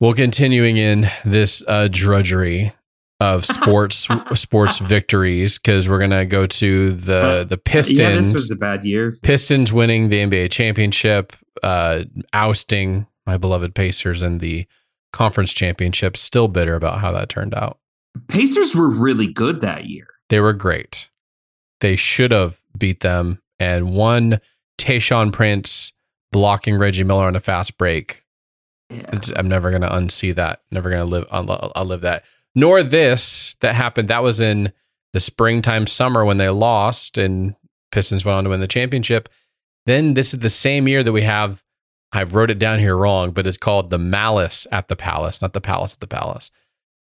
Well, 0.00 0.14
continuing 0.14 0.76
in 0.76 1.08
this 1.24 1.62
uh, 1.66 1.88
drudgery 1.90 2.72
of 3.20 3.44
sports 3.46 4.08
sports 4.34 4.78
victories, 4.80 5.58
because 5.58 5.88
we're 5.88 5.98
gonna 6.00 6.26
go 6.26 6.46
to 6.46 6.90
the 6.92 7.44
the 7.48 7.56
Pistons. 7.58 8.00
Yeah, 8.00 8.10
this 8.14 8.32
was 8.32 8.50
a 8.50 8.56
bad 8.56 8.84
year. 8.84 9.14
Pistons 9.22 9.72
winning 9.72 10.08
the 10.08 10.18
NBA 10.18 10.50
championship, 10.50 11.34
uh, 11.62 12.04
ousting 12.32 13.06
my 13.26 13.36
beloved 13.38 13.74
Pacers 13.74 14.22
in 14.22 14.38
the 14.38 14.66
conference 15.12 15.52
championship. 15.52 16.16
Still 16.16 16.48
bitter 16.48 16.74
about 16.74 16.98
how 16.98 17.12
that 17.12 17.28
turned 17.28 17.54
out. 17.54 17.78
Pacers 18.28 18.74
were 18.74 18.88
really 18.88 19.26
good 19.32 19.60
that 19.60 19.86
year. 19.86 20.06
They 20.28 20.40
were 20.40 20.52
great. 20.52 21.08
They 21.80 21.96
should 21.96 22.32
have 22.32 22.60
beat 22.78 23.00
them. 23.00 23.40
And 23.58 23.94
one 23.94 24.40
Tayshaun 24.78 25.32
Prince 25.32 25.92
blocking 26.32 26.78
Reggie 26.78 27.04
Miller 27.04 27.26
on 27.26 27.36
a 27.36 27.40
fast 27.40 27.76
break 27.76 28.24
Yeah. 28.90 29.20
I'm 29.36 29.48
never 29.48 29.70
going 29.70 29.82
to 29.82 29.88
unsee 29.88 30.34
that. 30.34 30.62
Never 30.70 30.90
going 30.90 31.02
to 31.02 31.08
live. 31.08 31.26
I'll, 31.30 31.72
I'll 31.74 31.84
live 31.84 32.00
that. 32.02 32.24
Nor 32.54 32.82
this 32.82 33.56
that 33.60 33.74
happened. 33.74 34.08
That 34.08 34.22
was 34.22 34.40
in 34.40 34.72
the 35.12 35.20
springtime, 35.20 35.86
summer 35.86 36.24
when 36.24 36.38
they 36.38 36.48
lost 36.48 37.18
and 37.18 37.54
Pistons 37.90 38.24
went 38.24 38.36
on 38.36 38.44
to 38.44 38.50
win 38.50 38.60
the 38.60 38.66
championship. 38.66 39.28
Then 39.86 40.14
this 40.14 40.32
is 40.32 40.40
the 40.40 40.48
same 40.48 40.88
year 40.88 41.02
that 41.02 41.12
we 41.12 41.22
have. 41.22 41.62
I 42.12 42.24
wrote 42.24 42.50
it 42.50 42.58
down 42.58 42.78
here 42.78 42.96
wrong, 42.96 43.30
but 43.32 43.46
it's 43.46 43.56
called 43.56 43.90
the 43.90 43.98
Malice 43.98 44.66
at 44.70 44.88
the 44.88 44.96
Palace, 44.96 45.40
not 45.40 45.52
the 45.54 45.60
Palace 45.60 45.94
at 45.94 46.00
the 46.00 46.06
Palace. 46.06 46.50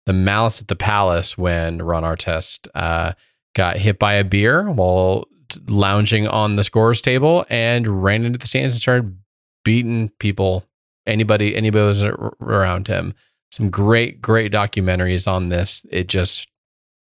The 0.07 0.12
Malice 0.12 0.61
at 0.61 0.69
the 0.69 0.77
Palace 0.77 1.37
when 1.37 1.83
Ron 1.83 2.05
Artest 2.05 2.69
uh, 2.75 3.12
got 3.55 3.77
hit 3.77 3.99
by 3.99 4.14
a 4.14 4.25
beer 4.25 4.71
while 4.71 5.27
lounging 5.66 6.27
on 6.27 6.57
the 6.57 6.64
scorer's 6.64 7.01
table 7.01 7.45
and 7.49 8.03
ran 8.03 8.25
into 8.25 8.38
the 8.38 8.47
stands 8.47 8.75
and 8.75 8.83
started 8.83 9.16
beating 9.64 10.11
people 10.19 10.64
anybody 11.07 11.57
anybody 11.57 11.87
was 11.87 12.05
around 12.05 12.88
him. 12.88 13.14
Some 13.51 13.71
great 13.71 14.21
great 14.21 14.53
documentaries 14.53 15.31
on 15.31 15.49
this. 15.49 15.87
It 15.90 16.09
just 16.09 16.49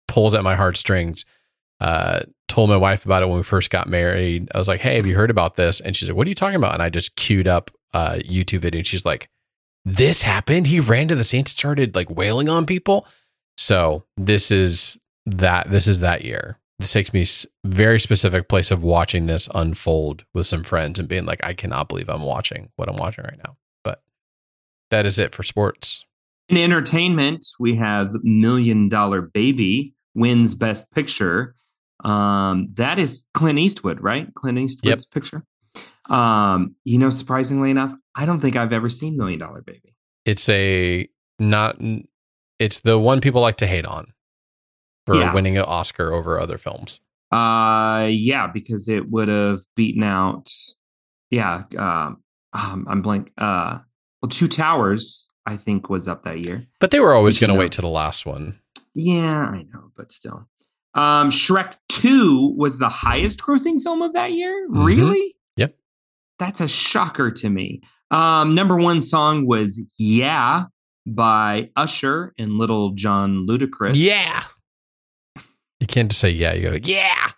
pulls 0.07 0.35
at 0.35 0.44
my 0.44 0.55
heartstrings. 0.55 1.24
Uh 1.81 2.20
told 2.48 2.70
my 2.70 2.77
wife 2.77 3.05
about 3.05 3.22
it 3.22 3.27
when 3.29 3.37
we 3.37 3.42
first 3.42 3.70
got 3.70 3.88
married. 3.88 4.48
I 4.55 4.59
was 4.59 4.68
like 4.68 4.81
hey 4.81 4.96
have 4.96 5.07
you 5.07 5.14
heard 5.14 5.31
about 5.31 5.57
this? 5.57 5.81
And 5.81 5.96
she's 5.96 6.09
like 6.09 6.16
what 6.16 6.27
are 6.27 6.31
you 6.31 6.35
talking 6.35 6.57
about? 6.57 6.74
And 6.74 6.83
i 6.83 6.90
just 6.90 7.16
queued 7.16 7.48
up 7.48 7.70
a 7.94 8.18
youtube 8.18 8.61
video 8.61 8.79
and 8.79 8.87
she's 8.87 9.07
like 9.07 9.29
this 9.88 10.22
happened 10.22 10.66
he 10.66 10.81
ran 10.81 11.09
to 11.09 11.14
the 11.14 11.24
saints 11.24 11.51
started 11.51 11.94
like 11.94 12.11
wailing 12.11 12.48
on 12.48 12.66
people 12.66 13.07
so 13.57 14.05
this 14.16 14.51
is 14.51 15.01
that 15.27 15.70
this 15.70 15.87
is 15.87 16.01
that 16.01 16.24
year 16.24 16.59
this 16.79 16.92
takes 16.92 17.12
me 17.12 17.24
very 17.64 17.98
specific 17.98 18.48
place 18.48 18.70
of 18.70 18.83
watching 18.85 19.27
this 19.27 19.48
unfold 19.55 20.24
with 20.35 20.46
some 20.46 20.62
friends 20.62 20.98
and 20.98 21.09
being 21.09 21.24
like 21.24 21.42
i 21.42 21.55
cannot 21.55 21.88
believe 21.88 22.09
i'm 22.09 22.22
watching 22.22 22.70
what 22.77 22.88
i'm 22.88 22.96
watching 22.96 23.24
right 23.24 23.40
now 23.44 23.57
but 23.83 24.03
that 24.90 25.07
is 25.07 25.18
it 25.18 25.35
for 25.35 25.42
sports 25.42 26.05
In 26.48 26.57
entertainment, 26.57 27.44
we 27.61 27.77
have 27.77 28.12
Million 28.22 28.88
Dollar 28.88 29.20
Baby 29.20 29.92
wins 30.14 30.55
Best 30.55 30.90
Picture. 30.92 31.55
Um, 32.05 32.68
that 32.77 32.98
is 32.98 33.24
Clint 33.35 33.59
Eastwood, 33.59 34.01
right? 34.01 34.33
Clint 34.35 34.59
Eastwood's 34.59 35.05
picture. 35.05 35.44
Um, 36.08 36.74
you 36.84 36.98
know, 36.98 37.10
surprisingly 37.10 37.70
enough, 37.70 37.92
I 38.14 38.26
don't 38.26 38.40
think 38.40 38.56
I've 38.56 38.72
ever 38.72 38.88
seen 38.88 39.16
Million 39.16 39.38
Dollar 39.40 39.62
Baby. 39.62 39.94
it's 40.24 40.48
a 40.48 41.08
not 41.38 41.78
it's 42.58 42.80
the 42.80 42.98
one 42.98 43.20
people 43.20 43.40
like 43.40 43.56
to 43.58 43.66
hate 43.66 43.86
on 43.86 44.06
for 45.06 45.14
Yeah. 45.16 45.32
winning 45.32 45.56
an 45.56 45.64
oscar 45.64 46.12
over 46.12 46.38
other 46.40 46.58
films 46.58 47.00
Uh, 47.30 48.08
yeah, 48.10 48.46
because 48.52 48.88
it 48.88 49.10
would 49.10 49.28
have 49.28 49.60
beaten 49.76 50.02
out. 50.02 50.50
Yeah, 51.30 51.64
um, 51.76 52.22
um, 52.54 52.86
I'm 52.88 53.02
blank. 53.02 53.30
Uh, 53.38 53.80
well, 54.22 54.30
Two 54.30 54.48
Towers, 54.48 55.28
I 55.46 55.56
think, 55.56 55.88
was 55.90 56.08
up 56.08 56.24
that 56.24 56.40
year. 56.44 56.66
but 56.80 56.90
they 56.90 57.00
were 57.00 57.12
always 57.14 57.38
going 57.38 57.52
to 57.52 57.58
wait 57.58 57.72
to 57.72 57.80
the 57.82 57.88
last 57.88 58.24
one 58.26 58.60
Yeah, 58.94 59.44
I 59.44 59.62
know, 59.72 59.92
but 59.96 60.10
still. 60.10 60.48
Um, 60.94 61.28
Shrek 61.30 61.74
2 61.90 62.54
was 62.56 62.78
the 62.78 62.88
highest 62.88 63.40
grossing 63.42 63.80
film 63.80 64.02
of 64.02 64.14
that 64.14 64.32
year. 64.32 64.66
Mhm. 64.70 64.84
Really? 64.86 65.34
Yep. 66.40 66.46
That's 66.46 66.61
a 66.61 66.68
shocker 66.68 67.31
to 67.31 67.51
me. 67.51 67.83
Um, 68.11 68.55
number 68.55 68.77
one 68.77 69.01
song 69.01 69.46
was 69.46 69.81
Yeah 69.98 70.64
by 71.07 71.70
Usher 71.77 72.33
and 72.38 72.53
Lil 72.59 72.90
Jon 72.90 73.46
Ludacris. 73.48 73.94
Yeah. 73.96 74.44
You 75.81 75.87
can't 75.87 76.11
just 76.11 76.20
say 76.20 76.31
yeah. 76.31 76.55
You 76.55 76.70
go 76.70 76.77
yeah. 76.83 77.31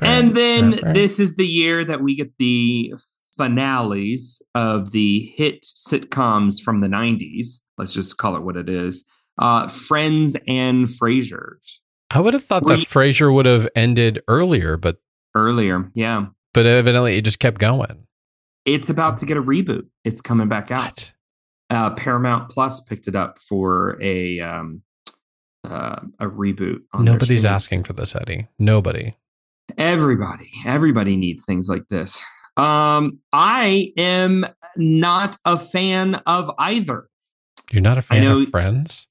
and 0.00 0.34
then 0.34 0.78
this 0.94 1.18
is 1.20 1.36
the 1.36 1.46
year 1.46 1.84
that 1.84 2.00
we 2.00 2.16
get 2.16 2.32
the 2.38 2.94
finales 3.36 4.44
of 4.54 4.90
the 4.92 5.32
hit 5.36 5.62
sitcoms 5.62 6.60
from 6.60 6.80
the 6.80 6.88
90s. 6.88 7.60
Let's 7.76 7.94
just 7.94 8.16
call 8.18 8.36
it 8.36 8.42
what 8.42 8.56
it 8.56 8.68
is. 8.68 9.04
Uh, 9.38 9.68
Friends 9.68 10.36
and 10.46 10.86
Frasier. 10.86 11.54
I 12.10 12.20
would 12.20 12.34
have 12.34 12.44
thought 12.44 12.64
Were 12.64 12.70
that 12.70 12.80
you- 12.80 12.86
Frasier 12.86 13.32
would 13.32 13.46
have 13.46 13.68
ended 13.76 14.22
earlier, 14.28 14.76
but 14.76 14.96
Earlier, 15.34 15.90
yeah. 15.94 16.26
But 16.54 16.66
evidently 16.66 17.16
it 17.16 17.24
just 17.24 17.38
kept 17.38 17.58
going. 17.58 18.06
It's 18.64 18.90
about 18.90 19.16
to 19.18 19.26
get 19.26 19.36
a 19.36 19.42
reboot. 19.42 19.86
It's 20.04 20.20
coming 20.20 20.48
back 20.48 20.70
out. 20.70 21.12
Uh, 21.70 21.90
Paramount 21.90 22.50
Plus 22.50 22.80
picked 22.80 23.08
it 23.08 23.16
up 23.16 23.38
for 23.38 23.98
a 24.02 24.40
um, 24.40 24.82
uh, 25.64 26.00
a 26.18 26.26
reboot. 26.26 26.80
On 26.92 27.04
Nobody's 27.04 27.44
asking 27.44 27.84
for 27.84 27.92
this, 27.92 28.14
Eddie. 28.14 28.48
Nobody. 28.58 29.16
Everybody, 29.76 30.50
everybody 30.64 31.16
needs 31.16 31.44
things 31.44 31.68
like 31.68 31.88
this. 31.88 32.22
Um, 32.56 33.18
I 33.32 33.92
am 33.96 34.46
not 34.76 35.36
a 35.44 35.58
fan 35.58 36.16
of 36.26 36.50
either. 36.58 37.08
You're 37.70 37.82
not 37.82 37.98
a 37.98 38.02
fan 38.02 38.22
know- 38.22 38.40
of 38.40 38.48
Friends? 38.48 39.06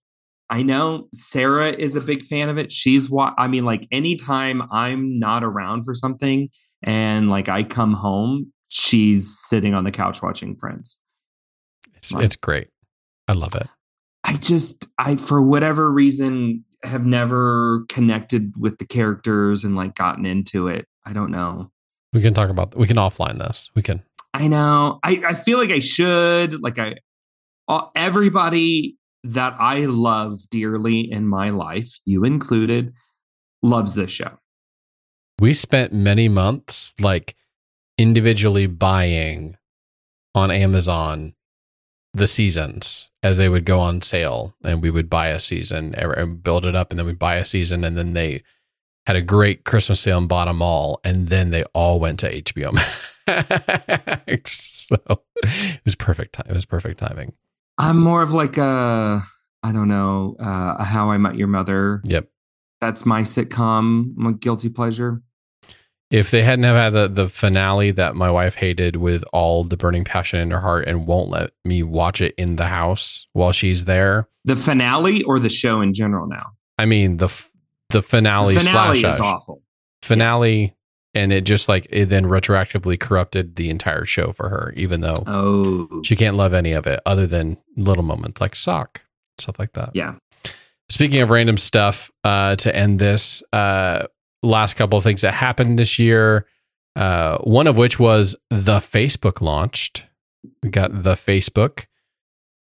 I 0.50 0.64
know 0.64 1.10
Sarah 1.14 1.72
is 1.72 1.98
a 1.98 2.02
big 2.02 2.24
fan 2.24 2.48
of 2.48 2.58
it. 2.58 2.72
She's 2.72 3.10
what 3.10 3.34
I 3.38 3.48
mean, 3.48 3.66
like 3.66 3.86
anytime 3.92 4.64
I'm 4.72 5.20
not 5.20 5.44
around 5.44 5.84
for 5.84 5.94
something 5.94 6.50
and 6.84 7.30
like 7.30 7.50
I 7.50 7.64
come 7.64 7.94
home, 7.94 8.52
she's 8.70 9.38
sitting 9.38 9.74
on 9.74 9.84
the 9.84 9.92
couch 9.92 10.22
watching 10.22 10.56
Friends. 10.56 10.98
It's 11.96 12.14
Wow. 12.14 12.22
it's 12.22 12.36
great. 12.36 12.70
I 13.28 13.34
love 13.34 13.56
it. 13.56 13.68
I 14.24 14.38
just 14.38 14.88
I 14.98 15.16
for 15.16 15.42
whatever 15.42 15.92
reason 15.92 16.64
have 16.84 17.06
never 17.06 17.86
connected 17.90 18.54
with 18.58 18.78
the 18.78 18.86
characters 18.86 19.64
and 19.64 19.76
like 19.76 19.96
gotten 19.96 20.26
into 20.26 20.68
it. 20.68 20.88
I 21.06 21.14
don't 21.14 21.32
know. 21.32 21.72
We 22.14 22.22
can 22.22 22.34
talk 22.34 22.50
about. 22.50 22.76
We 22.76 22.88
can 22.88 22.98
offline 22.98 23.38
this. 23.38 23.70
We 23.76 23.82
can. 23.82 24.04
I 24.34 24.48
know. 24.48 25.00
I, 25.04 25.22
I 25.28 25.34
feel 25.34 25.58
like 25.58 25.72
I 25.72 25.80
should. 25.80 26.62
Like 26.62 26.78
I, 26.80 26.96
all, 27.68 27.92
everybody 27.96 28.98
that 29.24 29.56
I 29.60 29.86
love 29.86 30.40
dearly 30.50 31.00
in 31.02 31.28
my 31.28 31.50
life, 31.50 31.92
you 32.06 32.24
included, 32.24 32.94
loves 33.64 33.96
this 33.96 34.12
show. 34.12 34.38
We 35.40 35.54
spent 35.54 35.94
many 35.94 36.30
months 36.30 36.94
like 37.00 37.36
individually 37.98 38.68
buying 38.68 39.58
on 40.34 40.52
Amazon 40.52 41.36
the 42.14 42.28
seasons 42.28 43.12
as 43.22 43.38
they 43.38 43.50
would 43.50 43.66
go 43.66 43.80
on 43.80 44.02
sale, 44.02 44.56
and 44.64 44.82
we 44.82 44.90
would 44.90 45.10
buy 45.10 45.28
a 45.28 45.40
season 45.40 45.94
and 45.96 46.44
build 46.44 46.66
it 46.66 46.76
up, 46.76 46.92
and 46.92 47.00
then 47.00 47.06
we 47.06 47.14
buy 47.14 47.36
a 47.36 47.46
season, 47.46 47.84
and 47.84 47.98
then 47.98 48.14
they 48.14 48.44
had 49.06 49.16
a 49.16 49.22
great 49.22 49.64
Christmas 49.64 50.00
sale 50.00 50.18
and 50.18 50.28
bought 50.28 50.46
them 50.46 50.62
all, 50.62 51.00
and 51.04 51.30
then 51.30 51.52
they 51.52 51.64
all 51.74 52.00
went 52.00 52.20
to 52.20 52.42
HBO 52.42 52.74
Max. 52.74 53.28
so 54.90 55.22
it 55.44 55.82
was 55.86 55.96
perfect 55.96 56.34
time. 56.34 56.48
It 56.50 56.54
was 56.54 56.66
perfect 56.66 57.00
timing. 57.00 57.34
I'm 57.78 58.00
more 58.00 58.22
of 58.22 58.34
like 58.34 58.58
a, 58.58 59.22
I 59.64 59.72
don't 59.72 59.88
know, 59.88 60.36
uh, 60.40 60.78
a 60.80 60.84
How 60.84 61.12
I 61.12 61.18
Met 61.18 61.36
Your 61.36 61.48
Mother. 61.48 62.02
Yep. 62.06 62.28
That's 62.82 63.06
my 63.06 63.22
sitcom, 63.22 64.16
my 64.16 64.32
guilty 64.32 64.70
pleasure. 64.70 65.22
If 66.10 66.32
they 66.32 66.42
hadn't 66.42 66.64
have 66.64 66.76
had 66.76 66.94
the, 66.94 67.08
the 67.10 67.28
finale 67.30 67.92
that 67.92 68.16
my 68.16 68.32
wife 68.32 68.56
hated 68.56 68.96
with 68.96 69.24
all 69.34 69.64
the 69.66 69.76
burning 69.76 70.06
passion 70.06 70.40
in 70.40 70.52
her 70.52 70.62
heart 70.62 70.88
and 70.88 71.06
won't 71.06 71.30
let 71.30 71.52
me 71.66 71.84
watch 71.84 72.22
it 72.22 72.34
in 72.38 72.56
the 72.56 72.68
house 72.68 73.28
while 73.34 73.52
she's 73.52 73.84
there, 73.86 74.30
The 74.46 74.56
finale 74.56 75.24
or 75.24 75.38
the 75.40 75.50
show 75.50 75.82
in 75.82 75.94
general 75.94 76.28
now. 76.28 76.52
I 76.78 76.86
mean 76.86 77.18
the 77.18 77.26
f- 77.26 77.52
the 77.90 78.02
finale, 78.02 78.54
the 78.54 78.60
finale 78.62 79.00
slash 79.00 79.14
is 79.16 79.20
awful. 79.20 79.62
finale, 80.02 80.76
and 81.14 81.34
it 81.34 81.44
just 81.46 81.68
like 81.68 81.88
it 81.90 82.06
then 82.06 82.26
retroactively 82.26 83.00
corrupted 83.00 83.56
the 83.56 83.70
entire 83.70 84.06
show 84.06 84.32
for 84.32 84.48
her, 84.50 84.74
even 84.78 85.02
though 85.02 85.24
Oh, 85.28 86.02
she 86.04 86.16
can't 86.16 86.38
love 86.38 86.54
any 86.54 86.72
of 86.74 86.86
it 86.88 87.00
other 87.06 87.28
than 87.28 87.58
little 87.76 88.04
moments 88.04 88.40
like 88.42 88.56
sock 88.56 89.04
stuff 89.40 89.60
like 89.60 89.74
that. 89.74 89.92
yeah. 89.94 90.16
Speaking 90.90 91.20
of 91.22 91.30
random 91.32 91.58
stuff, 91.58 92.10
uh, 92.24 92.56
to 92.56 92.74
end 92.74 92.98
this, 93.00 93.44
uh, 93.52 94.08
last 94.44 94.76
couple 94.76 94.98
of 94.98 95.04
things 95.04 95.22
that 95.22 95.34
happened 95.34 95.78
this 95.80 96.00
year. 96.00 96.46
Uh, 96.96 97.38
one 97.40 97.68
of 97.68 97.78
which 97.78 98.00
was 98.00 98.36
the 98.50 98.80
Facebook 98.80 99.42
launched. 99.42 100.06
We 100.64 100.70
got 100.70 101.04
the 101.04 101.14
Facebook 101.14 101.86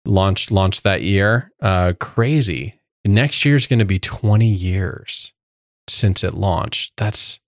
launched 0.06 0.52
launched 0.52 0.84
that 0.84 1.02
year. 1.02 1.52
Uh, 1.62 1.93
crazy. 1.99 2.80
Next 3.06 3.43
year's 3.43 3.67
going 3.67 3.80
to 3.80 3.86
be 3.86 3.99
20 3.99 4.47
years 4.47 5.34
since 5.89 6.23
it 6.23 6.34
launched. 6.34 6.93
That's 6.97 7.39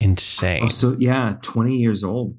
insane. 0.00 0.64
Oh, 0.64 0.68
so 0.68 0.96
yeah, 0.98 1.36
20 1.42 1.76
years 1.76 2.02
old. 2.02 2.38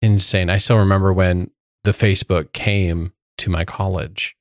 insane. 0.00 0.48
I 0.48 0.56
still 0.56 0.78
remember 0.78 1.12
when 1.12 1.50
the 1.84 1.90
Facebook 1.92 2.52
came 2.52 3.12
to 3.38 3.50
my 3.50 3.64
college 3.66 4.34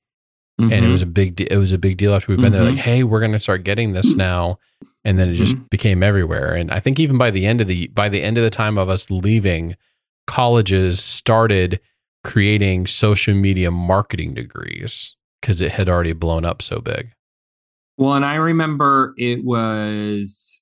and 0.60 0.72
it 0.74 0.84
Mhm. 0.84 0.92
was 0.92 1.02
a 1.02 1.06
big 1.08 1.36
de- 1.36 1.52
it 1.52 1.58
was 1.58 1.72
a 1.72 1.78
big 1.78 1.98
deal 1.98 2.14
after 2.14 2.32
we've 2.32 2.42
been 2.42 2.52
there 2.52 2.62
Mhm. 2.64 2.76
like 2.76 2.78
hey 2.80 3.04
we're 3.04 3.20
going 3.20 3.32
to 3.32 3.40
start 3.40 3.64
getting 3.64 3.94
this 3.94 4.14
now 4.14 4.60
and 5.06 5.18
then 5.18 5.30
it 5.30 5.34
just 5.36 5.56
Mm-hmm. 5.56 5.64
became 5.72 6.04
everywhere 6.04 6.54
and 6.56 6.70
i 6.72 6.80
think 6.80 7.00
even 7.00 7.18
by 7.18 7.32
the 7.32 7.46
end 7.46 7.62
of 7.62 7.68
the 7.68 7.88
by 7.88 8.10
the 8.10 8.22
end 8.22 8.38
of 8.38 8.44
the 8.44 8.50
time 8.50 8.78
of 8.78 8.90
us 8.90 9.10
leaving 9.10 9.76
colleges 10.28 11.02
started 11.02 11.80
creating 12.24 12.86
social 12.88 13.34
media 13.34 13.72
marketing 13.72 14.34
degrees 14.34 15.16
cuz 15.42 15.62
it 15.62 15.72
had 15.72 15.88
already 15.90 16.14
blown 16.14 16.44
up 16.46 16.62
so 16.62 16.80
big 16.80 17.12
Well, 17.98 18.14
and 18.14 18.24
I 18.26 18.36
remember 18.36 19.14
it 19.18 19.44
was 19.44 20.62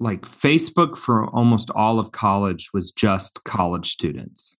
like 0.00 0.22
Facebook 0.22 0.96
for 0.98 1.24
almost 1.30 1.70
all 1.70 1.98
of 2.00 2.10
college 2.10 2.70
was 2.74 2.90
just 2.90 3.44
college 3.44 3.86
students. 3.88 4.56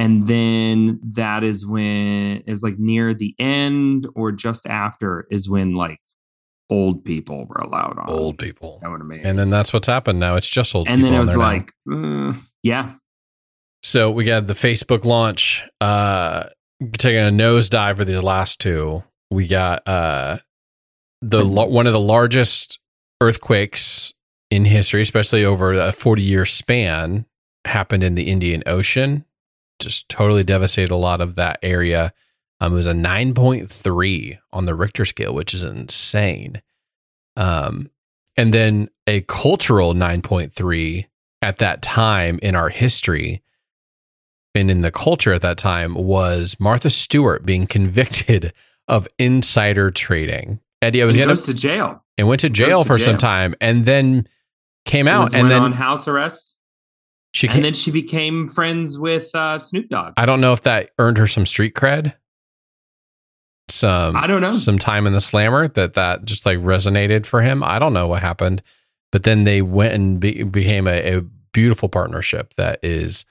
And 0.00 0.26
then 0.26 0.98
that 1.14 1.44
is 1.44 1.66
when 1.66 2.42
it 2.46 2.50
was 2.50 2.62
like 2.62 2.78
near 2.78 3.12
the 3.12 3.34
end 3.38 4.06
or 4.14 4.32
just 4.32 4.66
after 4.66 5.26
is 5.30 5.46
when 5.48 5.74
like 5.74 5.98
old 6.70 7.04
people 7.04 7.46
were 7.46 7.60
allowed 7.60 7.98
on. 7.98 8.08
old 8.08 8.38
people 8.38 8.78
You 8.80 8.88
know 8.88 8.92
what 8.92 9.00
I 9.00 9.04
mean? 9.04 9.26
and 9.26 9.38
then 9.38 9.50
that's 9.50 9.72
what's 9.72 9.88
happened 9.88 10.20
now 10.20 10.36
it's 10.36 10.48
just 10.48 10.74
old 10.74 10.88
and 10.88 11.04
then 11.04 11.12
it 11.12 11.18
was 11.18 11.36
like, 11.36 11.72
mm, 11.86 12.40
yeah, 12.62 12.94
So 13.82 14.10
we 14.10 14.24
got 14.24 14.46
the 14.46 14.54
Facebook 14.54 15.04
launch, 15.04 15.64
uh, 15.80 16.44
taking 16.98 17.20
a 17.20 17.30
nosedive 17.30 17.96
for 17.96 18.04
these 18.04 18.22
last 18.22 18.60
two. 18.60 19.02
We 19.30 19.46
got 19.46 19.86
uh, 19.86 20.38
the 21.22 21.44
one 21.46 21.86
of 21.86 21.92
the 21.92 22.00
largest 22.00 22.78
earthquakes 23.20 24.12
in 24.50 24.64
history, 24.64 25.02
especially 25.02 25.44
over 25.44 25.72
a 25.72 25.92
forty 25.92 26.22
year 26.22 26.46
span, 26.46 27.26
happened 27.66 28.02
in 28.02 28.14
the 28.14 28.30
Indian 28.30 28.62
Ocean. 28.66 29.24
Just 29.80 30.08
totally 30.08 30.44
devastated 30.44 30.92
a 30.92 30.96
lot 30.96 31.20
of 31.20 31.34
that 31.36 31.58
area. 31.62 32.12
Um, 32.60 32.72
it 32.72 32.76
was 32.76 32.86
a 32.86 32.94
nine 32.94 33.34
point 33.34 33.70
three 33.70 34.38
on 34.52 34.66
the 34.66 34.74
Richter 34.74 35.04
scale, 35.04 35.34
which 35.34 35.54
is 35.54 35.62
insane. 35.62 36.62
Um, 37.36 37.90
and 38.36 38.52
then 38.52 38.90
a 39.06 39.22
cultural 39.22 39.94
nine 39.94 40.22
point 40.22 40.52
three 40.52 41.08
at 41.42 41.58
that 41.58 41.82
time 41.82 42.38
in 42.42 42.54
our 42.54 42.68
history 42.68 43.42
and 44.54 44.70
in 44.70 44.82
the 44.82 44.90
culture 44.90 45.32
at 45.32 45.42
that 45.42 45.58
time 45.58 45.94
was 45.94 46.56
Martha 46.58 46.90
Stewart 46.90 47.44
being 47.44 47.66
convicted 47.66 48.52
of 48.88 49.06
insider 49.18 49.90
trading. 49.90 50.60
Eddie, 50.82 51.02
I 51.02 51.06
was 51.06 51.14
he 51.14 51.20
gonna 51.20 51.32
goes 51.32 51.44
to 51.44 51.54
jail. 51.54 52.02
and 52.18 52.26
went 52.26 52.40
to 52.40 52.50
jail 52.50 52.78
goes 52.78 52.86
to 52.86 52.92
for 52.94 52.98
some 52.98 53.18
time, 53.18 53.54
and 53.60 53.84
then 53.84 54.26
came 54.84 55.06
out, 55.06 55.24
Was 55.24 55.34
and 55.34 55.50
then 55.50 55.62
on 55.62 55.72
house 55.72 56.08
arrest. 56.08 56.56
She 57.32 57.46
came. 57.46 57.56
And 57.56 57.64
then 57.64 57.74
she 57.74 57.90
became 57.90 58.48
friends 58.48 58.98
with 58.98 59.34
uh, 59.34 59.58
Snoop 59.60 59.88
Dogg. 59.88 60.14
I 60.16 60.26
don't 60.26 60.40
know 60.40 60.52
if 60.52 60.62
that 60.62 60.90
earned 60.98 61.18
her 61.18 61.26
some 61.26 61.46
street 61.46 61.74
cred. 61.74 62.14
Some 63.68 64.16
I 64.16 64.26
don't 64.26 64.42
know. 64.42 64.48
some 64.48 64.78
time 64.78 65.06
in 65.06 65.12
the 65.12 65.20
slammer 65.20 65.68
that 65.68 65.94
that 65.94 66.24
just 66.24 66.44
like 66.44 66.58
resonated 66.58 67.24
for 67.24 67.40
him. 67.40 67.62
I 67.62 67.78
don't 67.78 67.92
know 67.92 68.08
what 68.08 68.20
happened, 68.20 68.62
but 69.12 69.22
then 69.22 69.44
they 69.44 69.62
went 69.62 69.94
and 69.94 70.18
be, 70.18 70.42
became 70.42 70.88
a, 70.88 71.18
a 71.18 71.22
beautiful 71.52 71.88
partnership 71.88 72.54
that 72.56 72.80
is 72.82 73.24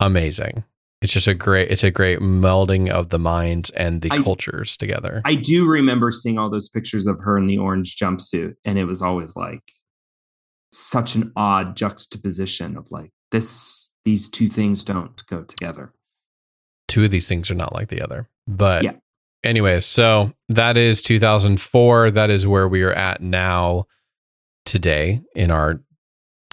amazing. 0.00 0.64
It's 1.00 1.12
just 1.12 1.28
a 1.28 1.34
great 1.34 1.70
it's 1.70 1.84
a 1.84 1.90
great 1.92 2.18
melding 2.18 2.88
of 2.88 3.08
the 3.10 3.18
minds 3.18 3.70
and 3.70 4.02
the 4.02 4.10
I- 4.10 4.18
cultures 4.18 4.76
together. 4.76 5.22
I 5.24 5.36
do 5.36 5.66
remember 5.66 6.10
seeing 6.10 6.38
all 6.38 6.50
those 6.50 6.68
pictures 6.68 7.06
of 7.06 7.20
her 7.20 7.38
in 7.38 7.46
the 7.46 7.58
orange 7.58 7.96
jumpsuit, 7.96 8.54
and 8.64 8.78
it 8.78 8.84
was 8.84 9.00
always 9.00 9.36
like 9.36 9.62
such 10.72 11.14
an 11.14 11.32
odd 11.36 11.76
juxtaposition 11.76 12.76
of 12.76 12.90
like 12.90 13.10
this. 13.30 13.90
These 14.04 14.28
two 14.28 14.48
things 14.48 14.82
don't 14.84 15.24
go 15.26 15.42
together. 15.44 15.92
Two 16.88 17.04
of 17.04 17.10
these 17.10 17.28
things 17.28 17.50
are 17.50 17.54
not 17.54 17.72
like 17.72 17.88
the 17.88 18.02
other, 18.02 18.28
but 18.48 18.82
Yeah. 18.82 18.94
anyways, 19.44 19.86
so 19.86 20.32
that 20.48 20.76
is 20.76 21.02
2004. 21.02 22.10
That 22.10 22.30
is 22.30 22.46
where 22.46 22.66
we 22.68 22.82
are 22.82 22.92
at 22.92 23.20
now 23.20 23.84
today 24.64 25.20
in 25.36 25.50
our 25.50 25.80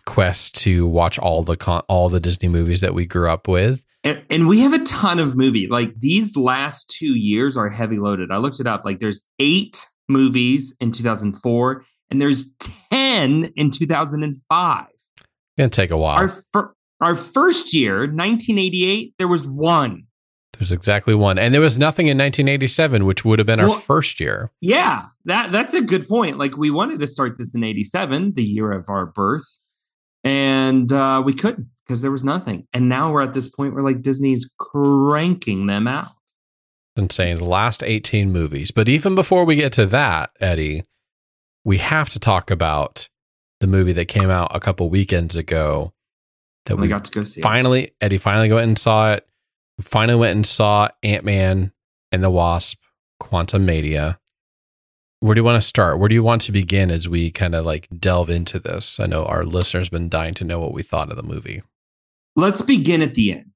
quest 0.06 0.56
to 0.64 0.88
watch 0.88 1.20
all 1.20 1.44
the 1.44 1.58
con- 1.58 1.84
all 1.88 2.10
the 2.10 2.20
Disney 2.20 2.50
movies 2.50 2.82
that 2.82 2.94
we 2.94 3.06
grew 3.06 3.30
up 3.30 3.48
with. 3.48 3.86
And, 4.04 4.24
and 4.30 4.48
we 4.48 4.60
have 4.62 4.74
a 4.74 4.84
ton 4.86 5.20
of 5.20 5.36
movie. 5.36 5.68
Like 5.68 5.94
these 6.00 6.38
last 6.38 6.90
two 6.90 7.18
years 7.18 7.58
are 7.58 7.70
heavy 7.70 8.00
loaded. 8.00 8.32
I 8.32 8.38
looked 8.38 8.60
it 8.60 8.68
up. 8.68 8.86
Like 8.86 9.00
there's 9.00 9.22
eight 9.40 9.88
movies 10.08 10.74
in 10.80 10.92
2004, 10.92 11.84
and 12.12 12.22
there's 12.22 12.54
10 12.92 13.46
in 13.56 13.70
2005. 13.70 14.86
Gonna 15.58 15.70
take 15.70 15.92
a 15.92 15.98
while. 15.98 16.18
Our 16.18 16.30
fir- 16.30 16.74
our 17.02 17.16
first 17.16 17.74
year, 17.74 18.00
1988, 18.00 19.14
there 19.18 19.28
was 19.28 19.48
one. 19.48 20.04
There's 20.54 20.72
exactly 20.72 21.16
one, 21.16 21.38
and 21.38 21.54
there 21.54 21.62
was 21.62 21.78
nothing 21.78 22.08
in 22.08 22.18
1987, 22.18 23.06
which 23.06 23.24
would 23.24 23.40
have 23.40 23.46
been 23.46 23.62
our 23.62 23.80
first 23.80 24.20
year. 24.20 24.52
Yeah, 24.60 25.06
that 25.26 25.52
that's 25.52 25.74
a 25.74 25.82
good 25.82 26.08
point. 26.08 26.38
Like 26.38 26.58
we 26.58 26.72
wanted 26.72 27.00
to 27.00 27.08
start 27.08 27.38
this 27.38 27.56
in 27.56 27.64
87, 27.64 28.34
the 28.34 28.44
year 28.44 28.72
of 28.72 28.90
our 28.90 29.06
birth, 29.06 29.60
and 30.24 30.92
uh, 30.92 31.22
we 31.24 31.34
couldn't 31.34 31.68
because 31.86 32.02
there 32.02 32.12
was 32.12 32.24
nothing. 32.24 32.68
And 32.74 32.90
now 32.90 33.12
we're 33.12 33.22
at 33.22 33.34
this 33.34 33.48
point 33.48 33.74
where 33.74 33.84
like 33.84 34.02
Disney's 34.02 34.50
cranking 34.60 35.68
them 35.68 35.88
out. 35.88 36.08
Insane. 36.96 37.38
The 37.38 37.46
last 37.46 37.82
18 37.82 38.32
movies, 38.32 38.72
but 38.72 38.90
even 38.90 39.16
before 39.16 39.46
we 39.46 39.56
get 39.56 39.72
to 39.74 39.86
that, 39.86 40.32
Eddie, 40.42 40.84
we 41.66 41.78
have 41.78 42.10
to 42.10 42.20
talk 42.20 42.52
about 42.52 43.10
the 43.60 43.68
movie 43.68 43.94
that 43.94 44.08
came 44.08 44.30
out 44.30 44.56
a 44.56 44.60
couple 44.60 44.90
weekends 44.90 45.36
ago 45.36 45.94
that 46.66 46.76
we 46.76 46.84
we 46.84 46.88
got 46.88 47.06
to 47.06 47.12
go 47.12 47.22
see. 47.22 47.42
it. 47.42 47.44
finally 47.44 47.92
Eddie 48.02 48.18
finally 48.18 48.52
went 48.52 48.68
and 48.68 48.78
saw 48.78 49.14
it. 49.14 49.28
We 49.78 49.84
finally 49.84 50.18
went 50.18 50.36
and 50.36 50.46
saw 50.46 50.90
Ant 51.04 51.24
Man 51.24 51.72
and 52.12 52.24
the 52.24 52.30
Wasp: 52.30 52.80
Quantumania. 53.22 54.18
Where 55.22 55.36
do 55.36 55.40
you 55.40 55.46
want 55.46 55.62
to 55.62 55.68
start? 55.68 56.00
Where 56.00 56.08
do 56.08 56.16
you 56.16 56.24
want 56.24 56.42
to 56.44 56.54
begin 56.54 56.92
as 56.92 57.10
we 57.10 57.30
kind 57.30 57.54
of 57.54 57.66
like 57.66 57.90
delve 58.00 58.30
into 58.30 58.58
this? 58.60 59.00
I 59.00 59.06
know 59.06 59.26
our 59.26 59.44
listeners 59.44 59.90
been 59.90 60.08
dying 60.08 60.34
to 60.36 60.46
know 60.46 60.60
what 60.60 60.74
we 60.74 60.82
thought 60.82 61.10
of 61.10 61.18
the 61.18 61.24
movie. 61.24 61.62
Let's 62.38 62.62
begin 62.62 63.02
at 63.02 63.16
the 63.16 63.34
end. 63.34 63.52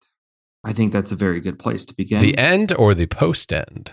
I 0.65 0.73
think 0.73 0.91
that's 0.91 1.11
a 1.11 1.15
very 1.15 1.39
good 1.39 1.59
place 1.59 1.85
to 1.85 1.95
begin. 1.95 2.21
The 2.21 2.37
end 2.37 2.73
or 2.73 2.93
the 2.93 3.05
post 3.05 3.51
end? 3.53 3.91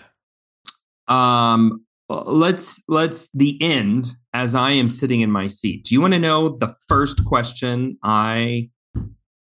Um, 1.07 1.85
let's 2.25 2.81
let's 2.87 3.29
the 3.33 3.57
end 3.61 4.11
as 4.33 4.55
I 4.55 4.71
am 4.71 4.89
sitting 4.89 5.21
in 5.21 5.31
my 5.31 5.47
seat. 5.47 5.85
Do 5.85 5.95
you 5.95 6.01
want 6.01 6.13
to 6.13 6.19
know 6.19 6.57
the 6.57 6.75
first 6.87 7.25
question 7.25 7.97
I 8.03 8.69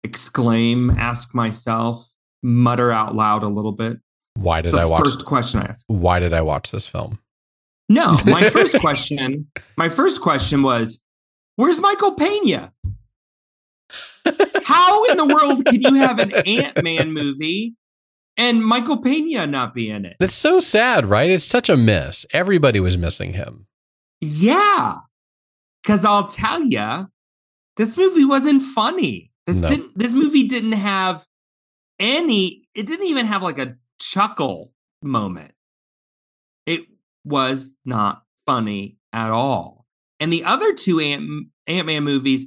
exclaim, 0.03 0.89
ask 0.91 1.33
myself, 1.33 2.03
mutter 2.41 2.91
out 2.91 3.15
loud 3.15 3.43
a 3.43 3.47
little 3.47 3.71
bit? 3.71 3.97
Why 4.35 4.61
did 4.61 4.75
I 4.75 4.85
watch? 4.85 4.99
first 4.99 5.25
question 5.25 5.61
I 5.61 5.65
asked. 5.65 5.85
Why 5.87 6.19
did 6.19 6.33
I 6.33 6.41
watch 6.41 6.71
this 6.71 6.87
film? 6.87 7.19
No, 7.89 8.17
my 8.25 8.49
first 8.51 8.79
question, 8.79 9.47
my 9.75 9.89
first 9.89 10.21
question 10.21 10.63
was, 10.63 11.01
where's 11.57 11.79
Michael 11.79 12.15
Pena? 12.15 12.71
How 14.63 15.05
in 15.05 15.17
the 15.17 15.25
world 15.25 15.65
can 15.65 15.81
you 15.81 15.95
have 15.95 16.19
an 16.19 16.31
Ant-Man 16.31 17.11
movie 17.11 17.75
and 18.41 18.65
Michael 18.65 18.97
Pena 18.97 19.45
not 19.47 19.73
be 19.73 19.89
in 19.89 20.05
it? 20.05 20.17
That's 20.19 20.33
so 20.33 20.59
sad, 20.59 21.05
right? 21.05 21.29
It's 21.29 21.45
such 21.45 21.69
a 21.69 21.77
miss. 21.77 22.25
Everybody 22.33 22.79
was 22.79 22.97
missing 22.97 23.33
him. 23.33 23.67
Yeah. 24.19 24.97
Cause 25.85 26.05
I'll 26.05 26.27
tell 26.27 26.61
you, 26.63 27.07
this 27.77 27.97
movie 27.97 28.25
wasn't 28.25 28.61
funny. 28.63 29.31
This 29.47 29.61
No. 29.61 29.67
didn't 29.67 29.97
this 29.97 30.13
movie 30.13 30.47
didn't 30.47 30.73
have 30.73 31.25
any, 31.99 32.67
it 32.75 32.85
didn't 32.85 33.07
even 33.07 33.25
have 33.25 33.41
like 33.43 33.57
a 33.59 33.75
chuckle 33.99 34.71
moment. 35.01 35.53
It 36.65 36.81
was 37.25 37.77
not 37.85 38.23
funny 38.45 38.97
at 39.13 39.31
all. 39.31 39.85
And 40.19 40.31
the 40.31 40.43
other 40.43 40.73
two 40.73 40.99
Ant 40.99 41.47
Ant-Man 41.67 42.03
movies 42.03 42.45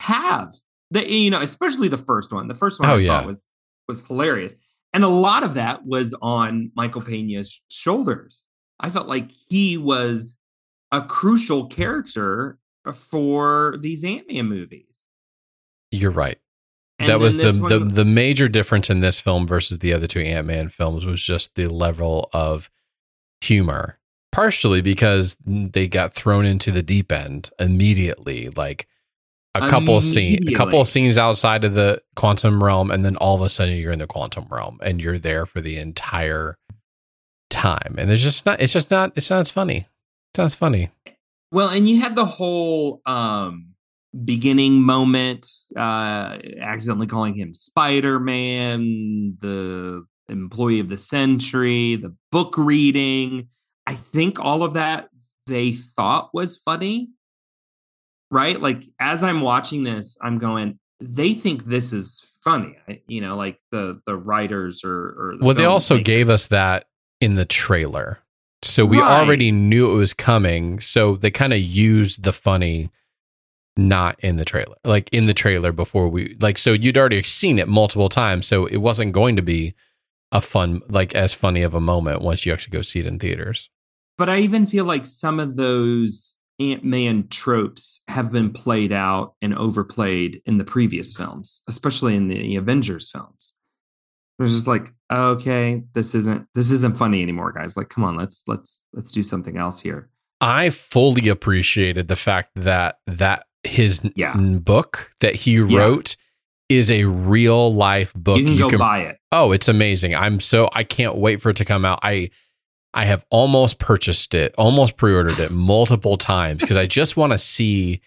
have 0.00 0.54
the 0.90 1.08
you 1.10 1.30
know, 1.30 1.40
especially 1.40 1.88
the 1.88 1.98
first 1.98 2.32
one. 2.32 2.46
The 2.48 2.54
first 2.54 2.78
one 2.80 2.88
Oh, 2.90 2.94
I 2.94 2.98
yeah. 3.00 3.18
thought 3.18 3.26
was 3.26 3.50
was 3.88 4.06
hilarious. 4.06 4.54
And 4.92 5.04
a 5.04 5.08
lot 5.08 5.44
of 5.44 5.54
that 5.54 5.84
was 5.86 6.14
on 6.22 6.72
Michael 6.74 7.02
Pena's 7.02 7.60
shoulders. 7.68 8.44
I 8.80 8.90
felt 8.90 9.08
like 9.08 9.30
he 9.48 9.76
was 9.76 10.36
a 10.92 11.02
crucial 11.02 11.66
character 11.66 12.58
for 12.94 13.76
these 13.80 14.02
Ant-Man 14.04 14.46
movies. 14.46 14.86
You're 15.90 16.10
right. 16.10 16.38
And 16.98 17.08
that 17.08 17.20
was 17.20 17.36
the, 17.36 17.44
this 17.44 17.56
the 17.56 17.78
the 17.78 18.04
major 18.04 18.48
difference 18.48 18.90
in 18.90 19.00
this 19.00 19.20
film 19.20 19.46
versus 19.46 19.78
the 19.78 19.94
other 19.94 20.06
two 20.06 20.20
Ant 20.20 20.46
Man 20.46 20.68
films 20.68 21.06
was 21.06 21.22
just 21.22 21.54
the 21.54 21.68
level 21.68 22.28
of 22.32 22.70
humor. 23.40 23.98
Partially 24.32 24.82
because 24.82 25.36
they 25.46 25.88
got 25.88 26.12
thrown 26.12 26.44
into 26.44 26.70
the 26.70 26.82
deep 26.82 27.12
end 27.12 27.50
immediately, 27.58 28.48
like 28.50 28.86
a 29.54 29.68
couple 29.68 30.00
scenes, 30.00 30.46
a 30.46 30.52
couple 30.52 30.80
of 30.80 30.86
scenes 30.86 31.18
outside 31.18 31.64
of 31.64 31.74
the 31.74 32.00
quantum 32.16 32.62
realm, 32.62 32.90
and 32.90 33.04
then 33.04 33.16
all 33.16 33.34
of 33.34 33.40
a 33.42 33.48
sudden 33.48 33.76
you're 33.76 33.92
in 33.92 33.98
the 33.98 34.06
quantum 34.06 34.46
realm 34.50 34.78
and 34.82 35.00
you're 35.00 35.18
there 35.18 35.46
for 35.46 35.60
the 35.60 35.78
entire 35.78 36.56
time. 37.50 37.96
And 37.98 38.08
there's 38.08 38.22
just 38.22 38.46
not. 38.46 38.60
It's 38.60 38.72
just 38.72 38.90
not. 38.90 39.12
It's 39.16 39.30
not 39.30 39.40
as 39.40 39.50
funny. 39.50 39.88
It's 40.30 40.38
not 40.38 40.44
as 40.44 40.54
funny. 40.54 40.90
Well, 41.50 41.70
and 41.70 41.88
you 41.88 42.00
had 42.00 42.14
the 42.14 42.26
whole 42.26 43.00
um 43.06 43.74
beginning 44.24 44.82
moment, 44.82 45.46
uh 45.76 46.38
accidentally 46.60 47.06
calling 47.06 47.34
him 47.34 47.54
Spider-Man, 47.54 49.38
the 49.40 50.04
employee 50.28 50.80
of 50.80 50.88
the 50.88 50.98
century, 50.98 51.96
the 51.96 52.14
book 52.30 52.56
reading. 52.58 53.48
I 53.86 53.94
think 53.94 54.38
all 54.38 54.62
of 54.62 54.74
that 54.74 55.08
they 55.46 55.72
thought 55.72 56.30
was 56.34 56.58
funny. 56.58 57.08
Right? 58.30 58.60
Like 58.60 58.82
as 59.00 59.22
I'm 59.22 59.40
watching 59.40 59.84
this, 59.84 60.16
I'm 60.22 60.38
going, 60.38 60.78
they 61.00 61.32
think 61.34 61.64
this 61.64 61.92
is 61.92 62.36
funny. 62.44 62.76
I- 62.88 63.00
You 63.06 63.20
know, 63.20 63.36
like 63.36 63.58
the 63.72 64.00
the 64.06 64.16
writers 64.16 64.82
or, 64.84 64.90
or 64.92 65.36
the 65.38 65.44
Well, 65.44 65.54
they 65.54 65.64
also 65.64 65.98
gave 65.98 66.28
us 66.30 66.46
that 66.46 66.86
in 67.20 67.34
the 67.34 67.44
trailer. 67.44 68.18
So 68.62 68.84
we 68.84 69.00
Right. 69.00 69.10
already 69.20 69.50
knew 69.52 69.90
it 69.90 69.94
was 69.94 70.12
coming. 70.14 70.80
So 70.80 71.16
they 71.16 71.30
kind 71.30 71.52
of 71.52 71.60
used 71.60 72.24
the 72.24 72.32
funny 72.32 72.90
not 73.76 74.18
in 74.20 74.36
the 74.36 74.44
trailer. 74.44 74.74
Like 74.84 75.08
in 75.12 75.26
the 75.26 75.34
trailer 75.34 75.70
before 75.72 76.08
we 76.08 76.36
like 76.40 76.58
so 76.58 76.72
you'd 76.72 76.98
already 76.98 77.22
seen 77.22 77.58
it 77.60 77.68
multiple 77.68 78.08
times, 78.08 78.46
so 78.46 78.66
it 78.66 78.78
wasn't 78.78 79.12
going 79.12 79.36
to 79.36 79.42
be 79.42 79.74
a 80.32 80.40
fun 80.40 80.82
like 80.88 81.14
as 81.14 81.32
funny 81.32 81.62
of 81.62 81.74
a 81.74 81.80
moment 81.80 82.20
once 82.20 82.44
you 82.44 82.52
actually 82.52 82.72
go 82.72 82.82
see 82.82 83.00
it 83.00 83.06
in 83.06 83.18
theaters. 83.18 83.70
But 84.18 84.28
I 84.28 84.38
even 84.40 84.66
feel 84.66 84.84
like 84.84 85.06
some 85.06 85.38
of 85.38 85.54
those 85.54 86.36
Ant 86.60 86.84
Man 86.84 87.28
tropes 87.28 88.00
have 88.08 88.32
been 88.32 88.52
played 88.52 88.92
out 88.92 89.34
and 89.40 89.54
overplayed 89.54 90.42
in 90.44 90.58
the 90.58 90.64
previous 90.64 91.14
films, 91.14 91.62
especially 91.68 92.16
in 92.16 92.28
the 92.28 92.56
Avengers 92.56 93.10
films. 93.10 93.54
Was 94.40 94.52
just 94.54 94.66
like, 94.68 94.92
okay, 95.12 95.82
this 95.94 96.14
isn't 96.14 96.46
this 96.54 96.70
isn't 96.70 96.96
funny 96.96 97.22
anymore, 97.22 97.50
guys. 97.52 97.76
Like, 97.76 97.88
come 97.88 98.04
on, 98.04 98.16
let's 98.16 98.44
let's 98.46 98.84
let's 98.92 99.10
do 99.10 99.22
something 99.24 99.56
else 99.56 99.80
here. 99.80 100.10
I 100.40 100.70
fully 100.70 101.28
appreciated 101.28 102.06
the 102.06 102.14
fact 102.16 102.50
that 102.54 102.98
that 103.08 103.46
his 103.64 104.00
Yeah. 104.14 104.36
book 104.36 105.10
that 105.20 105.34
he 105.34 105.58
wrote 105.58 106.14
is 106.68 106.88
a 106.90 107.04
real 107.04 107.74
life 107.74 108.14
book. 108.14 108.38
you 108.38 108.44
can 108.44 108.68
go 108.68 108.78
buy 108.78 109.00
it. 109.00 109.18
Oh, 109.32 109.50
it's 109.50 109.66
amazing. 109.66 110.14
I'm 110.14 110.38
so 110.38 110.70
I 110.72 110.84
can't 110.84 111.16
wait 111.16 111.42
for 111.42 111.50
it 111.50 111.56
to 111.56 111.64
come 111.64 111.84
out. 111.84 111.98
I 112.02 112.30
I 112.94 113.04
have 113.04 113.24
almost 113.30 113.78
purchased 113.78 114.34
it, 114.34 114.54
almost 114.56 114.96
pre-ordered 114.96 115.38
it 115.38 115.50
multiple 115.50 116.16
times 116.16 116.60
because 116.60 116.76
I 116.76 116.86
just 116.86 117.16
want 117.16 117.32
to 117.32 117.38
see 117.38 118.00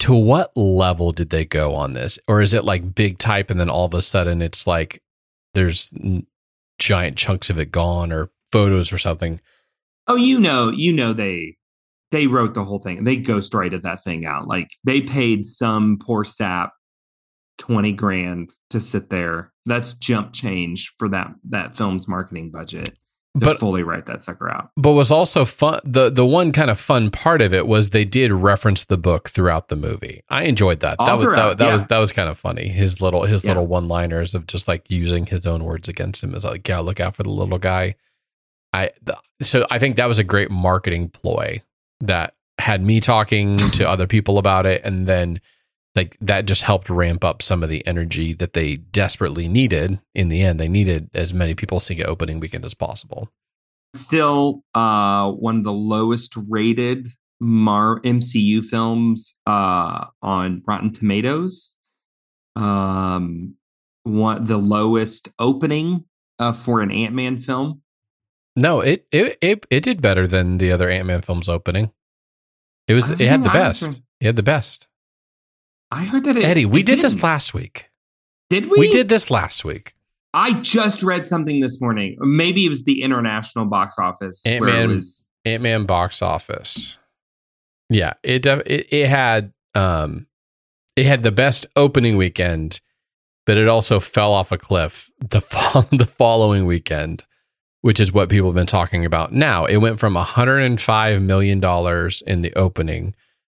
to 0.00 0.14
what 0.14 0.56
level 0.56 1.12
did 1.12 1.30
they 1.30 1.44
go 1.44 1.74
on 1.74 1.92
this? 1.92 2.18
Or 2.28 2.42
is 2.42 2.52
it 2.52 2.64
like 2.64 2.94
big 2.94 3.18
type 3.18 3.50
and 3.50 3.58
then 3.58 3.70
all 3.70 3.86
of 3.86 3.94
a 3.94 4.02
sudden 4.02 4.42
it's 4.42 4.66
like 4.66 5.02
there's 5.54 5.92
giant 6.78 7.16
chunks 7.16 7.50
of 7.50 7.58
it 7.58 7.70
gone 7.70 8.12
or 8.12 8.30
photos 8.52 8.92
or 8.92 8.98
something. 8.98 9.40
Oh, 10.06 10.16
you 10.16 10.38
know, 10.38 10.70
you 10.70 10.92
know 10.92 11.12
they 11.12 11.56
they 12.10 12.26
wrote 12.26 12.54
the 12.54 12.64
whole 12.64 12.78
thing. 12.78 13.04
They 13.04 13.16
ghostwrited 13.16 13.82
that 13.82 14.04
thing 14.04 14.26
out. 14.26 14.46
Like 14.46 14.68
they 14.84 15.00
paid 15.00 15.44
some 15.44 15.98
poor 15.98 16.24
sap 16.24 16.72
20 17.58 17.92
grand 17.92 18.50
to 18.70 18.80
sit 18.80 19.10
there. 19.10 19.52
That's 19.66 19.94
jump 19.94 20.32
change 20.32 20.92
for 20.98 21.08
that 21.08 21.28
that 21.48 21.76
film's 21.76 22.06
marketing 22.06 22.50
budget 22.50 22.98
But 23.36 23.58
fully 23.58 23.82
write 23.82 24.06
that 24.06 24.22
sucker 24.22 24.48
out. 24.48 24.70
but 24.76 24.92
was 24.92 25.10
also 25.10 25.44
fun 25.44 25.80
the 25.84 26.08
the 26.08 26.24
one 26.24 26.52
kind 26.52 26.70
of 26.70 26.78
fun 26.78 27.10
part 27.10 27.40
of 27.42 27.52
it 27.52 27.66
was 27.66 27.90
they 27.90 28.04
did 28.04 28.30
reference 28.30 28.84
the 28.84 28.96
book 28.96 29.28
throughout 29.30 29.68
the 29.68 29.76
movie. 29.76 30.22
I 30.28 30.44
enjoyed 30.44 30.80
that. 30.80 30.98
That 30.98 31.08
oh, 31.08 31.16
was 31.16 31.36
that, 31.36 31.58
that 31.58 31.72
was 31.72 31.84
that 31.86 31.98
was 31.98 32.12
kind 32.12 32.28
of 32.28 32.38
funny. 32.38 32.68
His 32.68 33.00
little 33.00 33.24
his 33.24 33.42
Yeah. 33.42 33.50
little 33.50 33.66
one 33.66 33.88
liners 33.88 34.34
of 34.36 34.46
just 34.46 34.68
like 34.68 34.88
using 34.88 35.26
his 35.26 35.46
own 35.46 35.64
words 35.64 35.88
against 35.88 36.22
him 36.22 36.34
is 36.34 36.44
like 36.44 36.68
yeah 36.68 36.78
look 36.78 37.00
out 37.00 37.16
for 37.16 37.24
the 37.24 37.30
little 37.30 37.58
guy. 37.58 37.96
I 38.72 38.90
th- 39.06 39.18
so 39.42 39.66
i 39.70 39.78
think 39.80 39.96
that 39.96 40.06
was 40.06 40.18
a 40.20 40.24
great 40.24 40.50
marketing 40.50 41.08
ploy 41.08 41.60
that 42.00 42.34
had 42.58 42.82
me 42.82 43.00
talking 43.00 43.56
to 43.72 43.88
other 43.88 44.06
people 44.06 44.38
about 44.38 44.64
it 44.64 44.80
and 44.84 45.06
then 45.08 45.40
like 45.94 46.16
that 46.20 46.46
just 46.46 46.62
helped 46.62 46.90
ramp 46.90 47.24
up 47.24 47.42
some 47.42 47.62
of 47.62 47.68
the 47.68 47.86
energy 47.86 48.32
that 48.32 48.52
they 48.52 48.76
desperately 48.76 49.48
needed 49.48 50.00
in 50.14 50.28
the 50.28 50.42
end 50.42 50.58
they 50.58 50.68
needed 50.68 51.08
as 51.14 51.32
many 51.32 51.54
people 51.54 51.80
seeing 51.80 52.00
it 52.00 52.06
opening 52.06 52.40
weekend 52.40 52.64
as 52.64 52.74
possible 52.74 53.30
still 53.94 54.62
uh, 54.74 55.30
one 55.30 55.58
of 55.58 55.64
the 55.64 55.72
lowest 55.72 56.34
rated 56.48 57.08
Mar 57.40 58.00
MCU 58.00 58.64
films 58.64 59.34
uh, 59.46 60.06
on 60.22 60.62
Rotten 60.66 60.92
Tomatoes. 60.92 61.74
Um, 62.56 63.56
one 64.04 64.44
the 64.44 64.56
lowest 64.56 65.28
opening 65.38 66.04
uh, 66.38 66.52
for 66.52 66.80
an 66.80 66.90
Ant 66.90 67.14
Man 67.14 67.38
film. 67.38 67.82
No, 68.56 68.80
it, 68.80 69.06
it 69.10 69.38
it 69.40 69.66
it 69.70 69.82
did 69.82 70.00
better 70.00 70.26
than 70.26 70.58
the 70.58 70.70
other 70.70 70.88
Ant 70.88 71.06
Man 71.06 71.22
films 71.22 71.48
opening. 71.48 71.92
It 72.86 72.94
was 72.94 73.08
it 73.10 73.20
had 73.20 73.40
the 73.40 73.50
think 73.50 73.56
I 73.56 73.68
was 73.68 73.86
best. 73.86 74.00
It 74.20 74.26
had 74.26 74.36
the 74.36 74.42
best. 74.42 74.88
I 75.94 76.04
heard 76.04 76.24
that 76.24 76.36
it, 76.36 76.44
Eddie, 76.44 76.66
we 76.66 76.82
did 76.82 77.00
this 77.00 77.12
didn't. 77.12 77.24
last 77.24 77.54
week. 77.54 77.88
Did 78.50 78.70
we? 78.70 78.78
We 78.78 78.90
did 78.90 79.08
this 79.08 79.30
last 79.30 79.64
week. 79.64 79.94
I 80.32 80.60
just 80.60 81.02
read 81.02 81.26
something 81.28 81.60
this 81.60 81.80
morning. 81.80 82.16
Maybe 82.18 82.66
it 82.66 82.68
was 82.68 82.84
the 82.84 83.02
international 83.02 83.66
box 83.66 83.96
office 83.98 84.44
it 84.44 84.54
Ant-Man. 84.54 84.88
was. 84.88 85.28
Ant 85.44 85.62
Man 85.62 85.84
box 85.84 86.22
office. 86.22 86.98
Yeah, 87.90 88.14
it, 88.22 88.42
def- 88.42 88.66
it 88.66 88.92
it 88.92 89.08
had 89.08 89.52
um 89.74 90.26
it 90.96 91.06
had 91.06 91.22
the 91.22 91.30
best 91.30 91.66
opening 91.76 92.16
weekend, 92.16 92.80
but 93.46 93.56
it 93.56 93.68
also 93.68 94.00
fell 94.00 94.32
off 94.32 94.50
a 94.50 94.58
cliff 94.58 95.10
the 95.20 95.40
fo- 95.42 95.82
the 95.96 96.06
following 96.06 96.66
weekend, 96.66 97.24
which 97.82 98.00
is 98.00 98.12
what 98.12 98.28
people 98.30 98.48
have 98.48 98.54
been 98.56 98.66
talking 98.66 99.04
about. 99.04 99.32
Now 99.32 99.66
it 99.66 99.76
went 99.76 100.00
from 100.00 100.14
105 100.14 101.22
million 101.22 101.60
dollars 101.60 102.22
in 102.26 102.42
the 102.42 102.52
opening. 102.54 103.14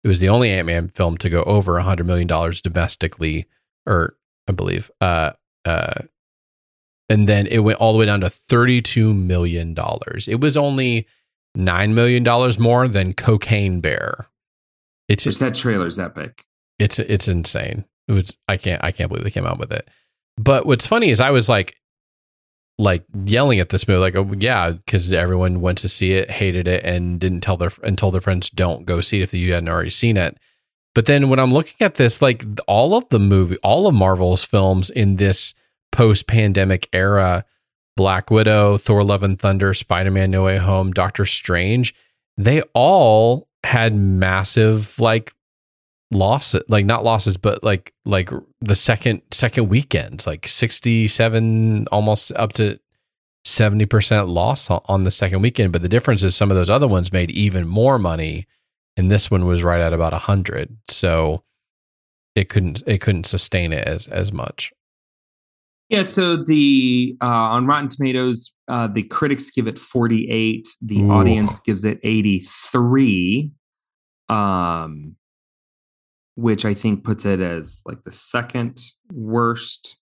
It 0.07 0.09
was 0.09 0.21
the 0.21 0.29
only 0.29 0.49
Ant 0.51 0.67
Man 0.67 0.87
film 0.87 1.17
to 1.17 1.29
go 1.29 1.43
over 1.43 1.73
100 1.73 2.07
million 2.07 2.27
dollars 2.27 2.61
domestically, 2.61 3.45
or 3.85 4.15
I 4.47 4.53
believe. 4.53 4.89
Uh, 5.01 5.33
uh, 5.65 6.03
and 7.09 7.27
then 7.27 7.45
it 7.47 7.59
went 7.59 7.79
all 7.81 7.91
the 7.91 7.99
way 7.99 8.05
down 8.05 8.21
to 8.21 8.29
32 8.29 9.13
million 9.13 9.73
dollars. 9.73 10.29
It 10.29 10.39
was 10.39 10.55
only 10.55 11.07
nine 11.55 11.93
million 11.93 12.23
dollars 12.23 12.57
more 12.57 12.87
than 12.87 13.15
Cocaine 13.15 13.81
Bear. 13.81 14.29
It's 15.09 15.25
Just 15.25 15.41
that 15.41 15.55
trailer's 15.55 15.99
epic. 15.99 16.45
it's 16.79 16.99
it's 16.99 17.27
insane. 17.27 17.83
It 18.07 18.13
was 18.13 18.37
I 18.47 18.55
can't 18.55 18.81
I 18.81 18.93
can't 18.93 19.09
believe 19.09 19.25
they 19.25 19.29
came 19.29 19.45
out 19.45 19.59
with 19.59 19.73
it. 19.73 19.89
But 20.37 20.65
what's 20.65 20.87
funny 20.87 21.09
is 21.09 21.19
I 21.19 21.31
was 21.31 21.49
like 21.49 21.75
like 22.77 23.03
yelling 23.25 23.59
at 23.59 23.69
this 23.69 23.87
movie 23.87 23.99
like 23.99 24.15
oh 24.15 24.31
yeah 24.37 24.71
because 24.71 25.11
everyone 25.11 25.61
went 25.61 25.79
to 25.79 25.87
see 25.87 26.13
it 26.13 26.29
hated 26.29 26.67
it 26.67 26.83
and 26.83 27.19
didn't 27.19 27.41
tell 27.41 27.57
their 27.57 27.71
and 27.83 27.97
told 27.97 28.13
their 28.13 28.21
friends 28.21 28.49
don't 28.49 28.85
go 28.85 29.01
see 29.01 29.19
it 29.19 29.23
if 29.23 29.33
you 29.33 29.53
hadn't 29.53 29.69
already 29.69 29.89
seen 29.89 30.17
it. 30.17 30.37
But 30.93 31.05
then 31.05 31.29
when 31.29 31.39
i'm 31.39 31.51
looking 31.51 31.83
at 31.85 31.95
this 31.95 32.21
like 32.21 32.45
all 32.67 32.95
of 32.95 33.09
the 33.09 33.19
movie 33.19 33.57
all 33.63 33.87
of 33.87 33.95
marvel's 33.95 34.45
films 34.45 34.89
in 34.89 35.15
this 35.15 35.53
post-pandemic 35.91 36.87
era 36.93 37.45
black 37.95 38.29
widow 38.29 38.77
thor 38.77 39.03
love 39.03 39.23
and 39.23 39.39
thunder 39.39 39.73
spider-man 39.73 40.31
no 40.31 40.43
way 40.43 40.57
home 40.57 40.91
doctor 40.91 41.25
strange 41.25 41.95
they 42.37 42.61
all 42.73 43.47
had 43.63 43.95
massive 43.95 44.99
like 44.99 45.33
losses 46.11 46.63
like 46.69 46.85
not 46.85 47.03
losses 47.03 47.35
but 47.37 47.61
like 47.63 47.93
like 48.05 48.29
the 48.61 48.75
second 48.75 49.21
second 49.31 49.67
weekends 49.67 50.25
like 50.25 50.47
67 50.47 51.87
almost 51.91 52.31
up 52.37 52.53
to 52.53 52.79
70% 53.45 54.27
loss 54.27 54.69
on- 54.69 55.03
the 55.03 55.11
second 55.11 55.41
weekend 55.41 55.71
but 55.73 55.81
the 55.81 55.89
difference 55.89 56.23
is 56.23 56.35
some 56.35 56.49
of 56.49 56.55
those 56.55 56.69
other 56.69 56.87
ones 56.87 57.11
made 57.11 57.29
even 57.31 57.67
more 57.67 57.99
money 57.99 58.45
and 58.95 59.11
this 59.11 59.29
one 59.29 59.45
was 59.45 59.63
right 59.63 59.81
at 59.81 59.93
about 59.93 60.13
100 60.13 60.77
so 60.89 61.43
it 62.35 62.47
couldn't 62.49 62.83
it 62.87 63.01
couldn't 63.01 63.25
sustain 63.25 63.73
it 63.73 63.85
as 63.87 64.07
as 64.07 64.31
much 64.31 64.71
Yeah, 65.89 66.03
so 66.03 66.37
the 66.37 67.15
uh, 67.21 67.25
on 67.55 67.65
Rotten 67.67 67.87
Tomatoes, 67.89 68.53
uh, 68.67 68.87
the 68.87 69.03
critics 69.03 69.49
give 69.51 69.67
it 69.67 69.79
48, 69.79 70.67
the 70.81 71.01
Ooh. 71.01 71.11
audience 71.11 71.59
gives 71.61 71.83
it 71.85 71.99
83. 72.03 73.51
Um 74.29 75.15
which 76.37 76.63
I 76.63 76.73
think 76.73 77.03
puts 77.03 77.25
it 77.25 77.41
as 77.41 77.81
like 77.85 78.03
the 78.05 78.11
second 78.11 78.81
worst 79.11 79.99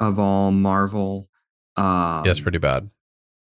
of 0.00 0.18
all 0.18 0.50
Marvel. 0.52 1.28
Um 1.76 2.22
yeah 2.24 2.30
it's 2.30 2.40
pretty 2.40 2.58
bad 2.58 2.88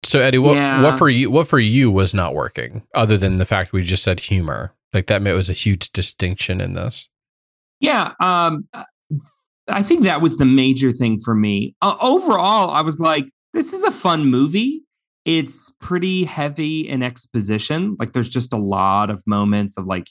so 0.03 0.19
eddie 0.19 0.37
what 0.37 0.55
Yeah. 0.55 0.81
what 0.83 0.97
for 0.97 1.09
you 1.09 1.29
what 1.29 1.47
for 1.47 1.59
you 1.59 1.91
was 1.91 2.13
not 2.13 2.33
working 2.33 2.83
other 2.95 3.17
than 3.17 3.37
the 3.39 3.45
fact 3.45 3.73
we 3.73 3.83
just 3.83 4.03
said 4.03 4.19
humor 4.19 4.73
like 4.93 5.07
that 5.07 5.21
was 5.21 5.49
a 5.49 5.53
huge 5.53 5.91
distinction 5.91 6.61
in 6.61 6.73
this 6.73 7.07
Yeah, 7.81 8.13
um, 8.21 8.67
I 9.67 9.83
think 9.83 10.03
that 10.03 10.21
was 10.21 10.37
the 10.37 10.45
major 10.45 10.91
thing 10.91 11.19
for 11.23 11.33
me. 11.35 11.75
Uh, 11.81 11.95
overall, 11.99 12.69
I 12.69 12.81
was 12.81 12.99
like, 12.99 13.25
this 13.53 13.73
is 13.73 13.83
a 13.83 13.91
fun 13.91 14.25
movie. 14.25 14.83
It's 15.25 15.73
pretty 15.81 16.23
heavy 16.23 16.87
in 16.87 17.01
exposition. 17.03 17.95
Like, 17.99 18.13
there's 18.13 18.29
just 18.29 18.53
a 18.53 18.57
lot 18.57 19.09
of 19.09 19.23
moments 19.25 19.75
of 19.77 19.85
like, 19.85 20.07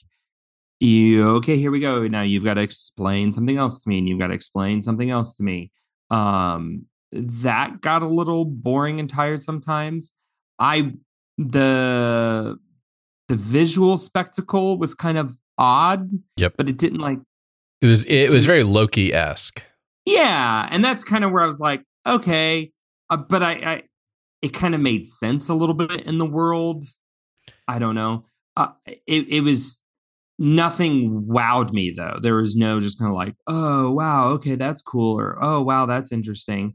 you 0.84 1.28
okay? 1.36 1.56
Here 1.56 1.70
we 1.70 1.80
go. 1.80 2.06
Now 2.08 2.22
you've 2.22 2.44
got 2.44 2.54
to 2.54 2.60
explain 2.60 3.32
something 3.32 3.56
else 3.56 3.82
to 3.82 3.88
me, 3.88 3.98
and 3.98 4.08
you've 4.08 4.18
got 4.18 4.28
to 4.28 4.34
explain 4.34 4.80
something 4.80 5.10
else 5.10 5.36
to 5.36 5.42
me. 5.42 5.70
Um, 6.10 6.86
that 7.12 7.80
got 7.80 8.02
a 8.02 8.08
little 8.08 8.44
boring 8.44 9.00
and 9.00 9.08
tired 9.08 9.42
sometimes. 9.42 10.12
I 10.58 10.94
the 11.38 12.58
the 13.28 13.36
visual 13.36 13.96
spectacle 13.96 14.78
was 14.78 14.94
kind 14.94 15.18
of 15.18 15.36
odd. 15.58 16.10
Yep. 16.36 16.54
but 16.56 16.68
it 16.68 16.76
didn't 16.76 16.98
like 16.98 17.18
it 17.80 17.86
was 17.86 18.04
it 18.06 18.30
was 18.30 18.44
very 18.46 18.64
loki-esque 18.64 19.62
yeah, 20.04 20.68
and 20.70 20.84
that's 20.84 21.02
kind 21.02 21.24
of 21.24 21.30
where 21.30 21.42
I 21.42 21.46
was 21.46 21.60
like, 21.60 21.82
okay, 22.06 22.72
uh, 23.10 23.16
but 23.16 23.42
I, 23.42 23.52
I 23.52 23.82
it 24.42 24.52
kind 24.52 24.74
of 24.74 24.80
made 24.80 25.06
sense 25.06 25.48
a 25.48 25.54
little 25.54 25.74
bit 25.74 26.02
in 26.02 26.18
the 26.18 26.26
world. 26.26 26.84
I 27.66 27.78
don't 27.78 27.94
know. 27.94 28.26
Uh, 28.56 28.68
it 28.86 29.26
it 29.28 29.40
was 29.40 29.80
nothing 30.38 31.26
wowed 31.28 31.72
me 31.72 31.90
though. 31.90 32.18
There 32.20 32.36
was 32.36 32.56
no 32.56 32.80
just 32.80 32.98
kind 32.98 33.10
of 33.10 33.16
like, 33.16 33.34
oh 33.46 33.90
wow, 33.92 34.28
okay, 34.30 34.56
that's 34.56 34.82
cool, 34.82 35.18
or 35.18 35.38
oh 35.42 35.62
wow, 35.62 35.86
that's 35.86 36.12
interesting. 36.12 36.74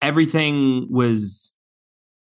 Everything 0.00 0.88
was 0.90 1.52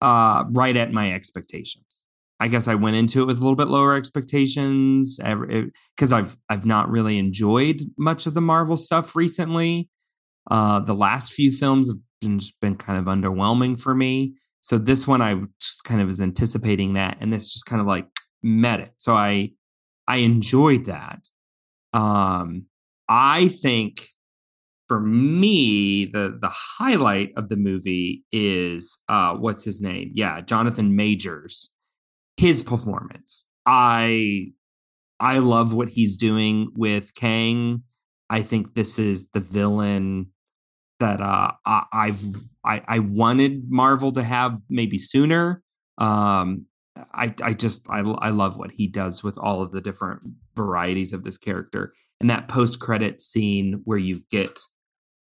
uh 0.00 0.44
right 0.50 0.76
at 0.76 0.92
my 0.92 1.12
expectations. 1.12 2.06
I 2.40 2.48
guess 2.48 2.68
I 2.68 2.76
went 2.76 2.96
into 2.96 3.22
it 3.22 3.26
with 3.26 3.38
a 3.38 3.40
little 3.40 3.56
bit 3.56 3.68
lower 3.68 3.96
expectations 3.96 5.18
because 5.18 6.12
I've 6.12 6.36
I've 6.48 6.66
not 6.66 6.88
really 6.88 7.18
enjoyed 7.18 7.82
much 7.98 8.26
of 8.26 8.34
the 8.34 8.40
Marvel 8.40 8.76
stuff 8.76 9.16
recently. 9.16 9.88
Uh, 10.50 10.80
the 10.80 10.94
last 10.94 11.32
few 11.32 11.52
films 11.52 11.88
have 11.88 11.98
been, 12.20 12.38
just 12.38 12.58
been 12.60 12.76
kind 12.76 12.98
of 12.98 13.04
underwhelming 13.04 13.78
for 13.78 13.94
me. 13.94 14.34
So 14.60 14.78
this 14.78 15.06
one, 15.06 15.20
I 15.20 15.40
just 15.60 15.84
kind 15.84 16.00
of 16.00 16.06
was 16.06 16.20
anticipating 16.20 16.94
that, 16.94 17.18
and 17.20 17.32
this 17.32 17.52
just 17.52 17.66
kind 17.66 17.80
of 17.80 17.86
like 17.86 18.06
met 18.42 18.80
it. 18.80 18.92
So 18.96 19.14
I 19.14 19.50
I 20.08 20.16
enjoyed 20.16 20.86
that. 20.86 21.28
Um, 21.92 22.64
I 23.08 23.48
think 23.48 24.08
for 24.88 25.00
me, 25.00 26.06
the 26.06 26.38
the 26.40 26.50
highlight 26.50 27.32
of 27.36 27.50
the 27.50 27.56
movie 27.56 28.24
is 28.32 28.98
uh, 29.08 29.34
what's 29.34 29.64
his 29.64 29.80
name? 29.80 30.10
Yeah, 30.14 30.40
Jonathan 30.40 30.96
Majors. 30.96 31.70
His 32.38 32.62
performance. 32.62 33.46
I 33.66 34.52
I 35.20 35.38
love 35.38 35.74
what 35.74 35.88
he's 35.90 36.16
doing 36.16 36.70
with 36.74 37.14
Kang. 37.14 37.82
I 38.30 38.42
think 38.42 38.74
this 38.74 38.98
is 38.98 39.28
the 39.34 39.40
villain 39.40 40.28
that 41.00 41.20
uh, 41.20 41.52
I, 41.66 41.84
I've 41.92 42.24
I, 42.64 42.82
I 42.86 42.98
wanted 43.00 43.70
Marvel 43.70 44.12
to 44.12 44.22
have 44.22 44.58
maybe 44.70 44.98
sooner. 44.98 45.62
Um, 45.98 46.66
I 47.12 47.34
I 47.42 47.52
just 47.54 47.86
I 47.88 48.00
I 48.00 48.30
love 48.30 48.56
what 48.56 48.72
he 48.72 48.86
does 48.86 49.22
with 49.22 49.38
all 49.38 49.62
of 49.62 49.72
the 49.72 49.80
different 49.80 50.20
varieties 50.56 51.12
of 51.12 51.24
this 51.24 51.38
character 51.38 51.92
and 52.20 52.28
that 52.30 52.48
post 52.48 52.80
credit 52.80 53.20
scene 53.20 53.82
where 53.84 53.98
you 53.98 54.22
get 54.30 54.58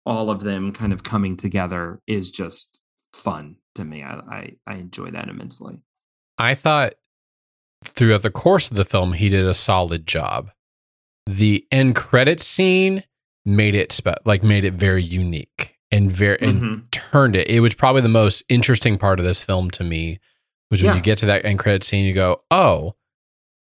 all 0.05 0.29
of 0.29 0.41
them 0.41 0.71
kind 0.71 0.93
of 0.93 1.03
coming 1.03 1.35
together 1.35 2.01
is 2.07 2.29
just 2.31 2.79
fun 3.13 3.55
to 3.75 3.83
me. 3.83 4.03
I 4.03 4.13
I, 4.29 4.51
I 4.67 4.75
enjoy 4.75 5.11
that 5.11 5.29
immensely. 5.29 5.79
I 6.37 6.53
thought 6.55 6.93
throughout 7.83 8.21
the 8.23 8.31
course 8.31 8.69
of 8.69 8.77
the 8.77 8.85
film 8.85 9.13
he 9.13 9.29
did 9.29 9.45
a 9.45 9.53
solid 9.53 10.07
job. 10.07 10.51
The 11.27 11.65
end 11.71 11.95
credit 11.95 12.39
scene 12.39 13.03
made 13.45 13.75
it 13.75 13.91
spe- 13.91 14.25
like 14.25 14.43
made 14.43 14.63
it 14.63 14.73
very 14.73 15.03
unique 15.03 15.77
and 15.91 16.11
very 16.11 16.37
and 16.41 16.61
Mhm. 16.61 16.91
turned 16.91 17.35
it. 17.35 17.47
It 17.47 17.59
was 17.61 17.73
probably 17.75 18.01
the 18.01 18.09
most 18.09 18.43
interesting 18.49 18.97
part 18.97 19.19
of 19.19 19.25
this 19.25 19.43
film 19.43 19.69
to 19.71 19.83
me 19.83 20.19
was 20.71 20.81
when 20.81 20.91
Yeah. 20.91 20.95
you 20.97 21.01
get 21.01 21.17
to 21.19 21.25
that 21.27 21.45
end 21.45 21.59
credit 21.59 21.83
scene 21.83 22.05
you 22.05 22.13
go, 22.13 22.41
"Oh, 22.51 22.95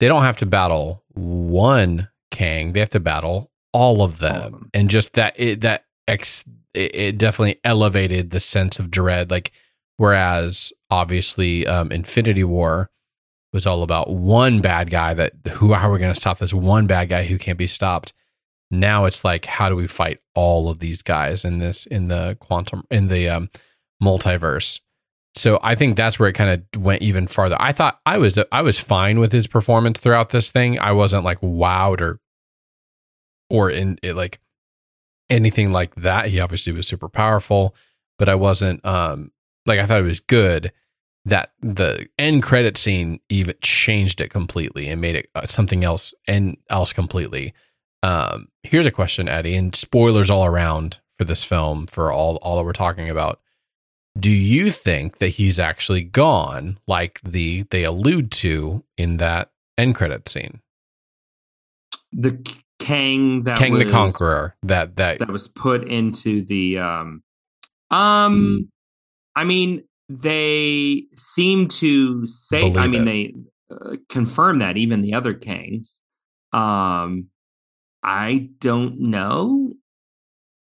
they 0.01 0.09
don't 0.09 0.22
have 0.22 0.36
to 0.38 0.47
battle 0.47 1.05
one 1.14 2.09
Kang, 2.30 2.72
they 2.72 2.80
have 2.80 2.91
to 2.91 3.01
battle 3.01 3.51
all 3.72 4.03
of 4.03 4.18
them." 4.18 4.36
All 4.36 4.43
of 4.47 4.53
them. 4.53 4.70
And 4.74 4.88
just 4.91 5.14
that 5.14 5.34
it 5.38 5.61
that 5.62 5.84
ex 6.09 6.45
it, 6.74 6.95
it 6.95 7.18
definitely 7.18 7.61
elevated 7.64 8.30
the 8.30 8.41
sense 8.41 8.78
of 8.78 8.91
dread 8.91 9.30
like 9.30 9.51
whereas 9.97 10.72
obviously 10.91 11.66
um 11.66 11.91
Infinity 11.93 12.45
War 12.45 12.91
was 13.53 13.66
all 13.66 13.82
about 13.82 14.11
one 14.11 14.61
bad 14.61 14.91
guy 14.91 15.12
that 15.14 15.32
who 15.53 15.72
how 15.72 15.88
are 15.88 15.93
we 15.93 15.99
going 15.99 16.14
to 16.14 16.18
stop 16.20 16.38
this 16.38 16.55
one 16.55 16.86
bad 16.86 17.09
guy 17.09 17.24
who 17.24 17.36
can't 17.38 17.59
be 17.59 17.66
stopped 17.66 18.12
now 18.70 19.05
it's 19.05 19.24
like 19.24 19.45
how 19.47 19.68
do 19.68 19.74
we 19.74 19.88
fight 19.88 20.20
all 20.36 20.68
of 20.70 20.78
these 20.78 21.03
guys 21.03 21.45
in 21.45 21.59
this 21.59 21.84
in 21.86 22.07
the 22.07 22.36
quantum 22.41 22.84
in 22.93 23.09
the 23.09 23.28
um, 23.28 23.51
multiverse 24.03 24.80
so 25.35 25.59
I 25.62 25.74
think 25.74 25.97
that's 25.97 26.18
where 26.18 26.28
it 26.28 26.35
kind 26.35 26.51
of 26.74 26.83
went 26.83 27.03
even 27.03 27.26
farther. 27.26 27.57
I 27.59 27.72
thought 27.72 28.01
I 28.05 28.18
was 28.18 28.39
I 28.51 28.62
was 28.62 28.78
fine 28.78 29.20
with 29.20 29.33
his 29.33 29.47
performance 29.47 30.01
throughout 30.01 30.31
this 30.31 30.51
thing. 30.51 30.78
I 30.78 30.93
wasn't 30.93 31.24
like 31.24 31.41
wowed 31.41 32.01
or 32.01 32.18
or 33.49 33.70
in 33.70 33.99
it 34.03 34.14
like 34.14 34.41
anything 35.28 35.72
like 35.72 35.95
that. 35.97 36.26
He 36.26 36.41
obviously 36.41 36.72
was 36.72 36.87
super 36.87 37.09
powerful, 37.09 37.74
but 38.18 38.28
I 38.28 38.35
wasn't 38.35 38.85
um 38.85 39.31
like 39.66 39.78
I 39.78 39.87
thought 39.87 40.01
it 40.01 40.05
was 40.05 40.20
good 40.20 40.72
that 41.26 41.53
the 41.61 42.09
end 42.18 42.43
credit 42.43 42.76
scene 42.76 43.20
even 43.28 43.55
changed 43.62 44.20
it 44.20 44.31
completely 44.31 44.89
and 44.89 45.01
made 45.01 45.14
it 45.14 45.28
uh, 45.35 45.47
something 45.47 45.85
else 45.85 46.12
and 46.26 46.57
else 46.70 46.93
completely. 46.93 47.55
Um 48.03 48.49
here's 48.64 48.87
a 48.87 48.91
question 48.91 49.28
Eddie 49.28 49.55
and 49.55 49.76
spoilers 49.76 50.31
all 50.31 50.45
around 50.45 50.99
for 51.16 51.24
this 51.24 51.45
film 51.45 51.87
for 51.87 52.11
all 52.11 52.37
all 52.37 52.57
that 52.57 52.64
we're 52.64 52.72
talking 52.72 53.09
about. 53.09 53.41
Do 54.19 54.31
you 54.31 54.71
think 54.71 55.19
that 55.19 55.29
he's 55.29 55.59
actually 55.59 56.03
gone 56.05 56.79
like 56.87 57.21
the 57.23 57.63
they 57.71 57.85
allude 57.85 58.31
to 58.33 58.85
in 58.99 59.19
that 59.19 59.51
end 59.79 59.95
credit 59.95 60.29
scene? 60.29 60.61
The 62.13 62.45
Kang 62.81 63.45
that 63.45 63.57
Kang 63.59 63.73
was, 63.73 63.85
the 63.85 63.91
Conqueror 63.91 64.57
that 64.63 64.97
that 64.97 65.21
that 65.21 65.29
was 65.31 65.47
put 65.49 65.85
into 65.85 66.43
the 66.45 66.79
um 66.79 67.23
um 67.91 68.69
I 69.37 69.45
mean 69.45 69.85
they 70.09 71.05
seem 71.15 71.69
to 71.69 72.27
say 72.27 72.75
I 72.75 72.89
mean 72.89 73.03
it. 73.03 73.05
they 73.05 73.35
uh, 73.71 73.97
confirm 74.09 74.59
that 74.59 74.77
even 74.77 75.03
the 75.03 75.15
other 75.15 75.35
Kangs 75.35 75.99
um 76.53 77.27
I 78.03 78.49
don't 78.59 78.99
know 78.99 79.75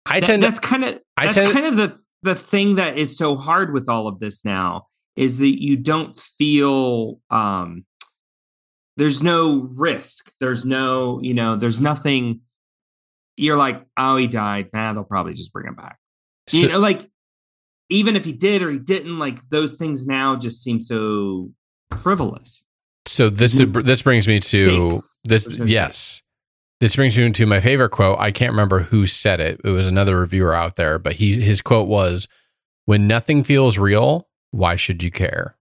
I 0.04 0.20
That- 0.20 0.26
tend 0.26 0.42
that's 0.42 0.60
kind 0.60 0.84
of 0.84 1.00
I 1.16 1.24
that's 1.24 1.34
tend- 1.36 1.52
kind 1.52 1.66
of 1.66 1.76
the 1.76 1.99
the 2.22 2.34
thing 2.34 2.76
that 2.76 2.96
is 2.96 3.16
so 3.16 3.36
hard 3.36 3.72
with 3.72 3.88
all 3.88 4.06
of 4.06 4.20
this 4.20 4.44
now 4.44 4.86
is 5.16 5.38
that 5.38 5.60
you 5.62 5.76
don't 5.76 6.18
feel 6.18 7.20
um 7.30 7.84
there's 8.96 9.22
no 9.22 9.68
risk. 9.78 10.32
There's 10.40 10.64
no 10.64 11.20
you 11.22 11.34
know 11.34 11.56
there's 11.56 11.80
nothing. 11.80 12.40
You're 13.36 13.56
like 13.56 13.84
oh 13.96 14.16
he 14.16 14.26
died. 14.26 14.68
Nah 14.72 14.92
they'll 14.92 15.04
probably 15.04 15.34
just 15.34 15.52
bring 15.52 15.66
him 15.66 15.74
back. 15.74 15.98
You 16.52 16.68
know 16.68 16.78
like 16.78 17.08
even 17.88 18.16
if 18.16 18.24
he 18.24 18.32
did 18.32 18.62
or 18.62 18.70
he 18.70 18.78
didn't 18.78 19.18
like 19.18 19.38
those 19.50 19.76
things 19.76 20.06
now 20.06 20.36
just 20.36 20.62
seem 20.62 20.80
so 20.80 21.50
frivolous. 21.98 22.64
So 23.06 23.28
this 23.28 23.54
There's 23.54 23.68
no 23.68 23.82
this 23.82 24.02
brings 24.02 24.28
me 24.28 24.38
to 24.38 24.90
stakes. 24.90 25.20
this. 25.24 25.58
Yes, 25.58 26.22
this 26.80 26.96
brings 26.96 27.16
me 27.16 27.30
to 27.30 27.46
my 27.46 27.60
favorite 27.60 27.90
quote. 27.90 28.18
I 28.18 28.30
can't 28.30 28.52
remember 28.52 28.80
who 28.80 29.06
said 29.06 29.40
it. 29.40 29.60
It 29.64 29.70
was 29.70 29.86
another 29.86 30.18
reviewer 30.18 30.54
out 30.54 30.76
there, 30.76 30.98
but 30.98 31.14
he 31.14 31.40
his 31.40 31.60
quote 31.60 31.88
was, 31.88 32.26
"When 32.86 33.06
nothing 33.06 33.44
feels 33.44 33.78
real, 33.78 34.28
why 34.50 34.76
should 34.76 35.02
you 35.02 35.10
care?" 35.10 35.56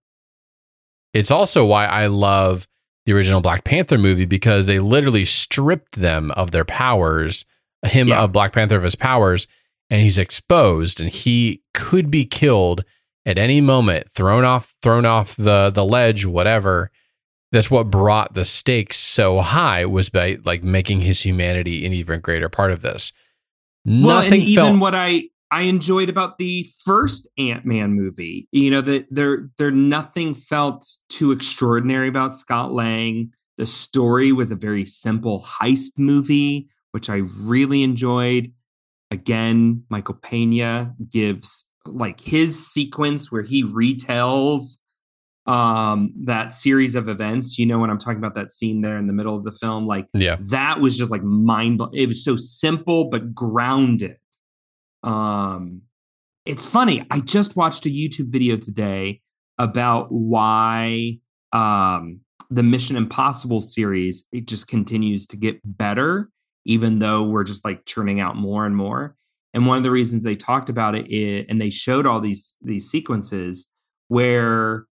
It's 1.13 1.31
also 1.31 1.65
why 1.65 1.85
I 1.85 2.07
love 2.07 2.67
the 3.05 3.13
original 3.13 3.41
Black 3.41 3.63
Panther 3.63 3.97
movie 3.97 4.25
because 4.25 4.65
they 4.67 4.79
literally 4.79 5.25
stripped 5.25 5.95
them 5.99 6.31
of 6.31 6.51
their 6.51 6.65
powers, 6.65 7.45
him 7.83 8.09
Yeah. 8.09 8.21
of 8.21 8.31
Black 8.31 8.53
Panther 8.53 8.75
of 8.75 8.83
his 8.83 8.95
powers, 8.95 9.47
and 9.89 10.01
he's 10.01 10.17
exposed, 10.17 11.01
and 11.01 11.09
he 11.09 11.63
could 11.73 12.11
be 12.11 12.25
killed 12.25 12.83
at 13.25 13.37
any 13.37 13.61
moment, 13.61 14.09
thrown 14.11 14.45
off, 14.45 14.75
thrown 14.81 15.05
off 15.05 15.35
the 15.35 15.71
the 15.73 15.83
ledge, 15.85 16.25
whatever 16.25 16.91
that's 17.51 17.71
what 17.71 17.89
brought 17.89 18.33
the 18.33 18.45
stakes 18.45 18.97
so 18.97 19.41
high 19.41 19.85
was 19.85 20.09
by 20.09 20.37
like 20.45 20.63
making 20.63 21.01
his 21.01 21.21
humanity 21.21 21.85
an 21.85 21.93
even 21.93 22.19
greater 22.19 22.49
part 22.49 22.71
of 22.71 22.81
this. 22.81 23.11
well 23.85 23.95
and 23.95 24.03
Nothing 24.03 24.41
even 24.41 24.63
felt 24.63 24.79
what 24.79 24.95
i 24.95 25.23
i 25.51 25.63
enjoyed 25.63 26.09
about 26.09 26.37
the 26.37 26.67
first 26.83 27.27
ant-man 27.37 27.93
movie 27.93 28.47
you 28.51 28.69
know 28.69 28.81
that 28.81 29.07
there 29.09 29.49
there 29.57 29.71
nothing 29.71 30.35
felt 30.35 30.85
too 31.09 31.31
extraordinary 31.31 32.07
about 32.07 32.35
scott 32.35 32.71
lang 32.71 33.31
the 33.57 33.65
story 33.65 34.31
was 34.31 34.51
a 34.51 34.55
very 34.55 34.85
simple 34.85 35.43
heist 35.43 35.97
movie 35.97 36.69
which 36.91 37.09
i 37.09 37.21
really 37.41 37.83
enjoyed 37.83 38.51
again 39.11 39.83
michael 39.89 40.15
pena 40.15 40.93
gives 41.09 41.65
like 41.85 42.19
his 42.21 42.67
sequence 42.71 43.31
where 43.31 43.41
he 43.41 43.63
retells 43.63 44.77
um 45.49 46.13
that 46.25 46.53
series 46.53 46.93
of 46.93 47.09
events 47.09 47.57
you 47.57 47.65
know 47.65 47.79
when 47.79 47.89
i'm 47.89 47.97
talking 47.97 48.19
about 48.19 48.35
that 48.35 48.51
scene 48.51 48.81
there 48.81 48.97
in 48.97 49.07
the 49.07 49.13
middle 49.13 49.35
of 49.35 49.43
the 49.43 49.51
film 49.51 49.87
like 49.87 50.05
yeah. 50.13 50.37
that 50.39 50.79
was 50.79 50.95
just 50.95 51.09
like 51.09 51.23
mind 51.23 51.81
it 51.91 52.07
was 52.07 52.23
so 52.23 52.35
simple 52.37 53.09
but 53.09 53.33
grounded 53.33 54.15
um 55.03 55.81
it's 56.45 56.65
funny 56.65 57.03
i 57.09 57.19
just 57.19 57.55
watched 57.55 57.87
a 57.87 57.89
youtube 57.89 58.31
video 58.31 58.55
today 58.55 59.19
about 59.57 60.07
why 60.11 61.17
um 61.51 62.19
the 62.51 62.61
mission 62.61 62.95
impossible 62.95 63.59
series 63.59 64.25
it 64.31 64.47
just 64.47 64.67
continues 64.67 65.25
to 65.25 65.35
get 65.35 65.59
better 65.65 66.29
even 66.65 66.99
though 66.99 67.23
we're 67.23 67.43
just 67.43 67.65
like 67.65 67.83
churning 67.85 68.19
out 68.19 68.35
more 68.35 68.67
and 68.67 68.75
more 68.75 69.15
and 69.55 69.65
one 69.65 69.77
of 69.77 69.83
the 69.83 69.89
reasons 69.89 70.23
they 70.23 70.35
talked 70.35 70.69
about 70.69 70.93
it 70.93 71.11
is, 71.11 71.45
and 71.49 71.59
they 71.59 71.71
showed 71.71 72.05
all 72.05 72.19
these 72.19 72.55
these 72.61 72.87
sequences 72.87 73.67
where 74.07 74.85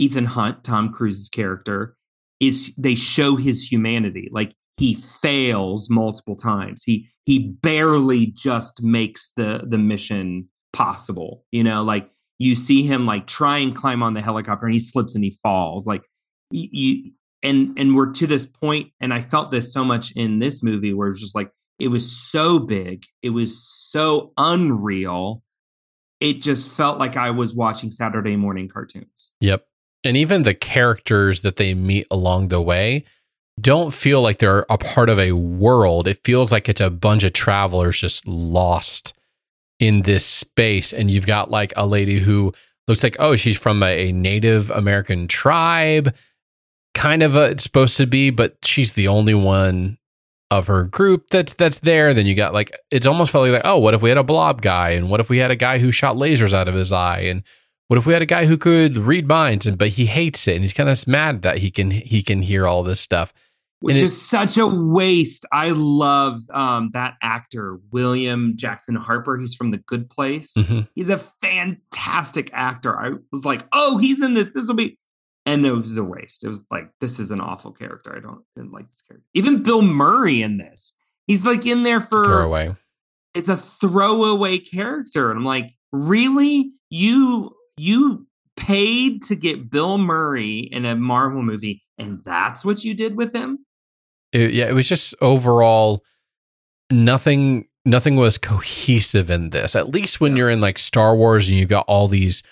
Ethan 0.00 0.24
Hunt, 0.24 0.64
Tom 0.64 0.92
Cruise's 0.92 1.28
character, 1.28 1.94
is 2.40 2.72
they 2.78 2.94
show 2.94 3.36
his 3.36 3.70
humanity. 3.70 4.28
Like 4.32 4.54
he 4.78 4.94
fails 4.94 5.88
multiple 5.90 6.36
times. 6.36 6.82
He 6.84 7.08
he 7.26 7.38
barely 7.38 8.26
just 8.26 8.82
makes 8.82 9.30
the 9.36 9.62
the 9.66 9.78
mission 9.78 10.48
possible. 10.72 11.44
You 11.52 11.64
know, 11.64 11.82
like 11.82 12.10
you 12.38 12.56
see 12.56 12.82
him 12.82 13.04
like 13.04 13.26
try 13.26 13.58
and 13.58 13.76
climb 13.76 14.02
on 14.02 14.14
the 14.14 14.22
helicopter 14.22 14.66
and 14.66 14.72
he 14.72 14.80
slips 14.80 15.14
and 15.14 15.22
he 15.22 15.36
falls. 15.42 15.86
Like 15.86 16.02
you, 16.50 17.12
and 17.42 17.78
and 17.78 17.94
we're 17.94 18.12
to 18.12 18.26
this 18.26 18.46
point, 18.46 18.90
and 19.00 19.12
I 19.12 19.20
felt 19.20 19.50
this 19.50 19.72
so 19.72 19.84
much 19.84 20.12
in 20.16 20.38
this 20.38 20.62
movie 20.62 20.94
where 20.94 21.08
it's 21.08 21.20
just 21.20 21.34
like 21.34 21.50
it 21.78 21.88
was 21.88 22.10
so 22.10 22.58
big, 22.58 23.04
it 23.22 23.30
was 23.30 23.62
so 23.62 24.32
unreal. 24.38 25.42
It 26.20 26.42
just 26.42 26.70
felt 26.74 26.98
like 26.98 27.16
I 27.16 27.30
was 27.30 27.54
watching 27.54 27.90
Saturday 27.90 28.36
morning 28.36 28.68
cartoons. 28.68 29.32
Yep. 29.40 29.64
And 30.04 30.16
even 30.16 30.42
the 30.42 30.54
characters 30.54 31.42
that 31.42 31.56
they 31.56 31.74
meet 31.74 32.06
along 32.10 32.48
the 32.48 32.60
way 32.60 33.04
don't 33.60 33.92
feel 33.92 34.22
like 34.22 34.38
they're 34.38 34.64
a 34.70 34.78
part 34.78 35.08
of 35.08 35.18
a 35.18 35.32
world. 35.32 36.08
It 36.08 36.20
feels 36.24 36.50
like 36.50 36.68
it's 36.68 36.80
a 36.80 36.90
bunch 36.90 37.24
of 37.24 37.32
travelers 37.32 38.00
just 38.00 38.26
lost 38.26 39.12
in 39.78 40.02
this 40.02 40.24
space. 40.24 40.92
And 40.92 41.10
you've 41.10 41.26
got 41.26 41.50
like 41.50 41.72
a 41.76 41.86
lady 41.86 42.20
who 42.20 42.54
looks 42.88 43.02
like, 43.02 43.16
oh, 43.18 43.36
she's 43.36 43.58
from 43.58 43.82
a, 43.82 44.12
Native 44.12 44.70
American 44.70 45.28
tribe, 45.28 46.14
kind 46.94 47.22
of 47.22 47.36
a, 47.36 47.50
it's 47.50 47.62
supposed 47.62 47.96
to 47.98 48.06
be, 48.06 48.30
but 48.30 48.56
she's 48.64 48.92
the 48.92 49.08
only 49.08 49.34
one 49.34 49.98
of 50.50 50.66
her 50.66 50.84
group 50.84 51.30
that's 51.30 51.54
that's 51.54 51.78
there. 51.80 52.12
Then 52.12 52.26
you 52.26 52.34
got 52.34 52.52
like 52.52 52.76
it's 52.90 53.06
almost 53.06 53.30
felt 53.30 53.48
like, 53.48 53.62
oh, 53.64 53.78
what 53.78 53.94
if 53.94 54.02
we 54.02 54.08
had 54.08 54.18
a 54.18 54.24
blob 54.24 54.62
guy, 54.62 54.90
and 54.90 55.08
what 55.08 55.20
if 55.20 55.30
we 55.30 55.38
had 55.38 55.50
a 55.50 55.56
guy 55.56 55.78
who 55.78 55.92
shot 55.92 56.16
lasers 56.16 56.52
out 56.52 56.68
of 56.68 56.74
his 56.74 56.92
eye, 56.92 57.20
and 57.20 57.44
what 57.90 57.98
if 57.98 58.06
we 58.06 58.12
had 58.12 58.22
a 58.22 58.26
guy 58.26 58.46
who 58.46 58.56
could 58.56 58.96
read 58.96 59.26
minds, 59.26 59.66
and 59.66 59.76
but 59.76 59.88
he 59.88 60.06
hates 60.06 60.46
it, 60.46 60.52
and 60.54 60.62
he's 60.62 60.72
kind 60.72 60.88
of 60.88 61.06
mad 61.08 61.42
that 61.42 61.58
he 61.58 61.72
can 61.72 61.90
he 61.90 62.22
can 62.22 62.42
hear 62.42 62.64
all 62.66 62.84
this 62.84 63.00
stuff. 63.00 63.32
which 63.80 63.94
And 63.96 64.02
it- 64.02 64.04
is 64.06 64.20
such 64.20 64.56
a 64.58 64.66
waste. 64.66 65.44
I 65.52 65.70
love 65.70 66.42
um, 66.52 66.90
that 66.92 67.14
actor, 67.22 67.80
William 67.90 68.52
Jackson 68.56 68.94
Harper. 68.94 69.38
He's 69.38 69.54
from 69.54 69.70
The 69.72 69.78
Good 69.78 70.08
Place. 70.10 70.52
Mhm. 70.54 70.86
He's 70.94 71.08
a 71.08 71.16
fantastic 71.18 72.50
actor. 72.52 72.96
I 72.98 73.12
was 73.32 73.44
like, 73.44 73.66
oh, 73.72 73.98
he's 73.98 74.22
in 74.22 74.34
this. 74.34 74.50
This 74.50 74.66
will 74.68 74.74
be. 74.74 74.98
And 75.46 75.64
it 75.64 75.72
was 75.72 75.96
a 75.96 76.04
waste. 76.04 76.44
It 76.44 76.48
was 76.48 76.62
like, 76.70 76.90
this 77.00 77.18
is 77.18 77.30
an 77.30 77.40
awful 77.40 77.72
character. 77.72 78.14
I 78.14 78.20
don't 78.20 78.42
didn't 78.54 78.72
like 78.72 78.86
this 78.88 79.02
character. 79.02 79.26
Even 79.34 79.62
Bill 79.62 79.82
Murray 79.82 80.42
in 80.42 80.58
this. 80.58 80.92
He's 81.26 81.44
like 81.46 81.64
in 81.66 81.82
there 81.82 82.00
for 82.00 82.24
Throwaway. 82.24 82.76
it's 83.34 83.48
a 83.48 83.56
throwaway 83.56 84.58
character. 84.58 85.30
And 85.30 85.38
I'm 85.38 85.44
like, 85.44 85.70
really? 85.92 86.72
You 86.90 87.54
you 87.76 88.26
paid 88.56 89.22
to 89.24 89.34
get 89.36 89.70
Bill 89.70 89.96
Murray 89.98 90.58
in 90.58 90.84
a 90.84 90.94
Marvel 90.96 91.42
movie, 91.42 91.82
and 91.98 92.22
that's 92.24 92.64
what 92.64 92.84
you 92.84 92.94
did 92.94 93.16
with 93.16 93.34
him? 93.34 93.64
It- 94.32 94.52
yeah, 94.52 94.68
it 94.68 94.74
was 94.74 94.88
just 94.88 95.14
overall 95.20 96.02
nothing. 96.90 97.66
Nothing 97.86 98.16
was 98.16 98.36
cohesive 98.36 99.30
in 99.30 99.50
this. 99.50 99.74
At 99.74 99.88
least 99.88 100.20
when 100.20 100.32
Yeah. 100.32 100.38
you're 100.38 100.50
in 100.50 100.60
like 100.60 100.78
Star 100.78 101.16
Wars 101.16 101.48
and 101.48 101.58
you've 101.58 101.70
got 101.70 101.86
all 101.88 102.08
these 102.08 102.42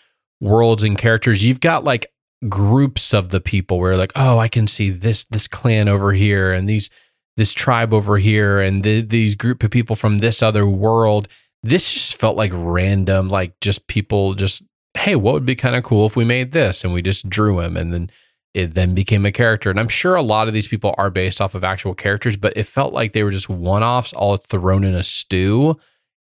worlds 0.40 0.82
and 0.82 0.96
characters, 0.96 1.44
you've 1.44 1.60
got 1.60 1.84
like 1.84 2.06
groups 2.48 3.12
of 3.12 3.28
the 3.28 3.40
people 3.40 3.78
where 3.78 3.94
like, 3.96 4.12
oh, 4.16 4.38
I 4.38 4.48
can 4.48 4.66
see 4.66 4.88
this 4.90 5.24
this 5.24 5.46
clan 5.46 5.86
over 5.86 6.14
here 6.14 6.50
and 6.52 6.66
these 6.68 6.88
this 7.36 7.52
tribe 7.52 7.92
over 7.92 8.16
here 8.18 8.60
and 8.60 8.82
the, 8.82 9.02
these 9.02 9.34
group 9.36 9.62
of 9.62 9.70
people 9.70 9.94
from 9.96 10.18
this 10.18 10.42
other 10.42 10.66
world. 10.66 11.28
This 11.62 11.92
just 11.92 12.16
felt 12.16 12.36
like 12.36 12.50
random, 12.54 13.28
like 13.28 13.60
just 13.60 13.86
people 13.86 14.34
just, 14.34 14.62
hey, 14.94 15.16
what 15.16 15.34
would 15.34 15.46
be 15.46 15.54
kind 15.54 15.76
of 15.76 15.84
cool 15.84 16.06
if 16.06 16.16
we 16.16 16.24
made 16.24 16.52
this? 16.52 16.84
And 16.84 16.92
we 16.92 17.02
just 17.02 17.28
drew 17.28 17.60
him 17.60 17.76
and 17.76 17.92
then 17.92 18.10
it 18.54 18.74
then 18.74 18.94
became 18.94 19.26
a 19.26 19.32
character. 19.32 19.70
And 19.70 19.78
I'm 19.78 19.88
sure 19.88 20.14
a 20.14 20.22
lot 20.22 20.48
of 20.48 20.54
these 20.54 20.68
people 20.68 20.94
are 20.98 21.10
based 21.10 21.40
off 21.40 21.54
of 21.54 21.62
actual 21.64 21.94
characters, 21.94 22.36
but 22.36 22.56
it 22.56 22.64
felt 22.64 22.92
like 22.92 23.12
they 23.12 23.22
were 23.22 23.30
just 23.30 23.48
one 23.48 23.82
offs 23.82 24.12
all 24.12 24.36
thrown 24.36 24.84
in 24.84 24.94
a 24.94 25.04
stew. 25.04 25.78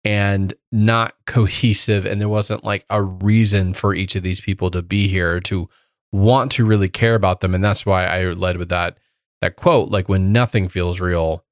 and 0.05 0.55
not 0.73 1.15
cohesive 1.27 2.07
and 2.07 2.21
there 2.21 2.29
wasn't 2.29 2.65
like 2.65 2.85
a 2.89 3.03
reason 3.03 3.75
for 3.75 3.95
each 3.95 4.17
of 4.17 4.23
these 4.23 4.41
people 4.41 4.71
to 4.71 4.83
be 4.83 5.09
here 5.09 5.41
to 5.41 5.69
want 6.13 6.51
to 6.53 6.65
really 6.65 6.89
care 6.89 7.15
about 7.15 7.41
them 7.41 7.55
and 7.55 7.63
that's 7.63 7.85
why 7.85 8.07
I 8.07 8.25
led 8.33 8.57
with 8.57 8.71
that 8.71 8.97
that 9.43 9.57
quote 9.57 9.91
like 9.91 10.09
when 10.09 10.33
nothing 10.33 10.69
feels 10.69 11.01
real 11.01 11.45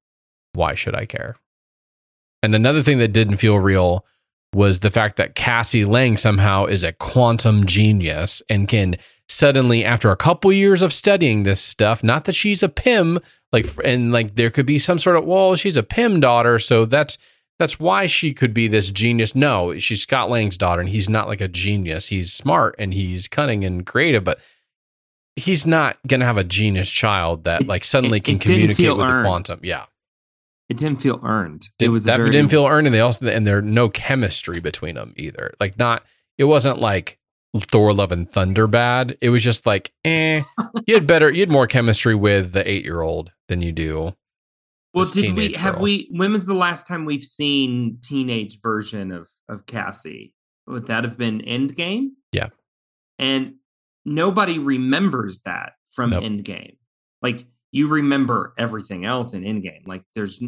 why 0.53 0.73
should 0.73 0.95
I 0.95 1.05
care 1.05 1.35
and 2.41 2.55
another 2.55 2.81
thing 2.81 2.97
that 2.97 3.13
didn't 3.13 3.37
feel 3.37 3.59
real 3.59 4.03
was 4.53 4.79
the 4.79 4.89
fact 4.91 5.15
that 5.17 5.35
Cassie 5.35 5.85
Lang 5.85 6.17
somehow 6.17 6.65
is 6.65 6.83
a 6.83 6.93
quantum 6.93 7.65
genius 7.65 8.41
and 8.49 8.67
can 8.67 8.95
suddenly 9.27 9.85
after 9.85 10.09
a 10.09 10.15
couple 10.17 10.51
years 10.51 10.81
of 10.81 10.91
studying 10.91 11.43
this 11.43 11.61
stuff 11.61 12.03
not 12.03 12.25
that 12.25 12.33
she's 12.33 12.63
a 12.63 12.69
pym 12.69 13.19
like 13.53 13.67
and 13.85 14.11
like 14.11 14.33
there 14.35 14.49
could 14.49 14.65
be 14.65 14.79
some 14.79 14.97
sort 14.97 15.15
of 15.15 15.23
well 15.23 15.55
she's 15.55 15.77
a 15.77 15.83
pym 15.83 16.19
daughter 16.19 16.57
so 16.57 16.83
that's 16.83 17.17
that's 17.59 17.79
why 17.79 18.07
she 18.07 18.33
could 18.33 18.53
be 18.53 18.67
this 18.69 18.89
genius. 18.89 19.35
No 19.35 19.77
she's 19.77 20.01
scott 20.01 20.31
lang's 20.31 20.57
daughter 20.57 20.81
and 20.81 20.89
he's 20.89 21.09
not 21.09 21.27
like 21.27 21.41
a 21.41 21.47
genius. 21.47 22.07
He's 22.07 22.31
smart 22.33 22.73
and 22.79 22.93
he's 22.93 23.27
cunning 23.27 23.63
and 23.63 23.85
creative 23.85 24.23
but 24.23 24.39
he's 25.35 25.67
not 25.67 25.97
gonna 26.07 26.25
have 26.25 26.37
a 26.37 26.43
genius 26.43 26.89
child 26.89 27.43
that 27.43 27.61
It- 27.61 27.67
like 27.67 27.85
suddenly 27.85 28.17
it- 28.17 28.23
can 28.23 28.35
it 28.37 28.41
communicate 28.41 28.97
with 28.97 29.07
the 29.07 29.21
quantum. 29.21 29.59
Yeah 29.61 29.85
It 30.69 30.77
didn't 30.77 31.01
feel 31.01 31.19
earned. 31.23 31.67
Did- 31.79 31.85
it 31.85 31.89
was 31.89 32.05
a 32.05 32.07
that 32.07 32.17
very, 32.17 32.29
didn't 32.29 32.51
feel 32.51 32.65
earned 32.67 32.87
and 32.87 32.93
they 32.95 32.99
also 32.99 33.27
and 33.27 33.45
there 33.45 33.61
no 33.61 33.89
chemistry 33.89 34.59
between 34.59 34.95
them 34.95 35.13
either 35.17 35.53
like 35.59 35.77
not 35.77 36.03
it 36.37 36.43
wasn't 36.45 36.77
like 36.79 37.17
thor 37.57 37.91
love 37.93 38.11
and 38.11 38.29
thunder 38.29 38.67
bad 38.67 39.17
it 39.21 39.29
was 39.29 39.43
just 39.43 39.65
like 39.65 39.91
eh 40.05 40.43
you 40.85 40.93
had 40.93 41.07
better 41.07 41.31
you 41.31 41.39
had 41.39 41.49
more 41.49 41.65
chemistry 41.65 42.13
with 42.13 42.51
the 42.53 42.69
eight 42.69 42.83
year 42.85 43.01
old 43.01 43.31
than 43.47 43.61
you 43.63 43.71
do 43.71 44.15
Well, 44.93 45.05
did 45.05 45.35
we 45.35 45.53
have 45.53 45.73
girl. 45.75 45.83
we? 45.83 46.07
When 46.11 46.31
was 46.31 46.45
the 46.45 46.53
last 46.53 46.85
time 46.87 47.05
we've 47.05 47.23
seen 47.23 47.97
teenage 48.03 48.61
version 48.61 49.11
of 49.11 49.27
of 49.47 49.65
Cassie? 49.65 50.33
Would 50.67 50.85
that 50.87 51.03
have 51.03 51.17
been 51.17 51.39
Endgame? 51.41 52.09
Yeah. 52.31 52.49
and 53.17 53.55
nobody 54.05 54.59
remembers 54.59 55.39
that 55.41 55.73
from 55.91 56.11
Nope. 56.11 56.23
Endgame. 56.23 56.77
Like 57.23 57.45
you 57.71 57.87
remember 57.87 58.53
everything 58.57 59.05
else 59.05 59.33
in 59.33 59.43
Endgame. 59.43 59.87
Like 59.87 60.03
there's, 60.15 60.41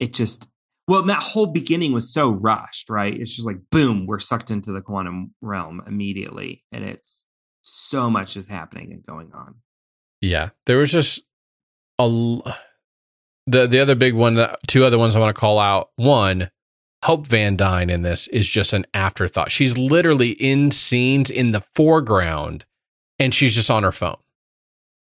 it 0.00 0.12
just 0.12 0.48
well, 0.88 1.02
that 1.02 1.22
whole 1.22 1.46
beginning 1.46 1.92
was 1.92 2.10
so 2.10 2.30
rushed, 2.30 2.88
right? 2.88 3.14
It's 3.14 3.36
just 3.36 3.46
like 3.46 3.58
boom, 3.70 4.06
we're 4.06 4.18
sucked 4.18 4.50
into 4.50 4.72
the 4.72 4.80
quantum 4.80 5.34
realm 5.42 5.82
immediately, 5.86 6.64
and 6.72 6.82
it's 6.82 7.26
so 7.60 8.08
much 8.08 8.36
is 8.36 8.48
happening 8.48 8.92
and 8.92 9.04
going 9.04 9.30
on. 9.34 9.56
Yeah, 10.22 10.48
there 10.64 10.78
was 10.78 10.90
just 10.90 11.22
a, 11.98 12.08
the 13.46 13.66
the 13.66 13.80
other 13.80 13.94
big 13.94 14.14
one. 14.14 14.38
Two 14.66 14.84
other 14.84 14.98
ones 14.98 15.14
I 15.14 15.20
want 15.20 15.34
to 15.34 15.38
call 15.38 15.58
out. 15.58 15.90
One, 15.96 16.50
Hope 17.04 17.26
Van 17.26 17.54
Dyne 17.56 17.90
in 17.90 18.00
this 18.02 18.26
is 18.28 18.48
just 18.48 18.72
an 18.72 18.86
afterthought. 18.94 19.52
She's 19.52 19.76
literally 19.76 20.30
in 20.30 20.70
scenes 20.70 21.30
in 21.30 21.52
the 21.52 21.60
foreground, 21.60 22.64
and 23.18 23.34
she's 23.34 23.54
just 23.54 23.70
on 23.70 23.82
her 23.82 23.92
phone, 23.92 24.16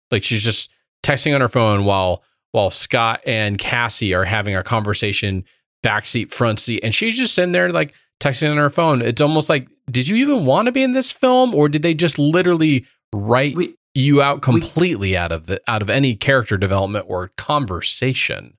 like 0.10 0.24
she's 0.24 0.44
just 0.44 0.72
texting 1.08 1.34
on 1.34 1.42
her 1.42 1.48
phone 1.50 1.86
while 1.86 2.24
while 2.52 2.72
Scott 2.72 3.22
and 3.26 3.58
Cassie 3.58 4.14
are 4.14 4.26
having 4.26 4.56
a 4.56 4.64
conversation, 4.64 5.44
backseat, 5.84 6.32
front 6.32 6.60
seat, 6.60 6.82
and 6.84 6.94
she's 6.94 7.18
just 7.18 7.34
sitting 7.34 7.52
there 7.52 7.72
like 7.72 7.94
texting 8.20 8.50
on 8.52 8.58
her 8.58 8.70
phone. 8.70 9.02
It's 9.02 9.22
almost 9.22 9.50
like, 9.50 9.68
did 9.92 10.08
you 10.08 10.16
even 10.18 10.46
want 10.46 10.66
to 10.66 10.72
be 10.72 10.84
in 10.84 10.94
this 10.94 11.12
film, 11.12 11.54
or 11.54 11.70
did 11.70 11.82
they 11.82 11.94
just 11.94 12.18
literally 12.18 12.86
write 13.14 13.56
We, 13.56 13.76
you 13.94 14.22
out 14.22 14.38
We- 14.48 14.60
completely 14.60 15.16
out 15.16 15.32
of 15.32 15.46
the 15.46 15.62
out 15.68 15.82
of 15.82 15.90
any 15.90 16.16
character 16.16 16.58
development 16.58 17.06
or 17.08 17.32
conversation 17.38 18.57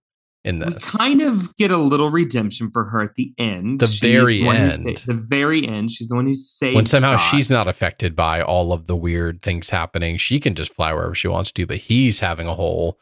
in 0.49 0.61
we 0.61 0.75
kind 0.81 1.21
of 1.21 1.55
get 1.57 1.71
a 1.71 1.77
little 1.77 2.11
redemption 2.11 2.71
for 2.73 2.85
her 2.87 3.03
at 3.03 3.15
the 3.17 3.33
end. 3.39 3.81
The 3.81 3.87
She's 3.87 4.01
very 4.01 4.41
who 4.41 4.51
end. 4.51 4.73
sa- 4.73 5.07
the 5.07 5.15
very 5.15 5.67
end. 5.67 5.91
She's 5.91 6.09
the 6.09 6.15
one 6.17 6.27
who 6.27 6.35
saves. 6.35 6.75
when 6.75 6.87
somehow 6.87 7.17
Scott. 7.17 7.31
she's 7.31 7.51
not 7.51 7.69
affected 7.69 8.17
by 8.17 8.41
all 8.41 8.73
of 8.73 8.87
the 8.87 8.97
weird 8.97 9.43
things 9.43 9.69
happening, 9.71 10.17
she 10.17 10.41
can 10.41 10.55
just 10.55 10.73
fly 10.73 10.93
wherever 10.93 11.15
she 11.15 11.29
wants 11.29 11.53
to. 11.53 11.67
But 11.67 11.77
he's 11.77 12.21
having 12.21 12.47
a 12.47 12.55
whole 12.55 12.99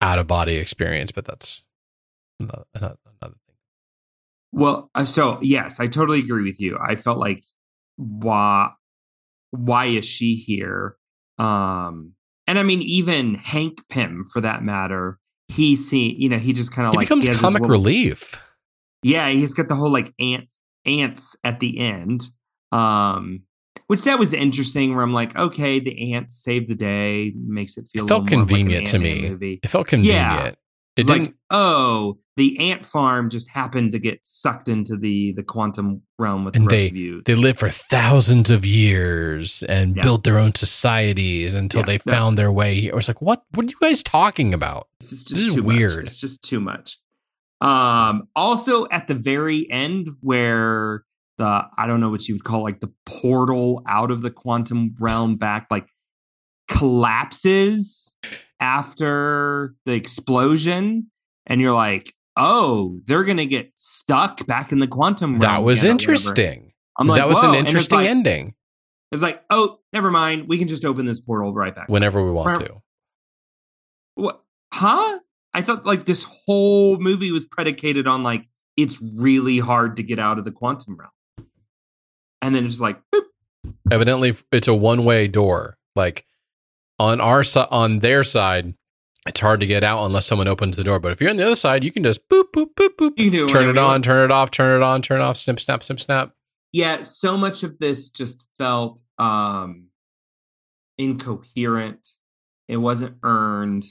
out 0.00 0.18
of 0.18 0.26
body 0.26 0.56
experience. 0.56 1.12
But 1.12 1.26
that's 1.26 1.64
another, 2.40 2.64
another 2.74 2.96
another 3.22 3.36
thing. 3.46 3.54
Well, 4.52 4.90
uh, 4.96 5.04
so 5.04 5.38
yes, 5.40 5.78
I 5.78 5.86
totally 5.86 6.18
agree 6.18 6.42
with 6.42 6.60
you. 6.60 6.76
I 6.82 6.96
felt 6.96 7.18
like 7.18 7.44
why 7.96 8.70
why 9.52 9.84
is 9.86 10.04
she 10.06 10.34
here? 10.34 10.96
Um 11.38 12.14
and 12.48 12.58
I 12.58 12.64
mean 12.64 12.82
even 12.82 13.34
Hank 13.36 13.82
Pym 13.88 14.24
for 14.24 14.40
that 14.40 14.64
matter, 14.64 15.19
he 15.50 15.76
see 15.76 16.14
you 16.18 16.28
know, 16.28 16.38
he 16.38 16.52
just 16.52 16.72
kind 16.72 16.86
of 16.88 16.94
like 16.94 17.06
becomes 17.08 17.28
comic 17.38 17.62
little- 17.62 17.68
relief. 17.76 18.34
Yeah, 19.02 19.28
he's 19.30 19.54
got 19.54 19.68
the 19.68 19.74
whole 19.74 19.90
like 19.90 20.12
ant 20.20 20.48
ants 20.86 21.36
at 21.44 21.60
the 21.60 21.78
end. 21.78 22.28
Um 22.72 23.42
which 23.86 24.04
that 24.04 24.18
was 24.20 24.32
interesting 24.32 24.94
where 24.94 25.02
I'm 25.02 25.12
like, 25.12 25.36
okay, 25.36 25.80
the 25.80 26.14
ants 26.14 26.44
save 26.44 26.68
the 26.68 26.76
day, 26.76 27.32
makes 27.36 27.76
it 27.76 27.88
feel 27.92 28.02
It 28.02 28.04
a 28.04 28.08
felt 28.08 28.22
little 28.24 28.38
more 28.38 28.44
like, 28.46 28.50
an 28.52 28.56
convenient 28.58 28.86
to 28.88 28.98
me. 29.00 29.28
Movie. 29.28 29.60
It 29.64 29.68
felt 29.68 29.88
convenient. 29.88 30.56
It 31.00 31.10
It's 31.10 31.10
like, 31.10 31.34
oh, 31.50 32.18
the 32.36 32.70
ant 32.70 32.86
farm 32.86 33.28
just 33.28 33.48
happened 33.50 33.92
to 33.92 33.98
get 33.98 34.20
sucked 34.24 34.68
into 34.68 34.96
the 34.96 35.32
the 35.32 35.42
quantum 35.42 36.02
realm 36.18 36.44
with 36.44 36.56
And 36.56 36.66
the 36.66 36.74
rest 36.74 36.82
they- 36.84 36.88
of 36.88 36.96
you. 36.96 37.22
they 37.26 37.34
lived 37.34 37.58
for 37.58 37.68
thousands 37.68 38.50
of 38.50 38.64
years 38.64 39.62
and 39.64 39.96
Yeah. 39.96 40.02
built 40.02 40.24
their 40.24 40.38
own 40.38 40.54
societies 40.54 41.54
until 41.54 41.80
Yeah, 41.80 41.86
they 41.86 41.98
no. 42.06 42.12
found 42.12 42.38
their 42.38 42.52
way 42.52 42.80
here. 42.80 42.92
I 42.92 42.96
was 42.96 43.08
like, 43.08 43.20
what? 43.20 43.42
What 43.54 43.66
are 43.66 43.68
you 43.68 43.76
guys 43.80 44.02
talking 44.02 44.54
about? 44.54 44.88
This 45.00 45.12
is 45.12 45.24
just 45.24 45.36
this 45.36 45.46
is 45.48 45.54
too 45.54 45.62
weird. 45.62 45.96
Much. 45.96 46.04
It's 46.04 46.20
just 46.20 46.42
too 46.42 46.60
much. 46.60 46.98
Um, 47.60 48.28
also 48.34 48.86
at 48.90 49.06
the 49.06 49.14
very 49.14 49.70
end 49.70 50.08
where 50.20 51.04
the 51.36 51.64
I 51.76 51.86
don't 51.86 52.00
know 52.00 52.08
what 52.10 52.26
you 52.26 52.34
would 52.36 52.44
call 52.44 52.62
like 52.62 52.80
the 52.80 52.90
portal 53.04 53.82
out 53.86 54.10
of 54.10 54.22
the 54.22 54.30
quantum 54.30 54.94
realm 54.98 55.36
back 55.36 55.66
like 55.70 55.86
collapses 56.68 58.14
after 58.60 59.74
the 59.86 59.92
explosion, 59.94 61.10
and 61.46 61.60
you're 61.60 61.74
like, 61.74 62.14
oh, 62.36 63.00
they're 63.06 63.24
gonna 63.24 63.46
get 63.46 63.72
stuck 63.76 64.46
back 64.46 64.72
in 64.72 64.78
the 64.80 64.86
quantum 64.86 65.32
realm. 65.32 65.40
That 65.40 65.62
was 65.62 65.80
again 65.80 65.90
or 65.90 65.94
whatever. 65.94 66.12
interesting. 66.12 66.72
I'm 66.98 67.06
like, 67.06 67.20
that 67.20 67.28
was 67.28 67.38
whoa. 67.38 67.48
an 67.50 67.54
And 67.56 67.64
it's 67.64 67.70
interesting 67.70 67.98
like- 67.98 68.08
ending. 68.08 68.54
It's 69.12 69.22
like, 69.22 69.42
oh, 69.50 69.78
never 69.92 70.12
mind. 70.12 70.46
We 70.46 70.56
can 70.56 70.68
just 70.68 70.84
open 70.84 71.04
this 71.04 71.18
portal 71.18 71.52
right 71.52 71.74
back. 71.74 71.88
Whenever 71.88 72.24
we 72.24 72.30
want 72.30 72.60
to. 72.60 72.76
What? 74.14 74.42
Huh? 74.72 75.18
I 75.52 75.62
thought 75.62 75.84
like 75.84 76.04
this 76.04 76.24
whole 76.24 76.96
movie 76.98 77.32
was 77.32 77.44
predicated 77.44 78.06
on 78.06 78.22
like 78.22 78.46
it's 78.76 79.02
really 79.16 79.58
hard 79.58 79.96
to 79.96 80.04
get 80.04 80.20
out 80.20 80.38
of 80.38 80.44
the 80.44 80.52
quantum 80.52 80.96
realm, 80.96 81.48
and 82.40 82.54
then 82.54 82.64
it's 82.64 82.74
just 82.74 82.82
like, 82.82 83.00
boop. 83.12 83.22
Evidently, 83.90 84.32
it's 84.52 84.68
a 84.68 84.74
one 84.74 85.04
way 85.04 85.26
door. 85.26 85.76
Like 85.96 86.24
on 87.00 87.20
our 87.20 87.42
side, 87.42 87.68
on 87.70 87.98
their 88.00 88.22
side, 88.22 88.74
it's 89.26 89.40
hard 89.40 89.60
to 89.60 89.66
get 89.66 89.82
out 89.82 90.04
unless 90.04 90.26
someone 90.26 90.48
opens 90.48 90.76
the 90.76 90.84
door. 90.84 91.00
But 91.00 91.12
if 91.12 91.20
you're 91.20 91.30
on 91.30 91.36
the 91.36 91.44
other 91.46 91.56
side, 91.56 91.82
you 91.84 91.90
can 91.92 92.02
just 92.02 92.28
boop 92.28 92.44
boop 92.54 92.74
boop 92.74 92.90
boop. 92.98 93.12
You 93.18 93.30
do 93.30 93.44
it 93.44 93.48
turn 93.48 93.68
it 93.68 93.78
on, 93.78 94.02
turn 94.02 94.24
it 94.24 94.30
off, 94.32 94.50
turn 94.50 94.80
it 94.80 94.84
on, 94.84 95.02
turn 95.02 95.20
it 95.20 95.24
off. 95.24 95.36
Snip 95.36 95.58
snap, 95.60 95.82
snip 95.82 95.98
snap. 96.00 96.32
yeah. 96.72 97.02
So 97.02 97.36
much 97.36 97.62
of 97.62 97.78
this 97.78 98.08
just 98.10 98.44
felt 98.58 99.00
um 99.18 99.88
incoherent. 100.98 102.06
It 102.68 102.76
wasn't 102.78 103.16
earned. 103.22 103.84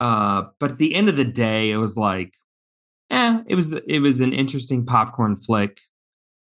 Uh, 0.00 0.44
but 0.60 0.72
at 0.72 0.78
the 0.78 0.94
end 0.94 1.08
of 1.08 1.16
the 1.16 1.24
day, 1.24 1.70
it 1.70 1.76
was 1.78 1.96
like, 1.96 2.34
eh, 3.10 3.40
it 3.46 3.54
was 3.54 3.72
it 3.72 4.00
was 4.00 4.20
an 4.20 4.32
interesting 4.32 4.86
popcorn 4.86 5.36
flick. 5.36 5.80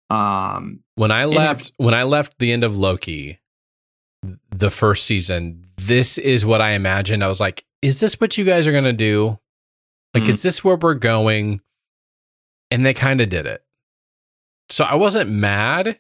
Um, 0.10 0.82
When 0.96 1.12
I 1.12 1.24
it- 1.24 1.28
left, 1.28 1.72
when 1.78 1.94
I 1.94 2.04
left 2.04 2.38
the 2.40 2.52
end 2.52 2.64
of 2.64 2.78
Loki, 2.78 3.40
the 4.52 4.70
first 4.70 5.06
season, 5.06 5.66
this 5.78 6.18
is 6.18 6.46
what 6.46 6.62
I 6.62 6.72
imagined. 6.72 7.24
I 7.24 7.28
was 7.28 7.40
like, 7.42 7.64
is 7.82 8.00
this 8.00 8.20
what 8.20 8.38
you 8.38 8.44
guys 8.46 8.68
are 8.68 8.72
gonna 8.72 8.94
do? 8.94 9.40
Like, 10.14 10.24
Mm. 10.24 10.30
is 10.30 10.42
this 10.44 10.64
where 10.64 10.76
we're 10.76 10.94
going? 10.94 11.62
And 12.70 12.86
they 12.86 12.94
kind 12.94 13.20
of 13.22 13.30
did 13.30 13.46
it. 13.46 13.64
So 14.70 14.84
I 14.86 14.96
wasn't 14.96 15.30
mad. 15.30 16.00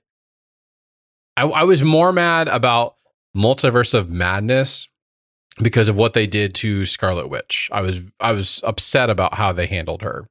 I, 1.35 1.43
I 1.43 1.63
was 1.63 1.81
more 1.83 2.11
mad 2.13 2.47
about 2.47 2.95
Multiverse 3.35 3.93
of 3.93 4.09
Madness 4.09 4.87
because 5.61 5.89
of 5.89 5.97
what 5.97 6.13
they 6.13 6.27
did 6.27 6.53
to 6.55 6.85
Scarlet 6.85 7.29
Witch. 7.29 7.69
I 7.73 7.81
was 7.81 7.99
I 8.19 8.31
was 8.31 8.61
upset 8.63 9.09
about 9.09 9.33
how 9.33 9.51
they 9.51 9.65
handled 9.67 10.01
her 10.01 10.27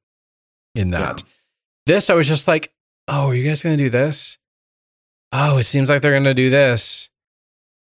in 0.74 0.90
that. 0.90 1.22
This 1.86 2.08
I 2.10 2.14
was 2.14 2.28
just 2.28 2.48
like, 2.48 2.72
oh, 3.08 3.28
are 3.28 3.34
you 3.34 3.46
guys 3.48 3.62
gonna 3.62 3.76
do 3.76 3.90
this? 3.90 4.38
Oh, 5.32 5.58
it 5.58 5.64
seems 5.64 5.90
like 5.90 6.00
they're 6.02 6.12
gonna 6.14 6.32
do 6.34 6.48
this. 6.50 7.09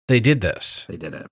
They 0.08 0.20
did 0.20 0.40
this. 0.40 0.86
they 0.88 0.96
did 0.96 1.14
it. 1.14 1.26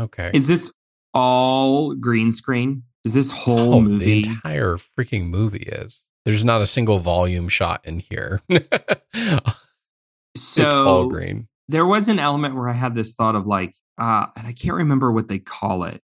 Okay. 0.00 0.30
Is 0.32 0.48
this 0.48 0.72
all 1.12 1.94
green 1.94 2.32
screen? 2.32 2.84
Is 3.04 3.14
this 3.14 3.30
whole 3.30 3.74
oh, 3.74 3.80
movie? 3.80 4.22
the 4.22 4.30
entire 4.30 4.76
freaking 4.76 5.24
movie 5.24 5.64
is. 5.66 6.04
There's 6.24 6.44
not 6.44 6.62
a 6.62 6.66
single 6.66 6.98
volume 6.98 7.48
shot 7.48 7.84
in 7.84 7.98
here. 8.00 8.40
so 8.50 8.58
it's 10.34 10.58
all 10.58 11.08
green. 11.08 11.48
there 11.68 11.84
was 11.84 12.08
an 12.08 12.18
element 12.18 12.54
where 12.54 12.68
I 12.68 12.74
had 12.74 12.94
this 12.94 13.12
thought 13.12 13.34
of 13.34 13.46
like, 13.46 13.74
uh, 13.98 14.26
and 14.36 14.46
I 14.46 14.52
can't 14.52 14.76
remember 14.76 15.10
what 15.10 15.28
they 15.28 15.40
call 15.40 15.84
it, 15.84 16.00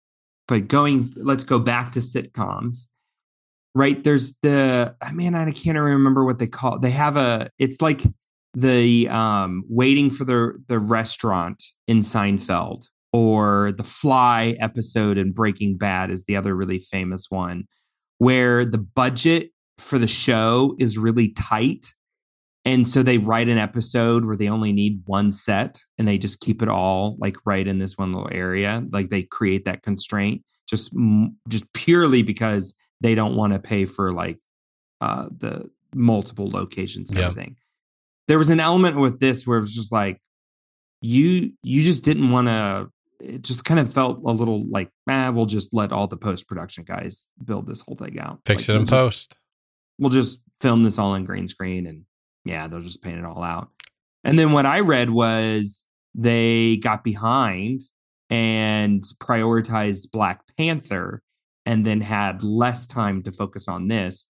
but 0.47 0.69
going, 0.69 1.13
let's 1.17 1.45
go 1.45 1.59
back 1.59 1.93
to 1.93 2.01
sitcoms. 2.01 2.87
right? 3.75 4.05
There's 4.05 4.35
the 4.43 4.95
I 5.01 5.13
mean, 5.13 5.35
I 5.35 5.51
can't 5.51 5.79
remember 5.79 6.25
what 6.25 6.39
they 6.39 6.47
call. 6.47 6.79
They 6.79 6.91
have 6.91 7.17
a. 7.17 7.51
It's 7.59 7.81
like 7.81 8.03
the 8.55 9.09
um 9.09 9.65
waiting 9.69 10.11
for 10.11 10.25
the 10.25 10.53
the 10.69 10.79
restaurant 10.79 11.63
in 11.89 12.01
Seinfeld 12.01 12.85
or 13.13 13.73
the 13.73 13.85
Fly 13.85 14.57
episode 14.61 15.19
in 15.19 15.33
Breaking 15.33 15.77
Bad 15.77 16.11
is 16.11 16.25
the 16.25 16.37
other 16.37 16.55
really 16.55 16.79
famous 16.79 17.27
one, 17.29 17.65
where 18.19 18.65
the 18.65 18.79
budget 18.79 19.51
for 19.79 19.99
the 19.99 20.07
show 20.09 20.75
is 20.79 20.97
really 20.99 21.29
tight. 21.29 21.87
And 22.65 22.87
so 22.87 23.03
they 23.03 23.19
write 23.19 23.49
an 23.49 23.59
episode 23.59 24.25
where 24.25 24.37
they 24.37 24.49
only 24.49 24.73
need 24.73 25.03
one 25.07 25.33
set 25.33 25.81
and 25.99 26.07
they 26.07 26.17
just 26.17 26.39
keep 26.41 26.63
it 26.63 26.69
all 26.69 27.17
like 27.19 27.37
right 27.45 27.67
in 27.67 27.79
this 27.79 27.99
one 27.99 28.13
little 28.13 28.29
area. 28.31 28.85
Like 28.93 29.09
they 29.11 29.23
create 29.23 29.65
that 29.65 29.83
constraint 29.83 30.43
just 30.69 30.93
just 31.49 31.71
purely 31.75 32.23
because 32.23 32.73
they 33.01 33.15
don't 33.15 33.35
want 33.35 33.53
to 33.53 33.59
pay 33.59 33.85
for 33.85 34.13
like 34.13 34.39
uh 35.01 35.29
the 35.37 35.69
multiple 35.95 36.49
locations 36.51 37.11
and 37.11 37.19
Yeah. 37.19 37.27
everything. 37.29 37.57
There 38.29 38.39
was 38.39 38.51
an 38.51 38.61
element 38.61 38.97
with 38.97 39.21
this 39.21 39.47
where 39.47 39.59
it 39.59 39.63
was 39.63 39.75
just 39.75 39.93
like 39.93 40.21
you 41.01 41.53
you 41.63 41.83
just 41.83 42.05
didn't 42.05 42.31
want 42.31 42.49
to 42.49 42.89
it 43.21 43.43
just 43.43 43.65
kind 43.65 43.79
of 43.81 43.93
felt 43.93 44.19
a 44.25 44.31
little 44.33 44.63
like 44.69 44.89
ah 45.09 45.31
we'll 45.31 45.47
just 45.47 45.75
let 45.75 45.93
all 45.93 46.07
the 46.07 46.17
post 46.17 46.47
production 46.49 46.85
guys 46.85 47.31
build 47.45 47.67
this 47.67 47.81
whole 47.81 47.97
thing 47.97 48.19
out 48.21 48.41
Fix 48.47 48.69
Like, 48.69 48.75
it 48.75 48.79
in 48.79 48.79
we'll 48.79 48.87
just- 48.87 49.03
post. 49.31 49.39
we'll 49.99 50.11
just 50.11 50.41
film 50.61 50.83
this 50.85 50.99
all 50.99 51.15
in 51.15 51.25
green 51.25 51.47
screen 51.47 51.87
and 51.87 52.05
yeah, 52.45 52.67
they'll 52.67 52.81
just 52.81 53.03
paint 53.03 53.19
it 53.19 53.25
all 53.25 53.43
out. 53.43 53.69
And 54.25 54.37
then 54.39 54.51
what 54.53 54.67
I 54.67 54.81
read 54.81 55.11
was 55.11 55.87
they 56.15 56.77
got 56.79 57.05
behind 57.05 57.83
and 58.31 59.03
prioritized 59.21 60.11
Black 60.11 60.43
Panther 60.57 61.23
and 61.67 61.85
then 61.87 62.01
had 62.01 62.43
less 62.43 62.87
time 62.87 63.23
to 63.25 63.31
focus 63.33 63.69
on 63.69 63.87
this. 63.89 64.27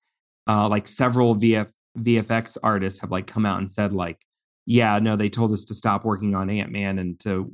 Uh, 0.46 0.68
like 0.68 0.88
several 0.88 1.34
VF, 1.36 1.70
VFX 1.98 2.56
artists 2.62 3.00
have 3.00 3.10
like 3.10 3.26
come 3.26 3.44
out 3.46 3.58
and 3.58 3.70
said 3.70 3.92
like, 3.92 4.18
yeah, 4.66 4.98
no, 4.98 5.16
they 5.16 5.28
told 5.28 5.52
us 5.52 5.64
to 5.66 5.74
stop 5.74 6.04
working 6.04 6.34
on 6.34 6.48
Ant 6.50 6.70
Man 6.70 6.98
and 6.98 7.18
to 7.20 7.50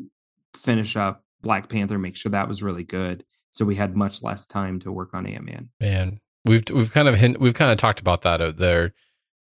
finish 0.57 0.97
up 0.97 1.24
Black 1.43 1.68
Panther, 1.68 1.99
make 1.99 2.16
sure 2.16 2.30
that 2.30 2.49
was 2.49 2.62
really 2.62 2.84
good. 2.84 3.24
So 3.51 3.64
we 3.64 3.74
had 3.76 3.97
much 3.97 4.22
less 4.22 4.45
time 4.47 4.78
to 4.80 4.93
work 4.93 5.14
on 5.14 5.26
Ant 5.26 5.45
Man. 5.45 5.70
Man, 5.80 6.20
we've 6.45 6.64
we've 6.72 6.93
kind 6.93 7.09
of 7.09 7.14
hint, 7.16 7.41
we've 7.41 7.55
kind 7.55 7.70
of 7.72 7.78
talked 7.78 7.99
about 8.01 8.22
that 8.22 8.41
out 8.41 8.59
there, 8.59 8.93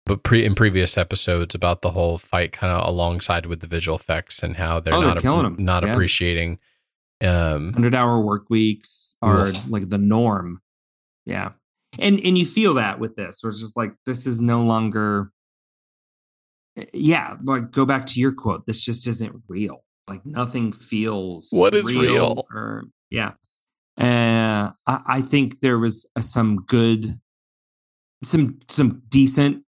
but 0.06 0.22
pre 0.22 0.44
in 0.44 0.54
previous 0.54 0.96
episodes 0.96 1.54
about 1.54 1.82
the 1.82 1.90
whole 1.90 2.18
fight 2.18 2.52
kind 2.52 2.72
of 2.72 2.88
alongside 2.88 3.46
with 3.46 3.60
the 3.60 3.66
visual 3.66 3.96
effects 3.96 4.42
and 4.42 4.56
how 4.56 4.80
they're 4.80 4.94
Oh, 4.94 5.00
they're 5.00 5.22
not 5.22 5.44
'em. 5.44 5.56
not 5.58 5.82
Yeah. 5.84 5.92
appreciating. 5.92 6.58
Um, 7.22 7.72
hundred 7.74 7.94
hour 7.94 8.20
work 8.20 8.50
weeks 8.50 9.14
are 9.22 9.48
Ugh. 9.48 9.56
like 9.68 9.88
the 9.90 9.98
norm. 9.98 10.60
Yeah. 11.24 11.50
And 11.98 12.20
and 12.20 12.38
you 12.38 12.46
feel 12.46 12.74
that 12.74 12.98
with 12.98 13.16
this, 13.16 13.42
where 13.42 13.50
it's 13.50 13.60
just 13.60 13.76
like 13.76 13.92
this 14.06 14.26
is 14.26 14.40
no 14.40 14.62
longer 14.62 15.30
eh, 16.78 16.86
yeah, 16.94 17.36
like 17.44 17.70
go 17.70 17.84
back 17.84 18.06
to 18.06 18.20
your 18.20 18.32
quote. 18.32 18.66
This 18.66 18.84
just 18.84 19.06
isn't 19.06 19.42
real. 19.48 19.84
Like 20.08 20.24
nothing 20.24 20.72
feels 20.72 21.48
What 21.52 21.74
is 21.74 21.90
real? 21.92 22.46
Or 22.52 22.84
yeah. 23.10 23.32
Uh 23.98 24.70
I, 24.86 25.00
I 25.06 25.20
think 25.20 25.60
there 25.60 25.78
was 25.78 26.06
uh, 26.16 26.22
some 26.22 26.64
good 26.66 27.20
some 28.24 28.60
some 28.68 29.02
decent 29.08 29.64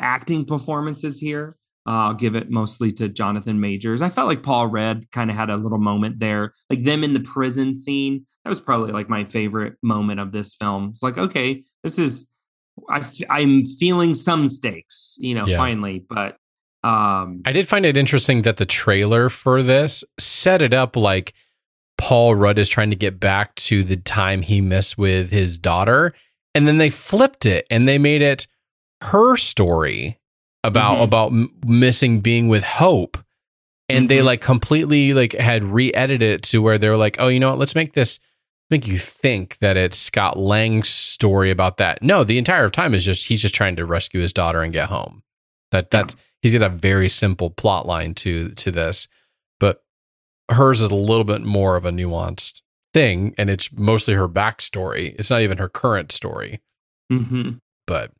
acting 0.00 0.44
performances 0.44 1.18
here. 1.18 1.56
I'll 1.90 2.14
give 2.14 2.36
it 2.36 2.50
mostly 2.50 2.92
to 2.92 3.08
Jonathan 3.08 3.60
Majors. 3.60 4.02
I 4.02 4.10
felt 4.10 4.28
like 4.28 4.42
Paul 4.42 4.66
Rudd 4.66 5.10
kind 5.10 5.30
of 5.30 5.36
had 5.36 5.48
a 5.48 5.56
little 5.56 5.78
moment 5.78 6.20
there, 6.20 6.52
like 6.68 6.84
them 6.84 7.02
in 7.02 7.14
the 7.14 7.20
prison 7.20 7.72
scene. 7.72 8.26
That 8.44 8.50
was 8.50 8.60
probably 8.60 8.92
like 8.92 9.08
my 9.08 9.24
favorite 9.24 9.74
moment 9.82 10.20
of 10.20 10.32
this 10.32 10.54
film. 10.54 10.90
It's 10.90 11.02
like, 11.02 11.16
okay, 11.16 11.64
this 11.82 11.98
is 11.98 12.26
I, 12.88 13.04
am 13.30 13.66
feeling 13.66 14.14
some 14.14 14.48
stakes, 14.48 15.16
you 15.18 15.34
know, 15.34 15.46
Yeah. 15.46 15.56
finally. 15.56 16.04
But 16.08 16.36
um, 16.84 17.42
I 17.44 17.52
did 17.52 17.66
find 17.66 17.84
it 17.84 17.96
interesting 17.96 18.42
that 18.42 18.58
the 18.58 18.66
trailer 18.66 19.28
for 19.28 19.62
this 19.62 20.04
set 20.18 20.62
it 20.62 20.74
up 20.74 20.94
like 20.94 21.32
Paul 21.96 22.34
Rudd 22.34 22.58
is 22.58 22.68
trying 22.68 22.90
to 22.90 22.96
get 22.96 23.18
back 23.18 23.54
to 23.56 23.82
the 23.82 23.96
time 23.96 24.42
he 24.42 24.60
missed 24.60 24.96
with 24.98 25.30
his 25.30 25.58
daughter, 25.58 26.12
and 26.54 26.68
then 26.68 26.78
they 26.78 26.90
flipped 26.90 27.46
it 27.46 27.66
and 27.70 27.88
they 27.88 27.98
made 27.98 28.22
it 28.22 28.46
her 29.02 29.36
story 29.36 30.18
about 30.64 30.98
Mhm. 30.98 31.02
about 31.04 31.32
m- 31.32 31.52
missing 31.64 32.20
being 32.20 32.48
with 32.48 32.62
Hope, 32.64 33.18
and 33.88 34.08
they 34.08 34.18
Mhm. 34.18 34.24
like 34.24 34.40
completely 34.40 35.14
like 35.14 35.32
had 35.34 35.64
re-edited 35.64 36.22
it 36.22 36.42
to 36.44 36.60
where 36.62 36.78
they 36.78 36.88
were 36.88 36.96
like, 36.96 37.16
oh, 37.18 37.28
you 37.28 37.40
know 37.40 37.50
what? 37.50 37.58
Let's 37.58 37.74
make 37.74 37.92
this 37.94 38.18
make 38.70 38.86
you 38.86 38.98
think 38.98 39.56
that 39.60 39.78
it's 39.78 39.96
Scott 39.96 40.38
Lang's 40.38 40.90
story 40.90 41.50
about 41.50 41.78
that. 41.78 42.02
No, 42.02 42.22
the 42.22 42.36
entire 42.36 42.68
time 42.68 42.92
is 42.94 43.04
just 43.04 43.28
he's 43.28 43.40
just 43.42 43.54
trying 43.54 43.76
to 43.76 43.86
rescue 43.86 44.20
his 44.20 44.32
daughter 44.32 44.62
and 44.62 44.72
get 44.74 44.88
home. 44.90 45.22
That 45.70 45.90
that's 45.90 46.16
he's 46.42 46.52
got 46.52 46.62
a 46.62 46.68
very 46.68 47.08
simple 47.08 47.50
plot 47.50 47.86
line 47.86 48.14
to 48.16 48.50
to 48.50 48.70
this, 48.70 49.08
but 49.58 49.82
hers 50.50 50.82
is 50.82 50.90
a 50.90 50.94
little 50.96 51.24
bit 51.24 51.42
more 51.42 51.76
of 51.76 51.84
a 51.86 51.90
nuanced 51.90 52.60
thing, 52.92 53.34
and 53.38 53.48
it's 53.50 53.70
mostly 53.72 54.14
her 54.14 54.28
backstory. 54.28 55.14
It's 55.18 55.30
not 55.30 55.42
even 55.42 55.58
her 55.58 55.68
current 55.68 56.10
story, 56.12 56.60
mhm. 57.12 57.60
but 57.86 58.12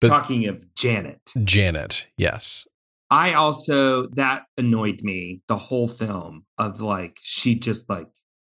But- 0.00 0.08
talking 0.08 0.46
of 0.46 0.74
Janet, 0.74 1.32
Janet, 1.44 2.06
yes, 2.16 2.66
I 3.10 3.34
also 3.34 4.06
that 4.16 4.44
annoyed 4.58 5.00
me 5.02 5.40
the 5.48 5.56
whole 5.56 5.88
film 5.88 6.44
of 6.58 6.80
like 6.80 7.18
she 7.22 7.54
just 7.54 7.88
like 7.88 8.08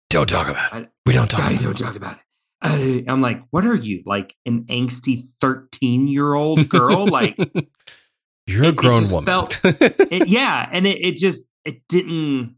don't 0.09 0.29
talk 0.29 0.47
about 0.49 0.73
it. 0.75 0.83
I, 0.85 0.87
We 1.05 1.13
don't 1.13 1.29
talk. 1.29 1.41
I 1.41 1.51
About 1.53 1.63
don't 1.63 1.79
it. 1.81 1.83
talk 1.83 1.95
about 1.95 2.17
it. 2.17 3.05
I'm 3.09 3.21
like, 3.21 3.41
what 3.49 3.65
are 3.65 3.75
you 3.75 4.03
like 4.05 4.35
an 4.45 4.63
angsty 4.69 5.27
13 5.41 6.07
year 6.07 6.33
old 6.33 6.69
girl? 6.69 7.05
like, 7.07 7.35
You're 8.47 8.63
it- 8.65 8.69
a 8.69 8.71
grown 8.73 9.03
woman. 9.09 9.25
felt- 9.25 9.59
it, 9.63 10.27
yeah, 10.29 10.69
and 10.71 10.85
it, 10.87 10.99
it 11.03 11.17
just 11.17 11.43
it 11.65 11.81
didn't. 11.89 12.55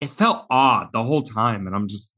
It 0.00 0.10
felt 0.10 0.46
odd 0.50 0.90
the 0.92 1.02
whole 1.02 1.22
time, 1.22 1.66
and 1.66 1.74
I'm 1.74 1.88
just 1.88 2.12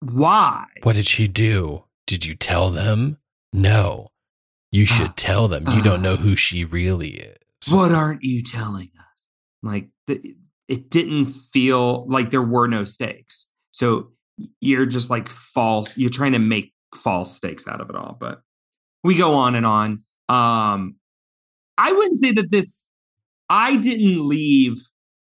why? 0.00 0.66
what 0.82 0.96
did 0.96 1.06
she 1.06 1.26
do? 1.28 1.84
Did 2.06 2.24
you 2.26 2.34
tell 2.34 2.70
them? 2.70 3.18
No. 3.52 4.08
You 4.72 4.86
should 4.86 5.08
Ah. 5.08 5.14
tell 5.16 5.48
them. 5.48 5.64
You 5.68 5.82
don't 5.82 6.02
know 6.02 6.16
who 6.16 6.36
she 6.46 6.64
really 6.64 7.10
is. 7.10 7.36
What 7.72 7.92
aren't 7.92 8.22
you 8.22 8.42
telling 8.42 8.90
us? 8.98 9.04
Like, 9.62 9.88
the, 10.06 10.34
it 10.68 10.90
didn't 10.90 11.26
feel 11.26 12.06
like 12.08 12.30
there 12.30 12.42
were 12.42 12.68
no 12.68 12.84
stakes. 12.84 13.46
So 13.72 14.12
you're 14.60 14.86
just 14.86 15.10
like 15.10 15.28
false. 15.28 15.96
You're 15.98 16.08
trying 16.10 16.32
to 16.32 16.38
make 16.38 16.72
false 16.94 17.34
stakes 17.36 17.68
out 17.68 17.80
of 17.80 17.90
it 17.90 17.96
all. 17.96 18.16
But 18.18 18.40
we 19.04 19.16
go 19.16 19.34
on 19.34 19.54
and 19.54 19.66
on. 19.66 20.04
Um, 20.28 20.96
I 21.76 21.92
wouldn't 21.92 22.16
say 22.16 22.32
that 22.32 22.50
this. 22.50 22.86
I 23.48 23.76
didn't 23.76 24.26
leave 24.28 24.76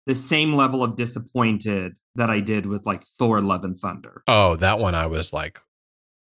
the 0.06 0.16
same 0.16 0.54
level 0.54 0.84
of 0.84 0.96
disappointed 0.98 1.98
that 2.16 2.30
I 2.30 2.42
did 2.42 2.66
with 2.66 2.86
like 2.86 3.04
Thor: 3.18 3.40
Love 3.42 3.64
and 3.64 3.76
Thunder. 3.78 4.22
Oh, 4.28 4.58
that 4.58 4.80
one 4.80 4.94
I 4.96 5.06
was 5.08 5.32
like, 5.32 5.60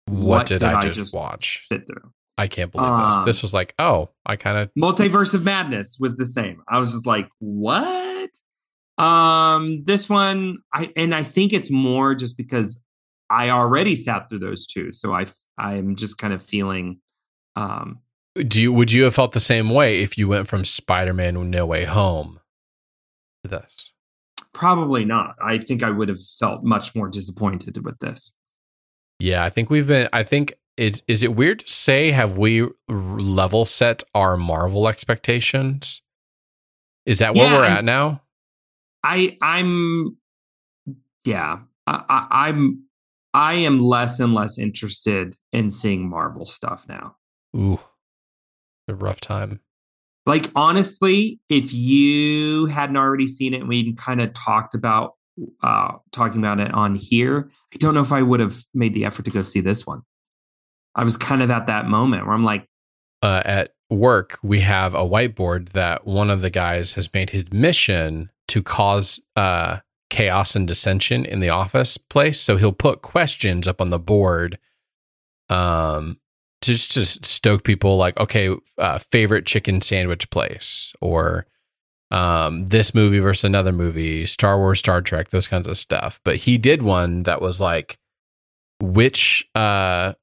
what, 0.06 0.46
did, 0.48 0.64
I, 0.64 0.90
just, 0.90 1.14
watch? 1.14 1.66
Sit 1.68 1.86
through. 1.86 2.12
I 2.42 2.48
can't 2.48 2.72
believe 2.72 2.90
Um, 2.90 3.26
this. 3.26 3.38
This 3.38 3.42
was 3.44 3.54
like, 3.54 3.76
oh, 3.78 4.10
I 4.26 4.36
kind 4.36 4.58
of 4.58 4.72
Multiverse 4.78 5.36
of 5.36 5.44
Madness 5.44 5.98
was 6.00 6.18
the 6.18 6.26
same. 6.26 6.64
I 6.68 6.80
was 6.80 6.92
just 6.92 7.06
like, 7.06 7.30
what? 7.38 8.30
Um, 8.98 9.84
this 9.86 10.10
one, 10.10 10.58
I 10.74 10.92
and 10.96 11.14
I 11.14 11.24
think 11.24 11.54
it's 11.54 11.70
more 11.70 12.16
just 12.16 12.38
because 12.38 12.80
I 13.30 13.52
already 13.52 13.96
sat 13.96 14.28
through 14.28 14.40
those 14.40 14.66
two, 14.66 14.92
so 14.92 15.14
I 15.14 15.28
I'm 15.58 15.96
just 15.96 16.18
kind 16.18 16.34
of 16.34 16.42
feeling. 16.42 17.00
Um, 17.56 18.00
do 18.36 18.60
you 18.62 18.74
would 18.74 18.92
you 18.92 19.04
have 19.04 19.14
felt 19.14 19.34
the 19.34 19.40
same 19.40 19.70
way 19.70 20.00
if 20.00 20.18
you 20.18 20.28
went 20.28 20.48
from 20.48 20.66
Spider-Man 20.66 21.50
No 21.52 21.66
Way 21.66 21.86
Home 21.86 22.40
to 23.44 23.50
this? 23.50 23.92
probably 24.54 25.06
not. 25.06 25.36
I 25.42 25.58
think 25.58 25.82
I 25.82 25.90
would 25.90 26.10
have 26.10 26.22
felt 26.22 26.64
much 26.64 26.94
more 26.94 27.08
disappointed 27.08 27.84
with 27.86 27.98
this. 28.00 28.34
Yeah, 29.20 29.44
I 29.44 29.50
think 29.50 29.70
we've 29.70 29.88
been. 29.88 30.10
I 30.12 30.24
think 30.24 30.54
it's. 30.78 31.02
Is 31.08 31.24
it 31.24 31.36
weird 31.36 31.60
to 31.60 31.72
say? 31.72 32.12
Have 32.12 32.38
we 32.38 32.68
level 32.90 33.66
set 33.66 34.04
our 34.16 34.38
Marvel 34.38 34.88
expectations? 34.88 36.02
Is 37.06 37.20
that 37.20 37.34
where 37.36 37.46
Yeah, 37.46 37.58
we're 37.58 37.64
I- 37.66 37.78
at 37.78 37.84
now? 37.84 38.22
I 39.04 39.38
I'm 39.42 40.18
yeah 41.26 41.60
I, 41.88 42.04
I 42.08 42.28
I'm 42.50 42.84
I 43.34 43.54
am 43.56 43.80
less 43.80 44.20
and 44.20 44.34
less 44.34 44.58
interested 44.60 45.36
in 45.52 45.72
seeing 45.72 46.08
Marvel 46.10 46.46
stuff 46.46 46.86
now. 46.88 47.16
Ooh, 47.58 47.80
a 48.88 48.94
rough 48.94 49.20
time. 49.22 49.60
Like 50.28 50.52
honestly, 50.56 51.40
if 51.50 51.74
you 51.74 52.68
hadn't 52.68 52.98
already 52.98 53.28
seen 53.28 53.56
it 53.56 53.62
and 53.62 53.70
we 53.70 53.94
kind 53.94 54.22
of 54.22 54.34
talked 54.34 54.76
about 54.76 55.14
uh 55.64 55.94
talking 56.12 56.40
about 56.40 56.60
it 56.60 56.72
on 56.74 56.94
here, 56.94 57.50
I 57.74 57.78
don't 57.78 57.96
know 57.96 58.02
if 58.02 58.12
I 58.12 58.22
would 58.22 58.40
have 58.40 58.64
made 58.76 58.94
the 58.94 59.06
effort 59.06 59.26
to 59.26 59.32
go 59.32 59.42
see 59.42 59.62
this 59.62 59.88
one. 59.88 60.04
I 60.96 61.04
was 61.04 61.18
kind 61.18 61.42
of 61.42 61.50
at 61.50 61.68
that 61.68 61.88
moment 61.88 62.26
where 62.26 62.36
I'm 62.36 62.44
like, 62.44 62.68
uh, 63.22 63.42
at 63.46 63.74
work, 63.90 64.40
we 64.44 64.62
have 64.62 64.94
a 64.94 65.08
whiteboard 65.08 65.70
that 65.70 66.06
one 66.06 66.30
of 66.30 66.42
the 66.42 66.50
guys 66.50 66.94
has 66.94 67.14
made 67.14 67.30
his 67.30 67.52
mission 67.52 68.32
to 68.48 68.64
cause 68.64 69.22
uh, 69.36 69.78
chaos 70.10 70.56
and 70.56 70.68
dissension 70.68 71.26
in 71.26 71.40
the 71.40 71.50
office 71.50 71.98
place. 71.98 72.40
So 72.40 72.58
he'll 72.58 72.74
put 72.74 73.02
questions 73.02 73.68
up 73.68 73.80
on 73.80 73.90
the 73.90 74.00
board 74.00 74.58
um, 75.50 76.18
to 76.62 76.72
just 76.72 76.92
to 76.92 77.06
stoke 77.06 77.64
people 77.64 77.98
like 77.98 78.18
okay 78.20 78.56
uh, 78.78 79.00
favorite 79.00 79.46
chicken 79.46 79.82
sandwich 79.82 80.30
place 80.30 80.94
or 81.02 81.46
um, 82.12 82.66
this 82.68 82.94
movie 82.94 83.20
versus 83.20 83.44
another 83.44 83.72
movie 83.72 84.26
star 84.26 84.58
wars 84.58 84.80
star 84.80 85.02
trek 85.02 85.30
those 85.30 85.48
kinds 85.48 85.68
of 85.68 85.78
stuff 85.78 86.20
but 86.24 86.38
he 86.38 86.58
did 86.58 86.82
one 86.82 87.24
that 87.24 87.42
was 87.42 87.60
like 87.60 87.98
which 88.80 89.48
uh 89.56 90.14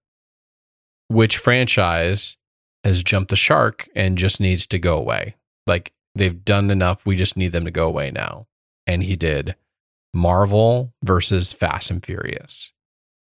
which 1.08 1.36
franchise 1.36 2.36
has 2.84 3.02
jumped 3.02 3.30
the 3.30 3.36
shark 3.36 3.88
and 3.94 4.18
just 4.18 4.40
needs 4.40 4.66
to 4.66 4.78
go 4.78 4.96
away 4.96 5.34
like 5.66 5.92
they've 6.14 6.44
done 6.44 6.70
enough 6.70 7.04
we 7.04 7.16
just 7.16 7.36
need 7.36 7.52
them 7.52 7.64
to 7.64 7.70
go 7.70 7.86
away 7.86 8.10
now 8.10 8.46
and 8.86 9.02
he 9.02 9.16
did 9.16 9.56
marvel 10.14 10.94
versus 11.02 11.52
fast 11.52 11.90
and 11.90 12.04
furious 12.04 12.72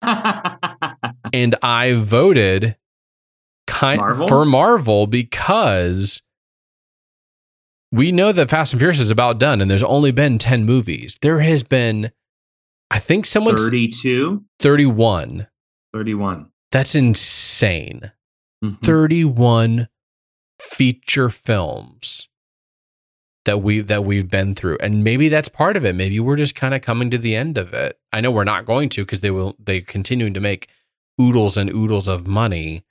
and 1.33 1.55
I 1.61 1.93
voted 1.97 2.75
kind 3.67 3.99
Marvel? 3.99 4.27
for 4.27 4.45
Marvel 4.45 5.07
because 5.07 6.21
we 7.91 8.11
know 8.11 8.31
that 8.31 8.49
Fast 8.49 8.73
and 8.73 8.79
Furious 8.79 8.99
is 8.99 9.11
about 9.11 9.37
done, 9.37 9.61
and 9.61 9.69
there's 9.69 9.83
only 9.83 10.11
been 10.11 10.37
ten 10.37 10.65
movies. 10.65 11.19
There 11.21 11.39
has 11.39 11.63
been, 11.63 12.11
I 12.89 12.99
think, 12.99 13.25
someone's 13.25 13.63
32, 13.63 14.43
31. 14.59 15.47
31. 15.93 16.50
That's 16.71 16.95
insane. 16.95 18.11
Mhm. 18.63 18.81
31 18.81 19.87
feature 20.59 21.29
films 21.29 22.29
that 23.45 23.61
we 23.63 23.79
that 23.81 24.05
we've 24.05 24.29
been 24.29 24.53
through 24.53 24.77
and 24.79 25.03
maybe 25.03 25.27
that's 25.27 25.49
part 25.49 25.75
of 25.75 25.83
it 25.83 25.95
maybe 25.95 26.19
we're 26.19 26.35
just 26.35 26.53
kind 26.53 26.75
of 26.75 26.81
coming 26.83 27.09
to 27.09 27.17
the 27.17 27.35
end 27.35 27.57
of 27.57 27.73
it 27.73 27.97
i 28.13 28.21
know 28.21 28.29
we're 28.29 28.43
not 28.43 28.67
going 28.67 28.87
to 28.87 29.01
because 29.01 29.21
they 29.21 29.31
will 29.31 29.55
they 29.57 29.81
continuing 29.81 30.35
to 30.35 30.39
make 30.39 30.67
oodles 31.19 31.57
and 31.57 31.71
oodles 31.71 32.07
of 32.07 32.27
money 32.27 32.83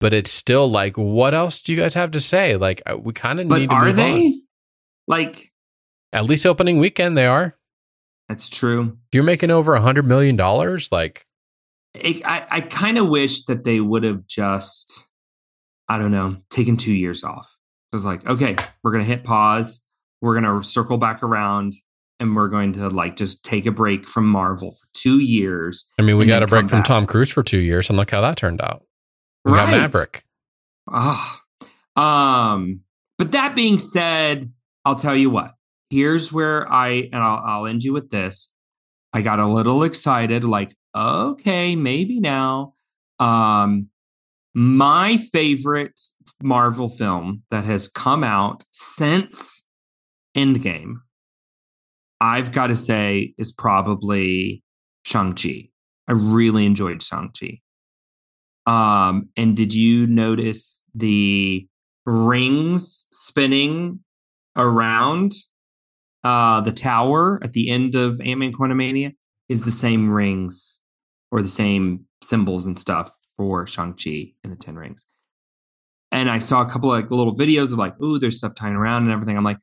but 0.00 0.14
it's 0.14 0.30
still 0.30 0.70
like 0.70 0.96
what 0.96 1.34
else 1.34 1.60
do 1.60 1.74
you 1.74 1.78
guys 1.78 1.92
have 1.92 2.10
to 2.10 2.20
say 2.20 2.56
like 2.56 2.80
uh, 2.86 2.96
we 2.96 3.12
kind 3.12 3.38
of 3.38 3.46
need 3.46 3.68
to 3.68 3.74
are 3.74 3.92
they? 3.92 4.12
on. 4.28 4.42
Like, 5.06 5.52
at 6.14 6.24
least 6.24 6.46
opening 6.46 6.78
weekend 6.78 7.18
they 7.18 7.26
are 7.26 7.54
that's 8.30 8.48
true. 8.48 8.96
if 9.08 9.14
you're 9.14 9.22
making 9.22 9.50
over 9.50 9.74
a 9.74 9.82
hundred 9.82 10.06
million 10.06 10.36
dollars 10.36 10.90
like 10.90 11.26
I, 11.96 12.22
I, 12.24 12.46
I 12.50 12.60
kind 12.62 12.98
of 12.98 13.08
wish 13.08 13.44
that 13.44 13.64
they 13.64 13.80
would 13.80 14.04
have 14.04 14.26
just, 14.26 15.08
I 15.88 15.98
don't 15.98 16.10
know, 16.12 16.36
taken 16.50 16.76
two 16.76 16.94
years 16.94 17.24
off. 17.24 17.54
It 17.92 17.96
was 17.96 18.04
like, 18.04 18.26
okay, 18.26 18.56
we're 18.82 18.92
going 18.92 19.04
to 19.04 19.08
hit 19.08 19.24
pause. 19.24 19.82
We're 20.20 20.40
going 20.40 20.60
to 20.60 20.66
circle 20.66 20.98
back 20.98 21.22
around 21.22 21.74
and 22.20 22.36
we're 22.36 22.48
going 22.48 22.72
to 22.74 22.88
like 22.88 23.16
just 23.16 23.44
take 23.44 23.66
a 23.66 23.72
break 23.72 24.08
from 24.08 24.26
Marvel 24.26 24.70
for 24.70 24.86
two 24.94 25.18
years. 25.18 25.86
i 25.98 26.02
mean 26.02 26.16
we 26.16 26.24
got 26.24 26.42
a 26.42 26.46
break 26.46 26.68
from 26.68 26.78
back. 26.78 26.86
tom 26.86 27.06
cruise 27.06 27.30
for 27.30 27.42
two 27.42 27.58
years 27.58 27.90
and 27.90 27.98
look 27.98 28.10
how 28.12 28.20
that 28.20 28.36
turned 28.36 28.60
out 28.60 28.84
we 29.44 29.50
got 29.52 29.68
maverick 29.68 30.24
Ah, 30.90 31.40
um, 31.96 32.80
but 33.18 33.32
that 33.32 33.54
being 33.54 33.78
said, 33.78 34.52
I'll 34.84 34.96
tell 34.96 35.14
you 35.14 35.30
what. 35.30 35.52
Here's 35.90 36.32
where 36.32 36.70
I 36.70 37.08
and 37.12 37.22
I'll, 37.22 37.42
I'll 37.44 37.66
end 37.66 37.84
you 37.84 37.92
with 37.92 38.10
this. 38.10 38.52
I 39.12 39.22
got 39.22 39.38
a 39.38 39.46
little 39.46 39.82
excited, 39.84 40.42
like, 40.44 40.74
okay, 40.94 41.76
maybe 41.76 42.20
now. 42.20 42.74
Um, 43.18 43.88
my 44.54 45.16
favorite 45.16 45.98
Marvel 46.42 46.88
film 46.88 47.42
that 47.50 47.64
has 47.64 47.88
come 47.88 48.24
out 48.24 48.64
since 48.72 49.64
Endgame, 50.36 50.96
I've 52.20 52.52
got 52.52 52.68
to 52.68 52.76
say, 52.76 53.34
is 53.38 53.52
probably 53.52 54.62
Shang-Chi. 55.04 55.68
I 56.08 56.12
really 56.12 56.66
enjoyed 56.66 57.02
Shang-Chi. 57.02 57.60
Um, 58.66 59.28
and 59.36 59.56
did 59.56 59.74
you 59.74 60.06
notice 60.06 60.82
the 60.94 61.66
rings 62.04 63.06
spinning 63.12 64.00
around 64.56 65.32
uh 66.24 66.60
the 66.60 66.72
tower 66.72 67.40
at 67.42 67.52
the 67.52 67.70
end 67.70 67.94
of 67.94 68.20
Ant-Man 68.20 68.52
Quantumania 68.52 69.14
is 69.48 69.64
the 69.64 69.70
same 69.70 70.10
rings 70.10 70.81
or 71.32 71.42
the 71.42 71.48
same 71.48 72.04
symbols 72.22 72.66
and 72.66 72.78
stuff 72.78 73.10
for 73.36 73.66
Shang-Chi 73.66 74.34
and 74.44 74.52
the 74.52 74.56
Ten 74.56 74.76
Rings. 74.76 75.06
And 76.12 76.28
I 76.28 76.38
saw 76.38 76.60
a 76.60 76.66
couple 76.66 76.92
of 76.92 77.02
like 77.02 77.10
little 77.10 77.34
videos 77.34 77.72
of 77.72 77.78
like, 77.78 78.00
ooh, 78.00 78.18
there's 78.18 78.38
stuff 78.38 78.54
tying 78.54 78.74
around 78.74 79.04
and 79.04 79.12
everything. 79.12 79.36
I'm 79.36 79.44
like, 79.44 79.58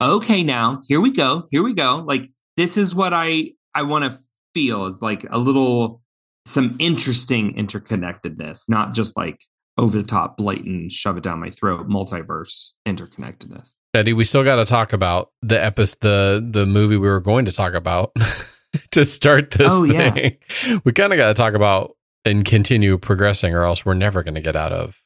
okay, 0.00 0.42
now 0.42 0.82
here 0.88 1.00
we 1.00 1.12
go. 1.12 1.46
Here 1.50 1.62
we 1.62 1.74
go. 1.74 2.02
Like 2.04 2.30
this 2.56 2.76
is 2.76 2.94
what 2.94 3.12
I 3.12 3.52
I 3.74 3.82
want 3.82 4.04
to 4.04 4.18
feel 4.54 4.86
is 4.86 5.02
like 5.02 5.26
a 5.30 5.38
little 5.38 6.00
some 6.46 6.74
interesting 6.78 7.54
interconnectedness, 7.54 8.68
not 8.68 8.94
just 8.94 9.16
like 9.16 9.38
over 9.76 9.98
the 9.98 10.04
top, 10.04 10.38
blatant, 10.38 10.90
shove 10.90 11.18
it 11.18 11.22
down 11.22 11.38
my 11.38 11.50
throat, 11.50 11.86
multiverse 11.86 12.72
interconnectedness. 12.88 13.74
Eddie, 13.92 14.14
we 14.14 14.24
still 14.24 14.44
got 14.44 14.56
to 14.56 14.64
talk 14.64 14.94
about 14.94 15.30
the 15.42 15.62
episode, 15.62 15.98
the 16.00 16.48
the 16.50 16.66
movie 16.66 16.96
we 16.96 17.08
were 17.08 17.20
going 17.20 17.44
to 17.44 17.52
talk 17.52 17.74
about 17.74 18.12
to 18.92 19.04
start 19.04 19.50
this 19.52 19.72
Oh, 19.72 19.84
yeah. 19.84 20.10
thing. 20.12 20.36
We 20.84 20.92
kind 20.92 21.12
of 21.12 21.16
got 21.16 21.28
to 21.28 21.34
talk 21.34 21.54
about 21.54 21.96
and 22.24 22.44
continue 22.44 22.98
progressing, 22.98 23.54
or 23.54 23.64
else 23.64 23.84
we're 23.84 23.94
never 23.94 24.22
going 24.22 24.34
to 24.34 24.40
get 24.40 24.56
out 24.56 24.72
of 24.72 24.98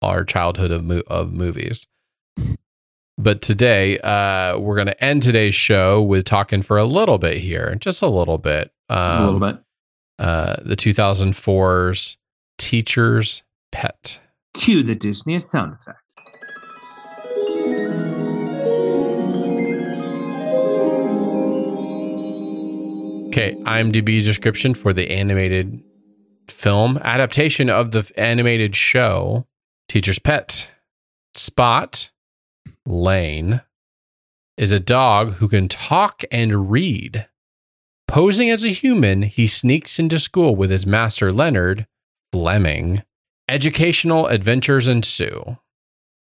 our 0.00 0.24
childhood 0.24 0.70
of 0.70 0.84
mo- 0.84 1.02
of 1.06 1.32
movies. 1.32 1.86
But 3.18 3.42
today, 3.42 3.98
uh, 3.98 4.58
we're 4.58 4.74
going 4.76 4.86
to 4.86 5.04
end 5.04 5.22
today's 5.22 5.54
show 5.54 6.02
with 6.02 6.24
talking 6.24 6.62
for 6.62 6.78
a 6.78 6.84
little 6.84 7.18
bit 7.18 7.36
here, 7.38 7.74
just 7.78 8.00
a 8.02 8.08
little 8.08 8.38
bit. 8.38 8.72
Um, 8.88 9.08
Just 9.08 9.20
a 9.20 9.24
little 9.30 9.40
bit. 9.40 9.58
Uh, 10.18 10.56
the 10.64 10.76
2004's 10.76 12.16
Teacher's 12.58 13.42
Pet. 13.70 14.18
Cue 14.54 14.82
the 14.82 14.94
Disney 14.94 15.38
sound 15.40 15.74
effect. 15.74 15.98
Okay, 23.32 23.54
IMDb 23.62 24.22
description 24.22 24.74
for 24.74 24.92
the 24.92 25.10
animated 25.10 25.82
film 26.48 26.98
adaptation 26.98 27.70
of 27.70 27.90
the 27.90 28.12
animated 28.14 28.76
show 28.76 29.46
Teacher's 29.88 30.18
Pet. 30.18 30.70
Spot 31.34 32.10
Lane 32.84 33.62
is 34.58 34.70
a 34.70 34.78
dog 34.78 35.36
who 35.36 35.48
can 35.48 35.66
talk 35.66 36.24
and 36.30 36.70
read. 36.70 37.26
Posing 38.06 38.50
as 38.50 38.66
a 38.66 38.68
human, 38.68 39.22
he 39.22 39.46
sneaks 39.46 39.98
into 39.98 40.18
school 40.18 40.54
with 40.54 40.68
his 40.68 40.86
master 40.86 41.32
Leonard 41.32 41.86
Fleming. 42.32 43.02
Educational 43.48 44.26
adventures 44.26 44.88
ensue. 44.88 45.56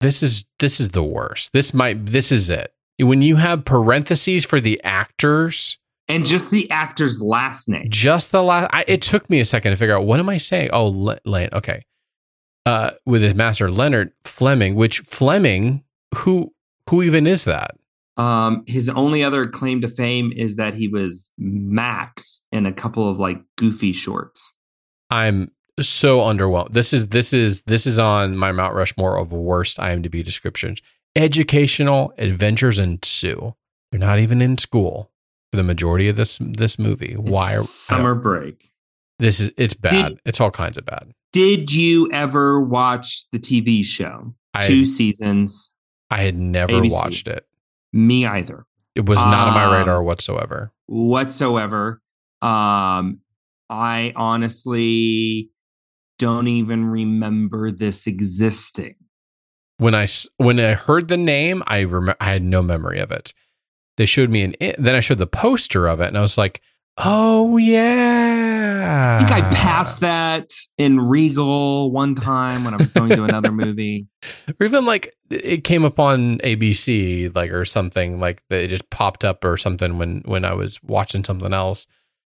This 0.02 0.22
is 0.22 0.44
this 0.60 0.82
is 0.82 0.90
the 0.90 1.06
worst. 1.06 1.54
This 1.54 1.74
might 1.74 2.08
this 2.08 2.34
is 2.34 2.50
it. 2.50 2.74
When 3.00 3.22
you 3.22 3.38
have 3.38 3.64
parentheses 3.64 4.44
for 4.44 4.60
the 4.60 4.84
actors, 4.84 5.78
And 6.10 6.26
just 6.26 6.52
the 6.52 6.70
actor's 6.72 7.22
last 7.22 7.68
name. 7.68 7.88
just 7.90 8.32
the 8.32 8.42
last 8.42 8.70
I, 8.74 8.86
it 8.88 9.02
took 9.02 9.30
me 9.30 9.40
a 9.40 9.46
second 9.46 9.72
to 9.72 9.76
figure 9.78 9.96
out 9.98 10.06
what 10.06 10.20
am 10.20 10.30
i 10.30 10.38
saying? 10.38 10.70
Oh 10.72 10.88
Le- 10.88 11.20
lane 11.26 11.50
okay. 11.54 11.82
Uh 12.66 12.92
with 13.06 13.22
his 13.22 13.36
master 13.36 13.70
leonard 13.70 14.12
fleming 14.24 14.76
which 14.76 15.00
fleming 15.00 15.84
who 16.16 16.54
who 16.90 17.04
even 17.04 17.28
is 17.28 17.44
that? 17.46 17.72
Um, 18.16 18.64
his 18.66 18.90
only 18.90 19.24
other 19.24 19.46
claim 19.46 19.82
to 19.82 19.88
fame 19.88 20.32
is 20.36 20.56
that 20.58 20.74
he 20.74 20.88
was 20.88 21.30
Max 21.38 22.42
in 22.52 22.66
a 22.66 22.72
couple 22.74 23.08
of 23.08 23.20
like 23.20 23.42
goofy 23.58 23.94
shorts. 23.94 24.54
i'm 25.12 25.52
so 25.80 26.20
underwhelmed. 26.22 26.72
This 26.72 26.92
is 26.94 27.10
this 27.10 27.34
is 27.34 27.62
this 27.64 27.86
is 27.86 28.00
on 28.00 28.36
my 28.36 28.52
mount 28.52 28.74
rushmore 28.74 29.18
of 29.18 29.32
worst 29.32 29.78
imdb 29.78 30.24
descriptions. 30.24 30.82
Educational 31.16 32.14
adventures 32.18 32.80
ensue. 32.80 33.54
They're 33.92 34.00
not 34.00 34.20
even 34.20 34.42
in 34.42 34.58
school 34.58 35.12
for 35.52 35.58
the 35.58 35.64
majority 35.64 36.08
of 36.10 36.16
this 36.16 36.38
this 36.42 36.78
movie 36.80 37.14
why 37.16 37.54
are 37.56 37.60
It's 37.60 37.70
summer 37.70 38.16
break? 38.16 38.72
this 39.20 39.40
is 39.40 39.52
it's 39.58 39.74
bad 39.74 40.10
Did- 40.10 40.20
it's 40.26 40.40
all 40.42 40.52
kinds 40.52 40.78
of 40.78 40.86
bad 40.86 41.12
Did 41.34 41.72
you 41.72 42.12
ever 42.12 42.60
watch 42.62 43.26
the 43.32 43.40
TV 43.40 43.84
show? 43.84 44.34
I- 44.54 44.62
Two 44.62 44.86
seasons. 44.86 45.74
i 46.10 46.22
had 46.24 46.38
never 46.38 46.72
ABC. 46.74 46.92
watched 46.94 47.28
it 47.28 47.46
Me 47.94 48.26
either. 48.26 48.66
it 48.96 49.06
was 49.06 49.20
not 49.20 49.48
on 49.50 49.54
my 49.54 49.66
Um, 49.66 49.74
radar 49.74 50.02
whatsoever 50.04 50.72
whatsoever. 50.88 52.02
Um, 52.42 53.20
I 53.70 54.14
honestly 54.16 55.50
don't 56.20 56.48
even 56.48 56.86
remember 56.86 57.72
this 57.72 58.08
existing. 58.08 58.96
When 59.78 59.94
I 59.94 60.08
when 60.38 60.60
I 60.60 60.74
heard 60.74 61.08
the 61.10 61.18
name, 61.18 61.62
I 61.68 61.84
rem- 61.84 62.16
I 62.20 62.32
had 62.32 62.44
no 62.44 62.62
memory 62.64 63.00
of 63.00 63.12
it. 63.12 63.34
They 63.98 64.06
showed 64.06 64.30
me 64.30 64.44
an 64.44 64.56
then 64.78 64.96
I 64.96 65.00
showed 65.00 65.18
the 65.18 65.28
poster 65.28 65.88
of 65.88 66.00
it, 66.02 66.08
and 66.08 66.18
I 66.18 66.22
was 66.22 66.38
like, 66.38 66.62
"Oh 66.98 67.58
yeah!" 67.58 69.18
I 69.20 69.26
think 69.26 69.32
I 69.32 69.50
passed 69.54 70.00
that 70.02 70.52
in 70.78 71.00
Regal 71.00 71.92
one 71.92 72.16
time 72.16 72.64
when 72.64 72.74
I 72.74 72.78
was 72.78 72.90
going 72.90 73.10
to 73.10 73.24
another 73.24 73.52
movie. 73.52 74.08
or 74.60 74.66
even 74.66 74.86
like 74.86 75.14
it 75.30 75.64
came 75.64 75.84
up 75.84 76.00
on 76.00 76.38
ABC, 76.40 77.36
like 77.36 77.52
or 77.52 77.66
something 77.66 78.20
like 78.20 78.44
that. 78.50 78.64
It 78.64 78.68
just 78.70 78.90
popped 78.90 79.26
up 79.26 79.44
or 79.44 79.58
something 79.58 79.98
when 79.98 80.22
when 80.26 80.46
I 80.46 80.54
was 80.54 80.82
watching 80.84 81.24
something 81.24 81.54
else. 81.54 81.88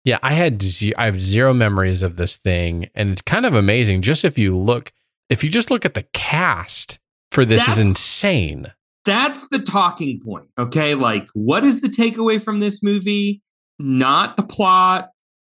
Yeah, 0.05 0.19
I 0.23 0.33
had 0.33 0.61
ze- 0.61 0.95
I 0.95 1.05
have 1.05 1.21
zero 1.21 1.53
memories 1.53 2.01
of 2.01 2.15
this 2.15 2.37
thing, 2.37 2.89
and 2.95 3.11
it's 3.11 3.21
kind 3.21 3.45
of 3.45 3.53
amazing. 3.53 4.01
Just 4.01 4.23
if 4.23 4.37
you 4.37 4.55
look, 4.57 4.93
if 5.29 5.43
you 5.43 5.49
just 5.49 5.69
look 5.69 5.85
at 5.85 5.93
the 5.93 6.07
cast 6.13 6.99
for 7.31 7.45
this 7.45 7.67
is 7.67 7.77
insane. 7.77 8.73
That's 9.05 9.47
the 9.47 9.59
talking 9.59 10.19
point. 10.23 10.47
Okay. 10.57 10.95
Like, 10.95 11.27
what 11.33 11.63
is 11.63 11.81
the 11.81 11.87
takeaway 11.87 12.41
from 12.41 12.59
this 12.59 12.83
movie? 12.83 13.41
Not 13.79 14.35
the 14.35 14.43
plot, 14.43 15.09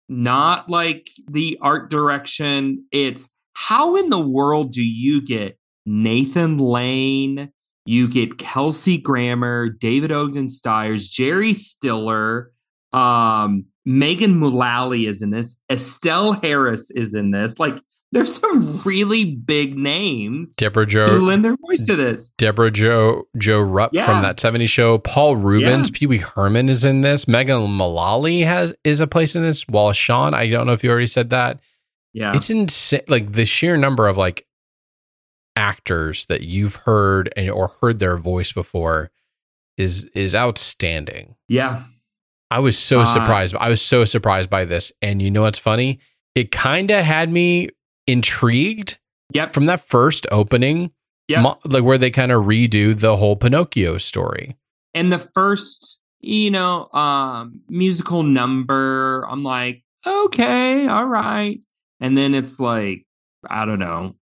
not 0.10 0.70
like 0.70 1.10
the 1.30 1.58
art 1.62 1.90
direction. 1.90 2.86
It's 2.92 3.30
how 3.54 3.96
in 3.96 4.10
the 4.10 4.20
world 4.20 4.72
do 4.72 4.84
you 4.84 5.24
get 5.24 5.58
Nathan 5.86 6.58
Lane? 6.58 7.52
You 7.86 8.10
get 8.10 8.38
Kelsey 8.38 8.98
Grammer, 8.98 9.70
David 9.70 10.12
Ogden 10.12 10.50
Stiers, 10.50 11.08
Jerry 11.08 11.54
Stiller, 11.54 12.52
um, 12.92 13.66
Megan 13.86 14.38
Mullally 14.38 15.06
is 15.06 15.22
in 15.22 15.30
this, 15.30 15.58
Estelle 15.72 16.34
Harris 16.44 16.92
is 16.92 17.14
in 17.14 17.32
this. 17.32 17.58
Like, 17.58 17.82
there's 18.12 18.34
some 18.36 18.62
really 18.86 19.36
big 19.36 19.78
names 19.78 20.56
Deborah 20.56 20.86
who 20.86 20.90
Joe 20.90 21.06
lend 21.18 21.44
their 21.44 21.58
voice 21.68 21.84
to 21.88 21.96
this. 21.96 22.30
Deborah 22.38 22.72
Joe 22.72 23.28
Jo 23.38 23.60
Rupp 23.60 23.92
Yeah. 23.94 24.06
from 24.06 24.22
that 24.22 24.38
70s 24.38 24.70
show. 24.70 24.98
Paul 25.00 25.36
Reubens, 25.36 25.92
Pee 25.92 26.06
Wee 26.08 26.18
Herman 26.20 26.70
is 26.70 26.86
in 26.86 27.02
this. 27.02 27.28
Megan 27.28 27.70
Mullally 27.70 28.42
has 28.42 28.74
is 28.84 29.02
a 29.02 29.08
place 29.08 29.36
in 29.36 29.44
this. 29.44 29.68
Wallace 29.68 29.98
Shawn, 29.98 30.34
I 30.34 30.50
don't 30.50 30.66
know 30.66 30.74
if 30.74 30.84
you 30.84 30.90
already 30.90 31.08
said 31.08 31.30
that. 31.32 31.60
Yeah. 32.14 32.34
It's 32.36 32.50
insane. 32.50 33.02
Like 33.08 33.34
the 33.34 33.46
sheer 33.46 33.76
number 33.78 34.08
of 34.08 34.18
like 34.18 34.48
actors 35.56 36.26
that 36.28 36.42
you've 36.42 36.76
heard 36.76 37.32
and 37.36 37.50
or 37.50 37.70
heard 37.82 38.00
their 38.00 38.18
voice 38.18 38.52
before 38.52 39.12
is 39.78 40.06
is 40.16 40.36
outstanding. 40.36 41.36
yeah. 41.48 41.84
I 42.50 42.60
was 42.60 42.78
so 42.78 43.02
Uh, 43.02 43.06
surprised. 43.06 43.56
I 43.60 43.68
was 43.68 43.82
so 43.82 44.06
surprised 44.06 44.50
by 44.50 44.64
this. 44.64 44.94
And 45.02 45.22
you 45.22 45.30
know 45.30 45.42
what's 45.42 45.60
funny? 45.60 46.00
It 46.34 46.50
kind 46.50 46.90
of 46.92 47.04
had 47.04 47.30
me 47.30 47.68
intrigued 48.08 48.98
Yep. 49.34 49.54
from 49.54 49.66
that 49.66 49.82
first 49.88 50.26
opening, 50.32 50.92
Yep. 51.28 51.42
mo- 51.44 51.60
like 51.66 51.84
where 51.84 51.98
they 51.98 52.10
kind 52.10 52.32
of 52.32 52.46
redo 52.46 52.98
the 52.98 53.18
whole 53.18 53.36
Pinocchio 53.36 53.98
story. 53.98 54.56
and 54.94 55.12
the 55.14 55.20
first, 55.20 56.02
you 56.22 56.50
know, 56.50 56.88
um, 56.94 57.62
musical 57.70 58.24
number, 58.24 59.24
I'm 59.30 59.44
like, 59.44 59.84
okay, 60.08 60.88
all 60.88 61.06
right. 61.06 61.60
And 62.00 62.18
then 62.18 62.34
it's 62.34 62.60
like, 62.60 63.06
I 63.48 63.66
don't 63.66 63.78
know, 63.78 64.16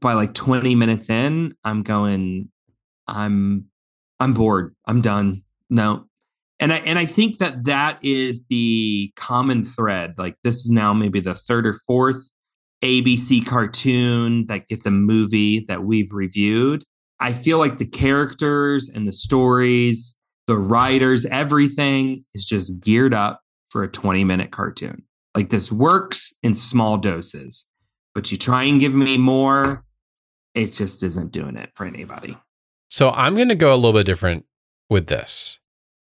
by 0.00 0.14
like 0.14 0.32
20 0.32 0.74
minutes 0.74 1.10
in, 1.10 1.54
I'm 1.64 1.82
going, 1.82 2.48
I'm, 3.06 3.66
I'm 4.20 4.32
bored. 4.32 4.74
I'm 4.86 5.02
done. 5.02 5.42
No. 5.68 6.06
And 6.60 6.72
I, 6.72 6.76
and 6.78 6.98
I 6.98 7.04
think 7.04 7.38
that 7.38 7.64
that 7.64 7.98
is 8.02 8.44
the 8.48 9.12
common 9.16 9.64
thread. 9.64 10.14
Like 10.16 10.36
this 10.44 10.56
is 10.64 10.70
now 10.70 10.94
maybe 10.94 11.20
the 11.20 11.34
third 11.34 11.66
or 11.66 11.74
fourth 11.86 12.30
ABC 12.82 13.46
cartoon 13.46 14.46
that 14.46 14.66
gets 14.66 14.86
a 14.86 14.90
movie 14.90 15.64
that 15.68 15.84
we've 15.84 16.12
reviewed. 16.12 16.84
I 17.20 17.32
feel 17.32 17.58
like 17.58 17.78
the 17.78 17.86
characters 17.86 18.88
and 18.88 19.06
the 19.06 19.12
stories, 19.12 20.16
the 20.46 20.56
writers, 20.56 21.24
everything 21.26 22.24
is 22.34 22.44
just 22.44 22.80
geared 22.80 23.14
up 23.14 23.40
for 23.70 23.82
a 23.82 23.88
20 23.88 24.24
minute 24.24 24.50
cartoon. 24.50 25.04
Like 25.34 25.50
this 25.50 25.70
works 25.70 26.34
in 26.42 26.54
small 26.54 26.98
doses, 26.98 27.66
but 28.14 28.30
you 28.32 28.38
try 28.38 28.64
and 28.64 28.80
give 28.80 28.94
me 28.94 29.16
more, 29.16 29.84
it 30.54 30.72
just 30.72 31.02
isn't 31.02 31.32
doing 31.32 31.56
it 31.56 31.70
for 31.74 31.86
anybody. 31.86 32.36
So 32.90 33.10
I'm 33.10 33.36
going 33.36 33.48
to 33.48 33.54
go 33.54 33.72
a 33.72 33.76
little 33.76 33.98
bit 33.98 34.04
different 34.04 34.44
with 34.90 35.06
this. 35.06 35.58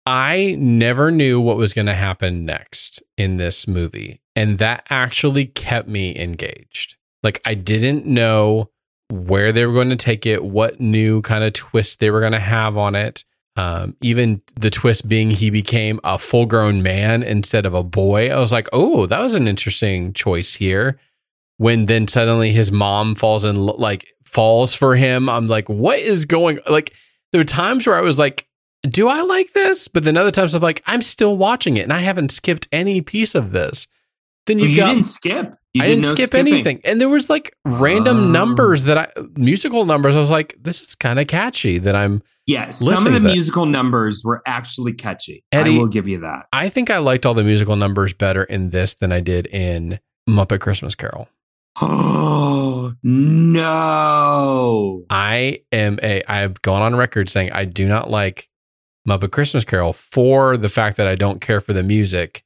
I 0.07 0.57
never 0.59 1.11
knew 1.11 1.41
what 1.41 1.59
was 1.59 1.75
going 1.75 1.87
to 1.87 1.95
happen 1.95 2.47
next 2.47 3.03
in 3.19 3.37
this 3.37 3.69
movie. 3.69 4.23
And 4.41 4.57
that 4.57 4.87
actually 4.89 5.45
kept 5.45 5.87
me 5.87 6.17
engaged. 6.19 6.97
Like, 7.23 7.43
I 7.45 7.53
didn't 7.53 8.07
know 8.07 8.71
where 9.11 9.53
they 9.53 9.67
were 9.67 9.75
going 9.75 9.91
to 9.91 9.97
take 9.97 10.25
it, 10.25 10.43
what 10.43 10.81
new 10.81 11.21
kind 11.21 11.45
of 11.45 11.53
twist 11.53 12.01
they 12.01 12.11
were 12.11 12.21
going 12.21 12.33
to 12.33 12.41
have 12.41 12.79
on 12.79 12.95
it. 12.95 13.23
Um, 13.57 13.99
even 14.01 14.41
the 14.59 14.71
twist 14.71 15.07
being 15.07 15.31
he 15.31 15.51
became 15.51 16.01
a 16.05 16.19
full 16.19 16.47
grown 16.47 16.83
man 16.83 17.23
instead 17.23 17.67
of 17.67 17.75
a 17.75 17.83
boy. 17.83 18.31
I 18.31 18.41
was 18.41 18.51
like, 18.51 18.67
oh, 18.73 19.05
that 19.05 19.21
was 19.21 19.35
an 19.35 19.47
interesting 19.47 20.15
choice 20.15 20.55
here. 20.55 20.99
When 21.59 21.85
then 21.85 22.09
suddenly 22.09 22.51
his 22.51 22.73
mom 22.73 23.17
falls 23.17 23.45
in, 23.45 23.67
like, 23.67 24.07
falls 24.25 24.75
for 24.75 24.97
him. 24.97 25.29
I'm 25.29 25.49
like, 25.49 25.69
what 25.69 25.99
is 25.99 26.25
going 26.25 26.61
like? 26.67 26.95
There 27.33 27.41
were 27.41 27.45
times 27.45 27.87
where 27.87 27.97
I 27.97 28.01
was 28.01 28.19
like, 28.19 28.47
do 28.89 29.07
I 29.07 29.21
like 29.21 29.53
this? 29.53 29.87
But 29.87 30.05
then 30.05 30.17
other 30.17 30.31
times 30.31 30.55
I'm 30.55 30.63
like, 30.63 30.83
I'm 30.87 31.03
still 31.03 31.37
watching 31.37 31.77
it 31.77 31.83
and 31.83 31.93
I 31.93 31.99
haven't 31.99 32.33
skipped 32.33 32.69
any 32.73 33.03
piece 33.03 33.35
of 33.35 33.53
this. 33.53 33.87
Then 34.47 34.59
You, 34.59 34.77
got 34.77 34.89
didn't 34.89 35.05
skip. 35.05 35.55
You 35.75 35.83
I 35.83 35.87
did 35.87 35.95
didn't 35.97 36.05
skip 36.17 36.29
skipping. 36.31 36.53
anything. 36.53 36.81
And 36.85 37.01
there 37.01 37.09
was 37.09 37.31
like 37.31 37.55
random 37.65 38.17
Oh. 38.19 38.29
numbers 38.31 38.85
that 38.85 38.99
I 38.99 39.09
musical 39.37 39.85
numbers. 39.85 40.17
I 40.17 40.21
was 40.21 40.31
like, 40.31 40.57
this 40.61 40.83
is 40.83 40.95
kind 40.95 41.21
of 41.21 41.27
catchy 41.29 41.79
that 41.79 41.95
I'm 41.95 42.23
Yeah, 42.47 42.71
some 42.71 43.07
of 43.07 43.13
the 43.13 43.21
musical 43.21 43.67
numbers 43.67 44.23
were 44.25 44.43
actually 44.47 44.93
catchy. 44.95 45.45
Eddie- 45.53 45.77
I 45.77 45.79
will 45.79 45.87
give 45.89 46.09
you 46.09 46.21
that. 46.21 46.47
I 46.53 46.69
think 46.71 46.91
I 46.91 46.99
liked 46.99 47.25
all 47.27 47.35
the 47.35 47.45
musical 47.45 47.77
numbers 47.77 48.13
better 48.13 48.43
in 48.45 48.71
this 48.71 48.95
than 48.95 49.13
I 49.13 49.21
did 49.21 49.47
in 49.49 50.01
Muppet 50.29 50.61
Christmas 50.61 50.95
Carol. 50.97 51.29
Oh 51.81 52.95
no! 53.05 55.05
I 55.11 55.61
am 55.73 55.99
a 56.03 56.23
I 56.29 56.39
have 56.41 56.63
gone 56.63 56.83
on 56.83 56.97
record 56.97 57.29
saying 57.29 57.53
I 57.53 57.65
do 57.65 57.87
not 57.87 58.11
like 58.11 58.49
Muppet 59.09 59.33
Christmas 59.33 59.65
Carol 59.65 59.93
for 59.93 60.57
the 60.57 60.69
fact 60.69 60.97
that 60.97 61.07
I 61.07 61.15
don't 61.15 61.41
care 61.41 61.61
for 61.61 61.73
the 61.73 61.83
music. 61.83 62.45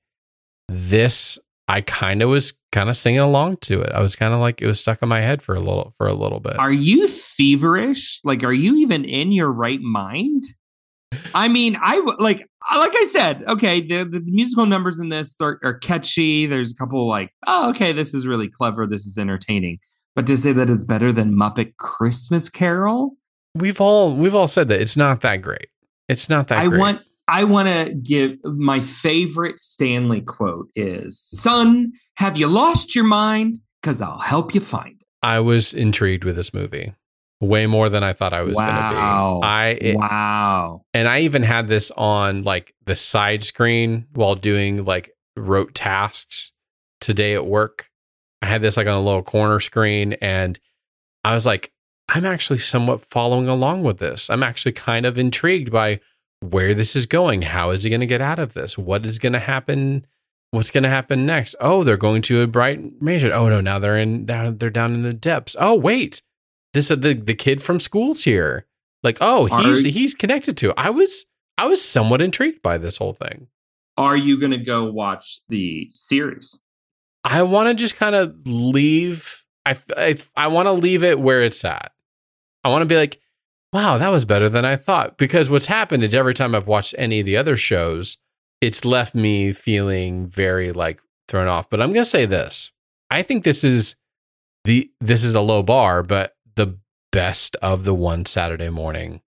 This 0.69 1.39
I 1.67 1.81
kind 1.81 2.23
of 2.23 2.29
was 2.29 2.53
kind 2.73 2.91
of 2.91 2.97
singing 2.97 3.21
along 3.21 3.59
to 3.63 3.81
it. 3.81 3.91
I 3.93 4.01
was 4.01 4.17
kind 4.17 4.35
of 4.35 4.41
like 4.41 4.61
it 4.61 4.67
was 4.67 4.81
stuck 4.81 5.03
in 5.03 5.09
my 5.09 5.21
head 5.21 5.43
for 5.43 5.55
a 5.55 5.61
little 5.61 5.93
for 5.97 6.07
a 6.07 6.15
little 6.15 6.41
bit. 6.41 6.59
Are 6.59 6.73
you 6.73 7.09
feverish? 7.09 8.21
Like, 8.25 8.45
are 8.45 8.53
you 8.53 8.77
even 8.77 9.05
in 9.05 9.33
your 9.33 9.51
right 9.51 9.81
mind? 9.81 10.43
I 11.35 11.49
mean, 11.49 11.77
I 11.81 12.01
like, 12.19 12.49
uh, 12.71 12.79
like 12.79 12.93
I 12.95 13.07
said, 13.11 13.45
okay, 13.45 13.81
the, 13.81 14.05
the 14.05 14.21
musical 14.27 14.67
numbers 14.67 14.99
in 14.99 15.09
this 15.11 15.37
are, 15.41 15.61
are 15.63 15.75
catchy. 15.75 16.47
There's 16.47 16.73
a 16.73 16.75
couple 16.75 17.07
like, 17.09 17.31
oh, 17.47 17.71
okay, 17.71 17.93
this 17.93 18.15
is 18.15 18.27
really 18.27 18.49
clever. 18.49 18.87
This 18.87 19.07
is 19.07 19.17
entertaining. 19.17 19.79
But 20.17 20.27
to 20.27 20.37
say 20.37 20.53
that 20.53 20.69
it's 20.69 20.85
better 20.85 21.13
than 21.13 21.35
Muppet 21.35 21.77
Christmas 21.77 22.49
Carol, 22.49 23.17
We've 23.57 23.81
all 23.81 24.15
we've 24.17 24.35
all 24.35 24.49
said 24.49 24.69
that 24.69 24.81
it's 24.81 24.97
not 24.97 25.21
that 25.21 25.37
great. 25.37 25.69
It's 26.09 26.29
not 26.29 26.49
that 26.49 26.59
I 26.59 26.67
great. 26.67 26.81
want 26.81 27.03
I 27.29 27.45
want 27.45 27.69
to 27.69 27.95
give 27.95 28.37
my 28.45 28.81
favorite 28.81 29.59
Stanley 29.59 30.21
quote 30.21 30.69
is 30.75 31.19
Son, 31.21 31.93
have 32.17 32.37
you 32.37 32.47
lost 32.47 32.95
your 32.95 33.05
mind? 33.05 33.57
Because 33.81 34.01
I'll 34.03 34.19
help 34.19 34.55
you 34.55 34.61
find 34.61 35.01
it. 35.01 35.07
I 35.23 35.41
was 35.41 35.73
intrigued 35.73 36.25
with 36.25 36.37
this 36.37 36.53
movie 36.53 36.95
way 37.41 37.67
more 37.67 37.89
than 37.89 38.03
I 38.03 38.13
thought 38.13 38.33
I 38.33 38.43
was 38.43 38.57
Wow. 38.57 38.63
going 38.63 38.95
to 38.95 39.41
be. 39.41 39.47
I 39.47 39.69
it- 39.91 39.97
wow. 39.97 40.83
and 40.95 41.09
I 41.09 41.21
even 41.21 41.43
had 41.43 41.67
this 41.67 41.91
on 41.97 42.43
like 42.43 42.75
the 42.87 42.95
side 42.95 43.43
screen 43.45 44.07
while 44.15 44.35
doing 44.35 44.85
like 44.85 45.11
rote 45.37 45.75
tasks 45.75 46.53
today 47.01 47.35
at 47.35 47.47
work. 47.47 47.89
I 48.41 48.47
had 48.47 48.63
this 48.63 48.77
like 48.77 48.87
on 48.87 48.95
a 48.95 49.01
little 49.03 49.23
corner 49.23 49.61
screen 49.61 50.15
and 50.23 50.59
I 51.25 51.35
was 51.35 51.45
like, 51.47 51.73
I'm 52.09 52.25
actually 52.27 52.59
somewhat 52.59 53.01
following 53.03 53.49
along 53.49 53.83
with 53.83 53.99
this. 53.99 54.29
I'm 54.31 54.43
actually 54.43 54.73
kind 54.73 55.07
of 55.07 55.19
intrigued 55.19 55.71
by 55.73 56.01
where 56.51 56.75
this 56.75 56.95
is 56.95 57.07
going. 57.07 57.43
How 57.43 57.71
is 57.71 57.83
he 57.83 57.91
going 57.91 58.01
to 58.01 58.07
get 58.07 58.21
out 58.21 58.39
of 58.39 58.55
this? 58.55 58.77
What 58.77 59.07
is 59.07 59.19
going 59.19 59.33
to 59.33 59.39
happen? 59.39 60.07
What's 60.51 60.71
going 60.71 60.85
to 60.85 60.91
happen 60.91 61.27
next? 61.27 61.57
Oh, 61.61 61.83
they're 61.83 61.97
going 61.97 62.23
to 62.23 62.43
a 62.43 62.47
bright 62.47 63.03
mansion. 63.03 63.33
Oh 63.33 63.49
no, 63.49 63.61
now 63.61 63.79
they're 63.79 63.99
in 63.99 64.25
down 64.25 64.59
they're 64.59 64.71
down 64.71 64.95
in 64.95 65.03
the 65.03 65.13
depths. 65.13 65.57
Oh 65.59 65.75
wait, 65.75 66.23
this 66.73 66.91
is 66.91 67.01
the 67.01 67.15
the 67.15 67.35
kid 67.35 67.63
from 67.63 67.81
school's 67.81 68.25
here. 68.25 68.67
Like 69.03 69.19
oh 69.21 69.47
he's 69.47 69.85
Are- 69.85 69.89
he's 69.89 70.15
connected 70.15 70.57
to. 70.59 70.73
I 70.77 70.91
was 70.91 71.27
I 71.59 71.67
was 71.67 71.85
somewhat 71.85 72.21
intrigued 72.21 72.63
by 72.63 72.79
this 72.79 72.99
whole 72.99 73.13
thing. 73.13 73.49
Are 73.97 74.17
you 74.17 74.39
going 74.41 74.53
to 74.53 74.59
go 74.59 74.91
watch 74.91 75.41
the 75.49 75.89
series? 75.93 76.59
I 77.23 77.43
want 77.43 77.69
to 77.69 77.75
just 77.75 77.97
kind 77.97 78.15
of 78.15 78.35
leave. 78.47 79.45
I 79.65 79.77
I, 79.97 80.17
I 80.37 80.49
want 80.49 80.67
to 80.67 80.73
leave 80.73 81.05
it 81.05 81.19
where 81.19 81.43
it's 81.43 81.65
at. 81.65 81.93
I 82.65 82.69
want 82.69 82.83
to 82.83 82.87
be 82.87 82.97
like, 82.97 83.21
wow, 83.75 83.99
that 83.99 84.09
was 84.09 84.25
better 84.25 84.49
than 84.49 84.65
I 84.65 84.77
thought. 84.77 85.19
Because 85.19 85.51
what's 85.51 85.67
happened 85.67 86.05
is 86.05 86.15
every 86.15 86.33
time 86.33 86.55
I've 86.55 86.69
watched 86.69 86.95
any 86.97 87.21
of 87.21 87.27
the 87.27 87.37
other 87.37 87.57
shows, 87.57 88.17
it's 88.61 88.85
left 88.85 89.15
me 89.15 89.53
feeling 89.53 90.29
very 90.29 90.73
like 90.73 91.03
thrown 91.29 91.49
off. 91.49 91.69
But 91.69 91.83
I'm 91.83 91.93
gonna 91.93 92.05
say 92.05 92.25
this: 92.25 92.71
I 93.11 93.23
think 93.23 93.43
this 93.43 93.65
is 93.65 93.97
the 94.65 94.91
this 95.01 95.25
is 95.25 95.35
a 95.35 95.41
low 95.41 95.63
bar, 95.63 96.05
but 96.05 96.37
the 96.55 96.79
best 97.13 97.57
of 97.57 97.85
the 97.85 97.95
one 97.95 98.25
Saturday 98.25 98.71
morning 98.71 99.21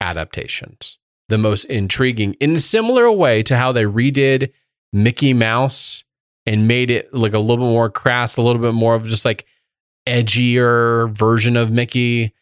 adaptations. 0.00 0.98
The 1.28 1.38
most 1.38 1.64
intriguing 1.64 2.34
in 2.34 2.54
a 2.54 2.60
similar 2.60 3.10
way 3.10 3.42
to 3.42 3.56
how 3.56 3.72
they 3.72 3.84
redid 3.84 4.52
Mickey 4.92 5.34
Mouse 5.34 6.04
and 6.46 6.66
made 6.66 6.90
it 6.90 7.12
like 7.12 7.34
a 7.34 7.38
little 7.38 7.66
bit 7.66 7.72
more 7.72 7.90
crass, 7.90 8.36
a 8.36 8.42
little 8.42 8.62
bit 8.62 8.72
more 8.72 8.94
of 8.94 9.04
just 9.04 9.26
like 9.26 9.44
edgier 10.06 11.10
version 11.10 11.56
of 11.56 11.70
Mickey, 11.70 12.32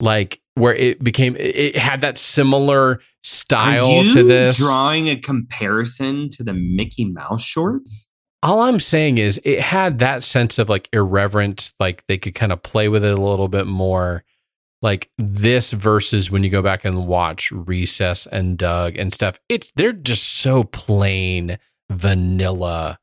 like 0.00 0.40
where 0.60 0.74
it 0.74 1.02
became 1.02 1.36
it 1.38 1.76
had 1.76 2.00
that 2.02 2.18
similar 2.18 3.00
style 3.22 4.04
to 4.04 4.22
this. 4.22 4.56
drawing 4.58 5.08
a 5.08 5.16
comparison 5.16 6.28
to 6.30 6.42
the 6.44 6.54
Mickey 6.54 7.04
Mouse 7.04 7.42
shorts? 7.42 8.08
all 8.42 8.60
I'm 8.60 8.80
saying 8.80 9.18
is 9.18 9.38
it 9.44 9.60
had 9.60 9.98
that 9.98 10.24
sense 10.24 10.58
of 10.58 10.70
like 10.70 10.88
irreverence, 10.94 11.74
like 11.78 12.06
they 12.06 12.16
could 12.16 12.34
kind 12.34 12.52
of 12.52 12.62
play 12.62 12.88
with 12.88 13.04
it 13.04 13.18
a 13.18 13.20
little 13.20 13.48
bit 13.48 13.66
more. 13.66 14.24
Like 14.82 15.10
this 15.18 15.72
versus 15.72 16.30
when 16.30 16.42
you 16.42 16.48
go 16.48 16.62
back 16.62 16.86
and 16.86 17.06
watch 17.06 17.52
Recess 17.52 18.26
and 18.26 18.56
Doug 18.56 18.96
and 18.96 19.12
stuff, 19.12 19.38
it's 19.50 19.70
they're 19.76 19.92
just 19.92 20.22
so 20.26 20.64
plain 20.64 21.58
vanilla 21.90 22.98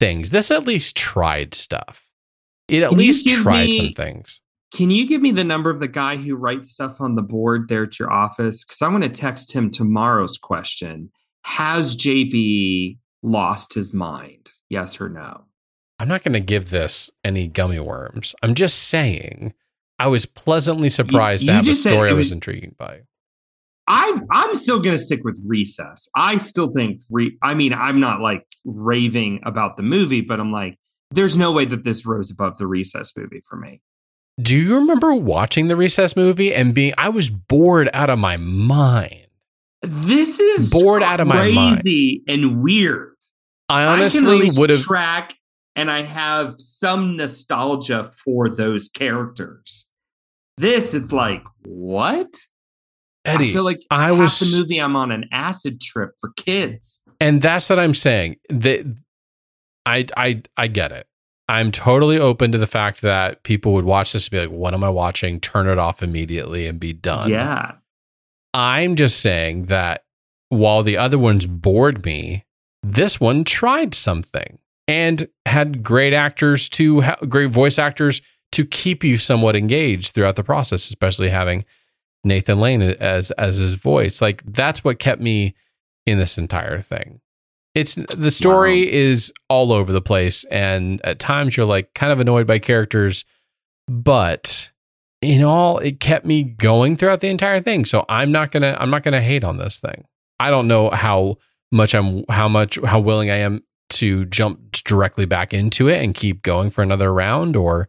things. 0.00 0.30
This 0.30 0.50
at 0.50 0.64
least 0.66 0.96
tried 0.96 1.54
stuff. 1.54 2.06
It 2.66 2.82
at 2.82 2.90
Can 2.90 2.98
least 2.98 3.28
tried 3.28 3.66
me- 3.66 3.76
some 3.76 3.92
things. 3.92 4.40
Can 4.72 4.90
you 4.90 5.08
give 5.08 5.22
me 5.22 5.30
the 5.30 5.44
number 5.44 5.70
of 5.70 5.80
the 5.80 5.88
guy 5.88 6.16
who 6.16 6.36
writes 6.36 6.70
stuff 6.70 7.00
on 7.00 7.14
the 7.14 7.22
board 7.22 7.68
there 7.68 7.84
at 7.84 7.98
your 7.98 8.12
office? 8.12 8.64
Because 8.64 8.82
I 8.82 8.88
want 8.88 9.02
to 9.04 9.08
text 9.08 9.52
him 9.52 9.70
tomorrow's 9.70 10.36
question. 10.36 11.10
Has 11.44 11.96
JB 11.96 12.98
lost 13.22 13.72
his 13.74 13.94
mind? 13.94 14.52
Yes 14.68 15.00
or 15.00 15.08
no? 15.08 15.44
I'm 15.98 16.08
not 16.08 16.22
going 16.22 16.34
to 16.34 16.40
give 16.40 16.68
this 16.68 17.10
any 17.24 17.48
gummy 17.48 17.80
worms. 17.80 18.34
I'm 18.42 18.54
just 18.54 18.78
saying 18.84 19.54
I 19.98 20.06
was 20.08 20.26
pleasantly 20.26 20.90
surprised 20.90 21.42
you 21.44 21.48
to 21.48 21.54
have 21.54 21.68
a 21.68 21.74
story 21.74 22.10
it 22.10 22.12
I 22.12 22.14
was 22.14 22.26
was- 22.26 22.32
intrigued 22.32 22.76
by. 22.76 23.00
I'm 23.90 24.26
I'm 24.30 24.54
still 24.54 24.80
gonna 24.80 24.98
stick 24.98 25.20
with 25.24 25.40
Recess. 25.46 26.10
I 26.14 26.36
still 26.36 26.68
think 26.74 27.00
re- 27.08 27.38
I 27.40 27.54
mean 27.54 27.72
I'm 27.72 28.00
not 28.00 28.20
like 28.20 28.44
raving 28.66 29.40
about 29.46 29.78
the 29.78 29.82
movie, 29.82 30.20
but 30.20 30.38
I'm 30.38 30.52
like, 30.52 30.76
there's 31.10 31.38
no 31.38 31.52
way 31.52 31.64
that 31.64 31.84
this 31.84 32.04
rose 32.04 32.30
above 32.30 32.58
the 32.58 32.66
Recess 32.66 33.14
movie 33.16 33.40
for 33.48 33.56
me. 33.56 33.80
Do 34.40 34.56
you 34.56 34.76
remember 34.76 35.14
watching 35.14 35.68
the 35.68 35.76
Recess 35.76 36.14
movie 36.16 36.54
and 36.54 36.74
being 36.74 36.94
I 36.96 37.08
was 37.08 37.28
bored 37.30 37.90
out 37.92 38.08
of 38.10 38.18
my 38.18 38.36
mind. 38.36 39.26
This 39.82 40.38
is 40.40 40.70
Bored 40.70 41.02
out 41.02 41.20
of 41.20 41.26
my 41.26 41.50
mind. 41.50 41.80
crazy 41.82 42.22
and 42.28 42.62
weird. 42.62 43.14
I 43.68 43.82
I 43.82 43.84
can 43.84 43.92
at 43.94 44.00
honestly 44.02 44.50
would 44.60 44.70
have 44.70 44.80
track 44.80 45.34
and 45.76 45.90
I 45.90 46.02
have 46.02 46.54
some 46.58 47.16
nostalgia 47.16 48.04
for 48.04 48.48
those 48.48 48.88
characters. 48.88 49.86
This, 50.56 50.94
it's 50.94 51.12
like, 51.12 51.42
what? 51.64 52.26
Eddie 53.24 53.50
I 53.50 53.52
feel 53.52 53.62
like 53.64 53.82
I 53.90 54.12
was- 54.12 54.38
the 54.38 54.58
movie 54.58 54.78
I'm 54.78 54.96
on 54.96 55.10
an 55.12 55.26
acid 55.32 55.80
trip 55.80 56.12
for 56.20 56.30
kids. 56.36 57.00
and 57.20 57.42
that's 57.42 57.68
what 57.70 57.78
I'm 57.80 57.94
saying. 57.94 58.36
That 58.48 58.86
I 59.84 60.06
I 60.16 60.42
I 60.56 60.68
get 60.68 60.92
it. 60.92 61.06
I'm 61.48 61.72
totally 61.72 62.18
open 62.18 62.52
to 62.52 62.58
the 62.58 62.66
fact 62.66 63.00
that 63.00 63.42
people 63.42 63.72
would 63.72 63.84
watch 63.84 64.12
this 64.12 64.26
and 64.26 64.30
be 64.32 64.38
like, 64.40 64.50
"What 64.50 64.74
am 64.74 64.84
I 64.84 64.90
watching?" 64.90 65.40
Turn 65.40 65.68
it 65.68 65.78
off 65.78 66.02
immediately 66.02 66.66
and 66.66 66.78
be 66.78 66.92
done. 66.92 67.30
Yeah. 67.30 67.72
I'm 68.54 68.96
just 68.96 69.20
saying 69.20 69.66
that 69.66 70.04
while 70.48 70.82
the 70.82 70.96
other 70.96 71.18
ones 71.18 71.46
bored 71.46 72.04
me, 72.04 72.44
this 72.82 73.20
one 73.20 73.44
tried 73.44 73.94
something 73.94 74.58
and 74.86 75.28
had 75.46 75.82
great 75.82 76.12
actors 76.12 76.68
to 76.70 77.02
ha- 77.02 77.16
great 77.28 77.50
voice 77.50 77.78
actors 77.78 78.22
to 78.52 78.64
keep 78.64 79.04
you 79.04 79.18
somewhat 79.18 79.56
engaged 79.56 80.14
throughout 80.14 80.36
the 80.36 80.44
process, 80.44 80.88
especially 80.88 81.28
having 81.28 81.64
Nathan 82.24 82.60
Lane 82.60 82.82
as 82.82 83.30
as 83.32 83.56
his 83.56 83.74
voice. 83.74 84.20
Like 84.20 84.42
that's 84.46 84.82
what 84.82 84.98
kept 84.98 85.20
me 85.20 85.54
in 86.06 86.18
this 86.18 86.38
entire 86.38 86.80
thing. 86.80 87.20
It's 87.74 87.94
the 87.94 88.30
story 88.30 88.86
Wow. 88.86 88.90
is 88.92 89.32
all 89.48 89.72
over 89.72 89.92
the 89.92 90.00
place 90.00 90.44
and 90.44 91.00
at 91.04 91.18
times 91.18 91.56
you're 91.56 91.66
like 91.66 91.94
kind 91.94 92.10
of 92.12 92.18
annoyed 92.20 92.46
by 92.46 92.58
characters, 92.58 93.24
but 93.86 94.70
in 95.22 95.42
all 95.42 95.78
it 95.78 96.00
kept 96.00 96.24
me 96.26 96.42
going 96.42 96.96
throughout 96.96 97.20
the 97.20 97.28
entire 97.28 97.60
thing. 97.60 97.84
So 97.84 98.04
I'm 98.08 98.32
not 98.32 98.50
going 98.50 98.62
to 98.62 98.80
I'm 98.80 98.90
not 98.90 99.02
going 99.02 99.12
to 99.12 99.20
hate 99.20 99.44
on 99.44 99.58
this 99.58 99.78
thing. 99.78 100.04
I 100.40 100.50
don't 100.50 100.68
know 100.68 100.90
how 100.90 101.36
much 101.70 101.94
I'm 101.94 102.24
how 102.28 102.48
much 102.48 102.78
how 102.84 103.00
willing 103.00 103.30
I 103.30 103.36
am 103.36 103.62
to 103.90 104.24
jump 104.26 104.72
directly 104.84 105.24
back 105.26 105.54
into 105.54 105.88
it 105.88 106.02
and 106.02 106.14
keep 106.14 106.42
going 106.42 106.70
for 106.70 106.82
another 106.82 107.12
round 107.12 107.56
or 107.56 107.88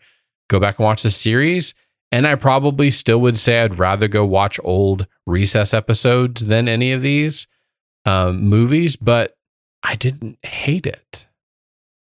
go 0.49 0.59
back 0.59 0.79
and 0.79 0.85
watch 0.85 1.03
the 1.03 1.09
series. 1.11 1.73
And 2.11 2.25
I 2.25 2.35
probably 2.35 2.89
still 2.89 3.21
would 3.21 3.37
say 3.37 3.61
I'd 3.61 3.77
rather 3.77 4.07
go 4.07 4.25
watch 4.25 4.59
old 4.63 5.05
recess 5.27 5.73
episodes 5.73 6.45
than 6.47 6.67
any 6.67 6.91
of 6.91 7.01
these 7.01 7.47
um, 8.05 8.41
movies, 8.41 8.95
but 8.95 9.35
I 9.83 9.95
didn't 9.95 10.37
hate 10.43 10.85
it. 10.85 11.27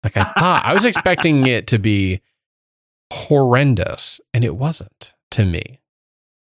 Like 0.03 0.17
I 0.17 0.25
thought, 0.25 0.65
I 0.65 0.73
was 0.75 0.85
expecting 0.85 1.47
it 1.49 1.67
to 1.69 1.79
be 1.79 2.21
horrendous, 3.13 4.21
and 4.33 4.45
it 4.45 4.57
wasn't 4.57 5.13
to 5.33 5.45
me. 5.45 5.81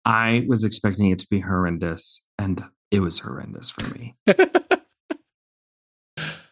I 0.04 0.46
was 0.48 0.64
expecting 0.64 1.12
it 1.12 1.20
to 1.20 1.28
be 1.30 1.40
horrendous, 1.40 2.22
and 2.38 2.64
it 2.92 3.00
was 3.00 3.20
horrendous 3.20 3.70
for 3.70 3.88
me. 3.90 4.16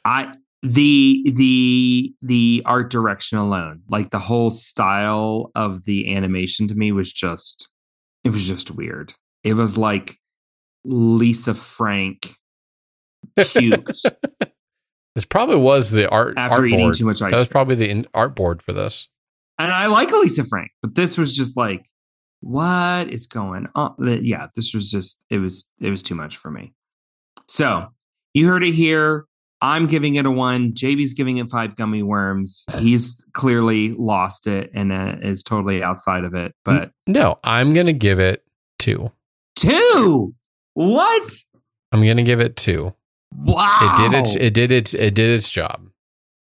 I 0.05 0.34
the 0.63 1.32
the 1.36 2.13
the 2.21 2.63
art 2.65 2.89
direction 2.89 3.38
alone, 3.38 3.82
like 3.89 4.11
the 4.11 4.19
whole 4.19 4.49
style 4.49 5.51
of 5.55 5.84
the 5.84 6.15
animation 6.15 6.67
to 6.69 6.76
me 6.76 6.91
was 6.91 7.11
just 7.11 7.69
it 8.24 8.30
was 8.30 8.47
just 8.47 8.71
weird. 8.71 9.13
It 9.43 9.55
was 9.55 9.78
like 9.78 10.17
Lisa 10.86 11.53
Frank 11.53 12.36
puked 13.38 14.05
This 15.16 15.26
probably 15.26 15.57
was 15.57 15.91
the 15.91 16.09
art 16.09 16.36
after 16.38 16.57
art 16.57 16.68
eating 16.68 16.80
board. 16.80 16.95
too 16.95 17.05
much 17.05 17.22
ice 17.22 17.32
That 17.32 17.39
was 17.39 17.47
probably 17.47 17.76
the 17.76 17.89
in- 17.89 18.07
art 18.14 18.36
board 18.36 18.61
for 18.61 18.74
this. 18.74 19.07
and 19.59 19.72
I 19.72 19.88
like 19.88 20.11
Elisa 20.11 20.43
Frank, 20.43 20.72
but 20.82 20.95
this 20.95 21.18
was 21.18 21.36
just 21.38 21.55
like, 21.55 21.86
what 22.41 23.09
is 23.09 23.26
going 23.28 23.68
on? 23.76 23.95
Yeah, 23.99 24.47
this 24.55 24.74
was 24.74 24.89
just 24.91 25.24
it 25.30 25.38
was 25.38 25.66
it 25.80 25.89
was 25.89 26.03
too 26.03 26.16
much 26.16 26.38
for 26.38 26.49
me. 26.51 26.74
So 27.47 27.88
you 28.34 28.47
heard 28.47 28.64
it 28.64 28.74
here. 28.74 29.26
I'm 29.61 29.88
giving 29.88 30.16
it 30.16 30.26
a 30.26 30.32
one. 30.32 30.74
JB's 30.74 31.14
giving 31.14 31.38
it 31.38 31.49
five 31.49 31.78
gummy 31.78 32.03
worms. 32.03 32.66
He's 32.80 33.24
clearly 33.34 33.93
lost 33.93 34.45
it 34.45 34.72
and 34.74 34.91
uh, 34.91 35.16
is 35.22 35.41
totally 35.41 35.82
outside 35.82 36.26
of 36.26 36.34
it. 36.34 36.53
But 36.66 36.91
No, 37.07 37.39
I'm 37.45 37.74
gonna 37.74 37.93
give 37.93 38.20
it 38.20 38.43
two. 38.80 39.09
two, 39.55 40.34
what? 40.74 41.32
I'm 41.93 42.05
gonna 42.05 42.24
give 42.24 42.41
it 42.41 42.57
two. 42.57 42.93
Wow! 43.40 43.96
It 43.98 44.10
did 44.10 44.20
its. 44.20 44.36
It 44.36 44.54
did 44.54 44.72
its. 44.72 44.94
It 44.94 45.14
did 45.14 45.30
its 45.30 45.50
job. 45.50 45.88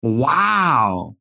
wow. 0.02 1.16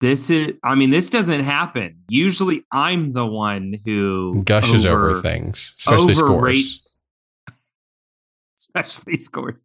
This 0.00 0.30
is. 0.30 0.54
I 0.64 0.74
mean, 0.74 0.90
this 0.90 1.08
doesn't 1.08 1.44
happen. 1.44 2.02
Usually, 2.08 2.64
I'm 2.72 3.12
the 3.12 3.26
one 3.26 3.76
who 3.84 4.42
Gushes 4.44 4.84
over, 4.84 5.20
things, 5.20 5.74
especially 5.78 6.14
scores. 6.14 6.98
especially 8.58 9.16
scores. 9.16 9.64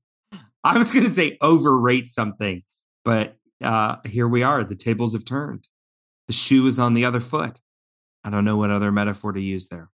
I 0.64 0.78
was 0.78 0.92
going 0.92 1.06
to 1.06 1.12
say 1.12 1.38
overrate 1.42 2.08
something, 2.10 2.62
but 3.04 3.36
uh, 3.64 3.96
here 4.06 4.28
we 4.28 4.44
are. 4.44 4.64
The 4.64 4.76
tables 4.76 5.14
have 5.14 5.26
turned. 5.26 5.68
The 6.28 6.34
shoe 6.34 6.68
is 6.68 6.78
on 6.78 6.94
the 6.94 7.06
other 7.06 7.22
foot. 7.22 7.62
I 8.24 8.30
don't 8.30 8.46
know 8.46 8.58
what 8.58 8.70
other 8.70 8.92
metaphor 8.92 9.32
to 9.32 9.42
use 9.42 9.70
there. 9.70 9.90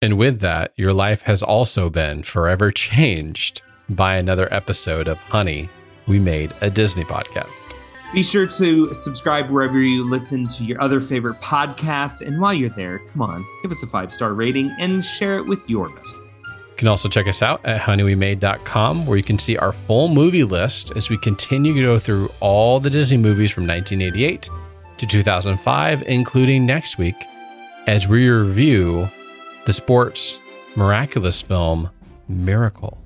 And 0.00 0.18
with 0.18 0.40
that, 0.40 0.72
your 0.76 0.92
life 0.92 1.22
has 1.22 1.42
also 1.42 1.90
been 1.90 2.22
forever 2.22 2.70
changed 2.70 3.62
by 3.90 4.16
another 4.16 4.48
episode 4.52 5.08
of 5.08 5.18
Honey. 5.20 5.68
We 6.06 6.18
made 6.18 6.52
a 6.60 6.70
Disney 6.70 7.04
podcast. 7.04 7.50
Be 8.14 8.22
sure 8.22 8.46
to 8.46 8.94
subscribe 8.94 9.50
wherever 9.50 9.78
you 9.78 10.02
listen 10.02 10.46
to 10.48 10.64
your 10.64 10.80
other 10.80 11.00
favorite 11.00 11.40
podcasts. 11.42 12.26
And 12.26 12.40
while 12.40 12.54
you're 12.54 12.70
there, 12.70 13.00
come 13.12 13.22
on, 13.22 13.44
give 13.62 13.70
us 13.70 13.82
a 13.82 13.86
five 13.86 14.12
star 14.14 14.32
rating 14.32 14.74
and 14.78 15.04
share 15.04 15.36
it 15.36 15.44
with 15.44 15.68
your 15.68 15.90
best 15.90 16.14
friend. 16.14 16.30
You 16.44 16.76
can 16.76 16.88
also 16.88 17.08
check 17.08 17.26
us 17.26 17.42
out 17.42 17.64
at 17.66 17.80
honeywemade.com 17.80 19.04
where 19.04 19.16
you 19.16 19.22
can 19.22 19.38
see 19.38 19.56
our 19.58 19.72
full 19.72 20.08
movie 20.08 20.44
list 20.44 20.92
as 20.96 21.10
we 21.10 21.18
continue 21.18 21.74
to 21.74 21.82
go 21.82 21.98
through 21.98 22.30
all 22.40 22.80
the 22.80 22.88
Disney 22.88 23.18
movies 23.18 23.50
from 23.50 23.66
1988 23.66 24.48
to 24.98 25.06
2005, 25.06 26.02
including 26.02 26.64
next 26.64 26.96
week 26.96 27.16
as 27.86 28.08
we 28.08 28.28
review 28.28 29.08
the 29.66 29.72
sports 29.72 30.40
miraculous 30.76 31.42
film 31.42 31.90
Miracle. 32.28 32.98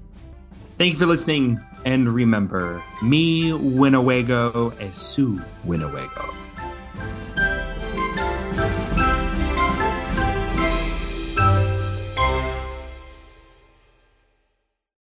Thank 0.83 0.95
you 0.95 0.99
for 0.99 1.07
listening. 1.07 1.61
And 1.85 2.13
remember, 2.13 2.83
me 3.05 3.53
Winnebago 3.53 4.75
es 4.81 4.97
su 4.97 5.41
Winnebago. 5.65 6.35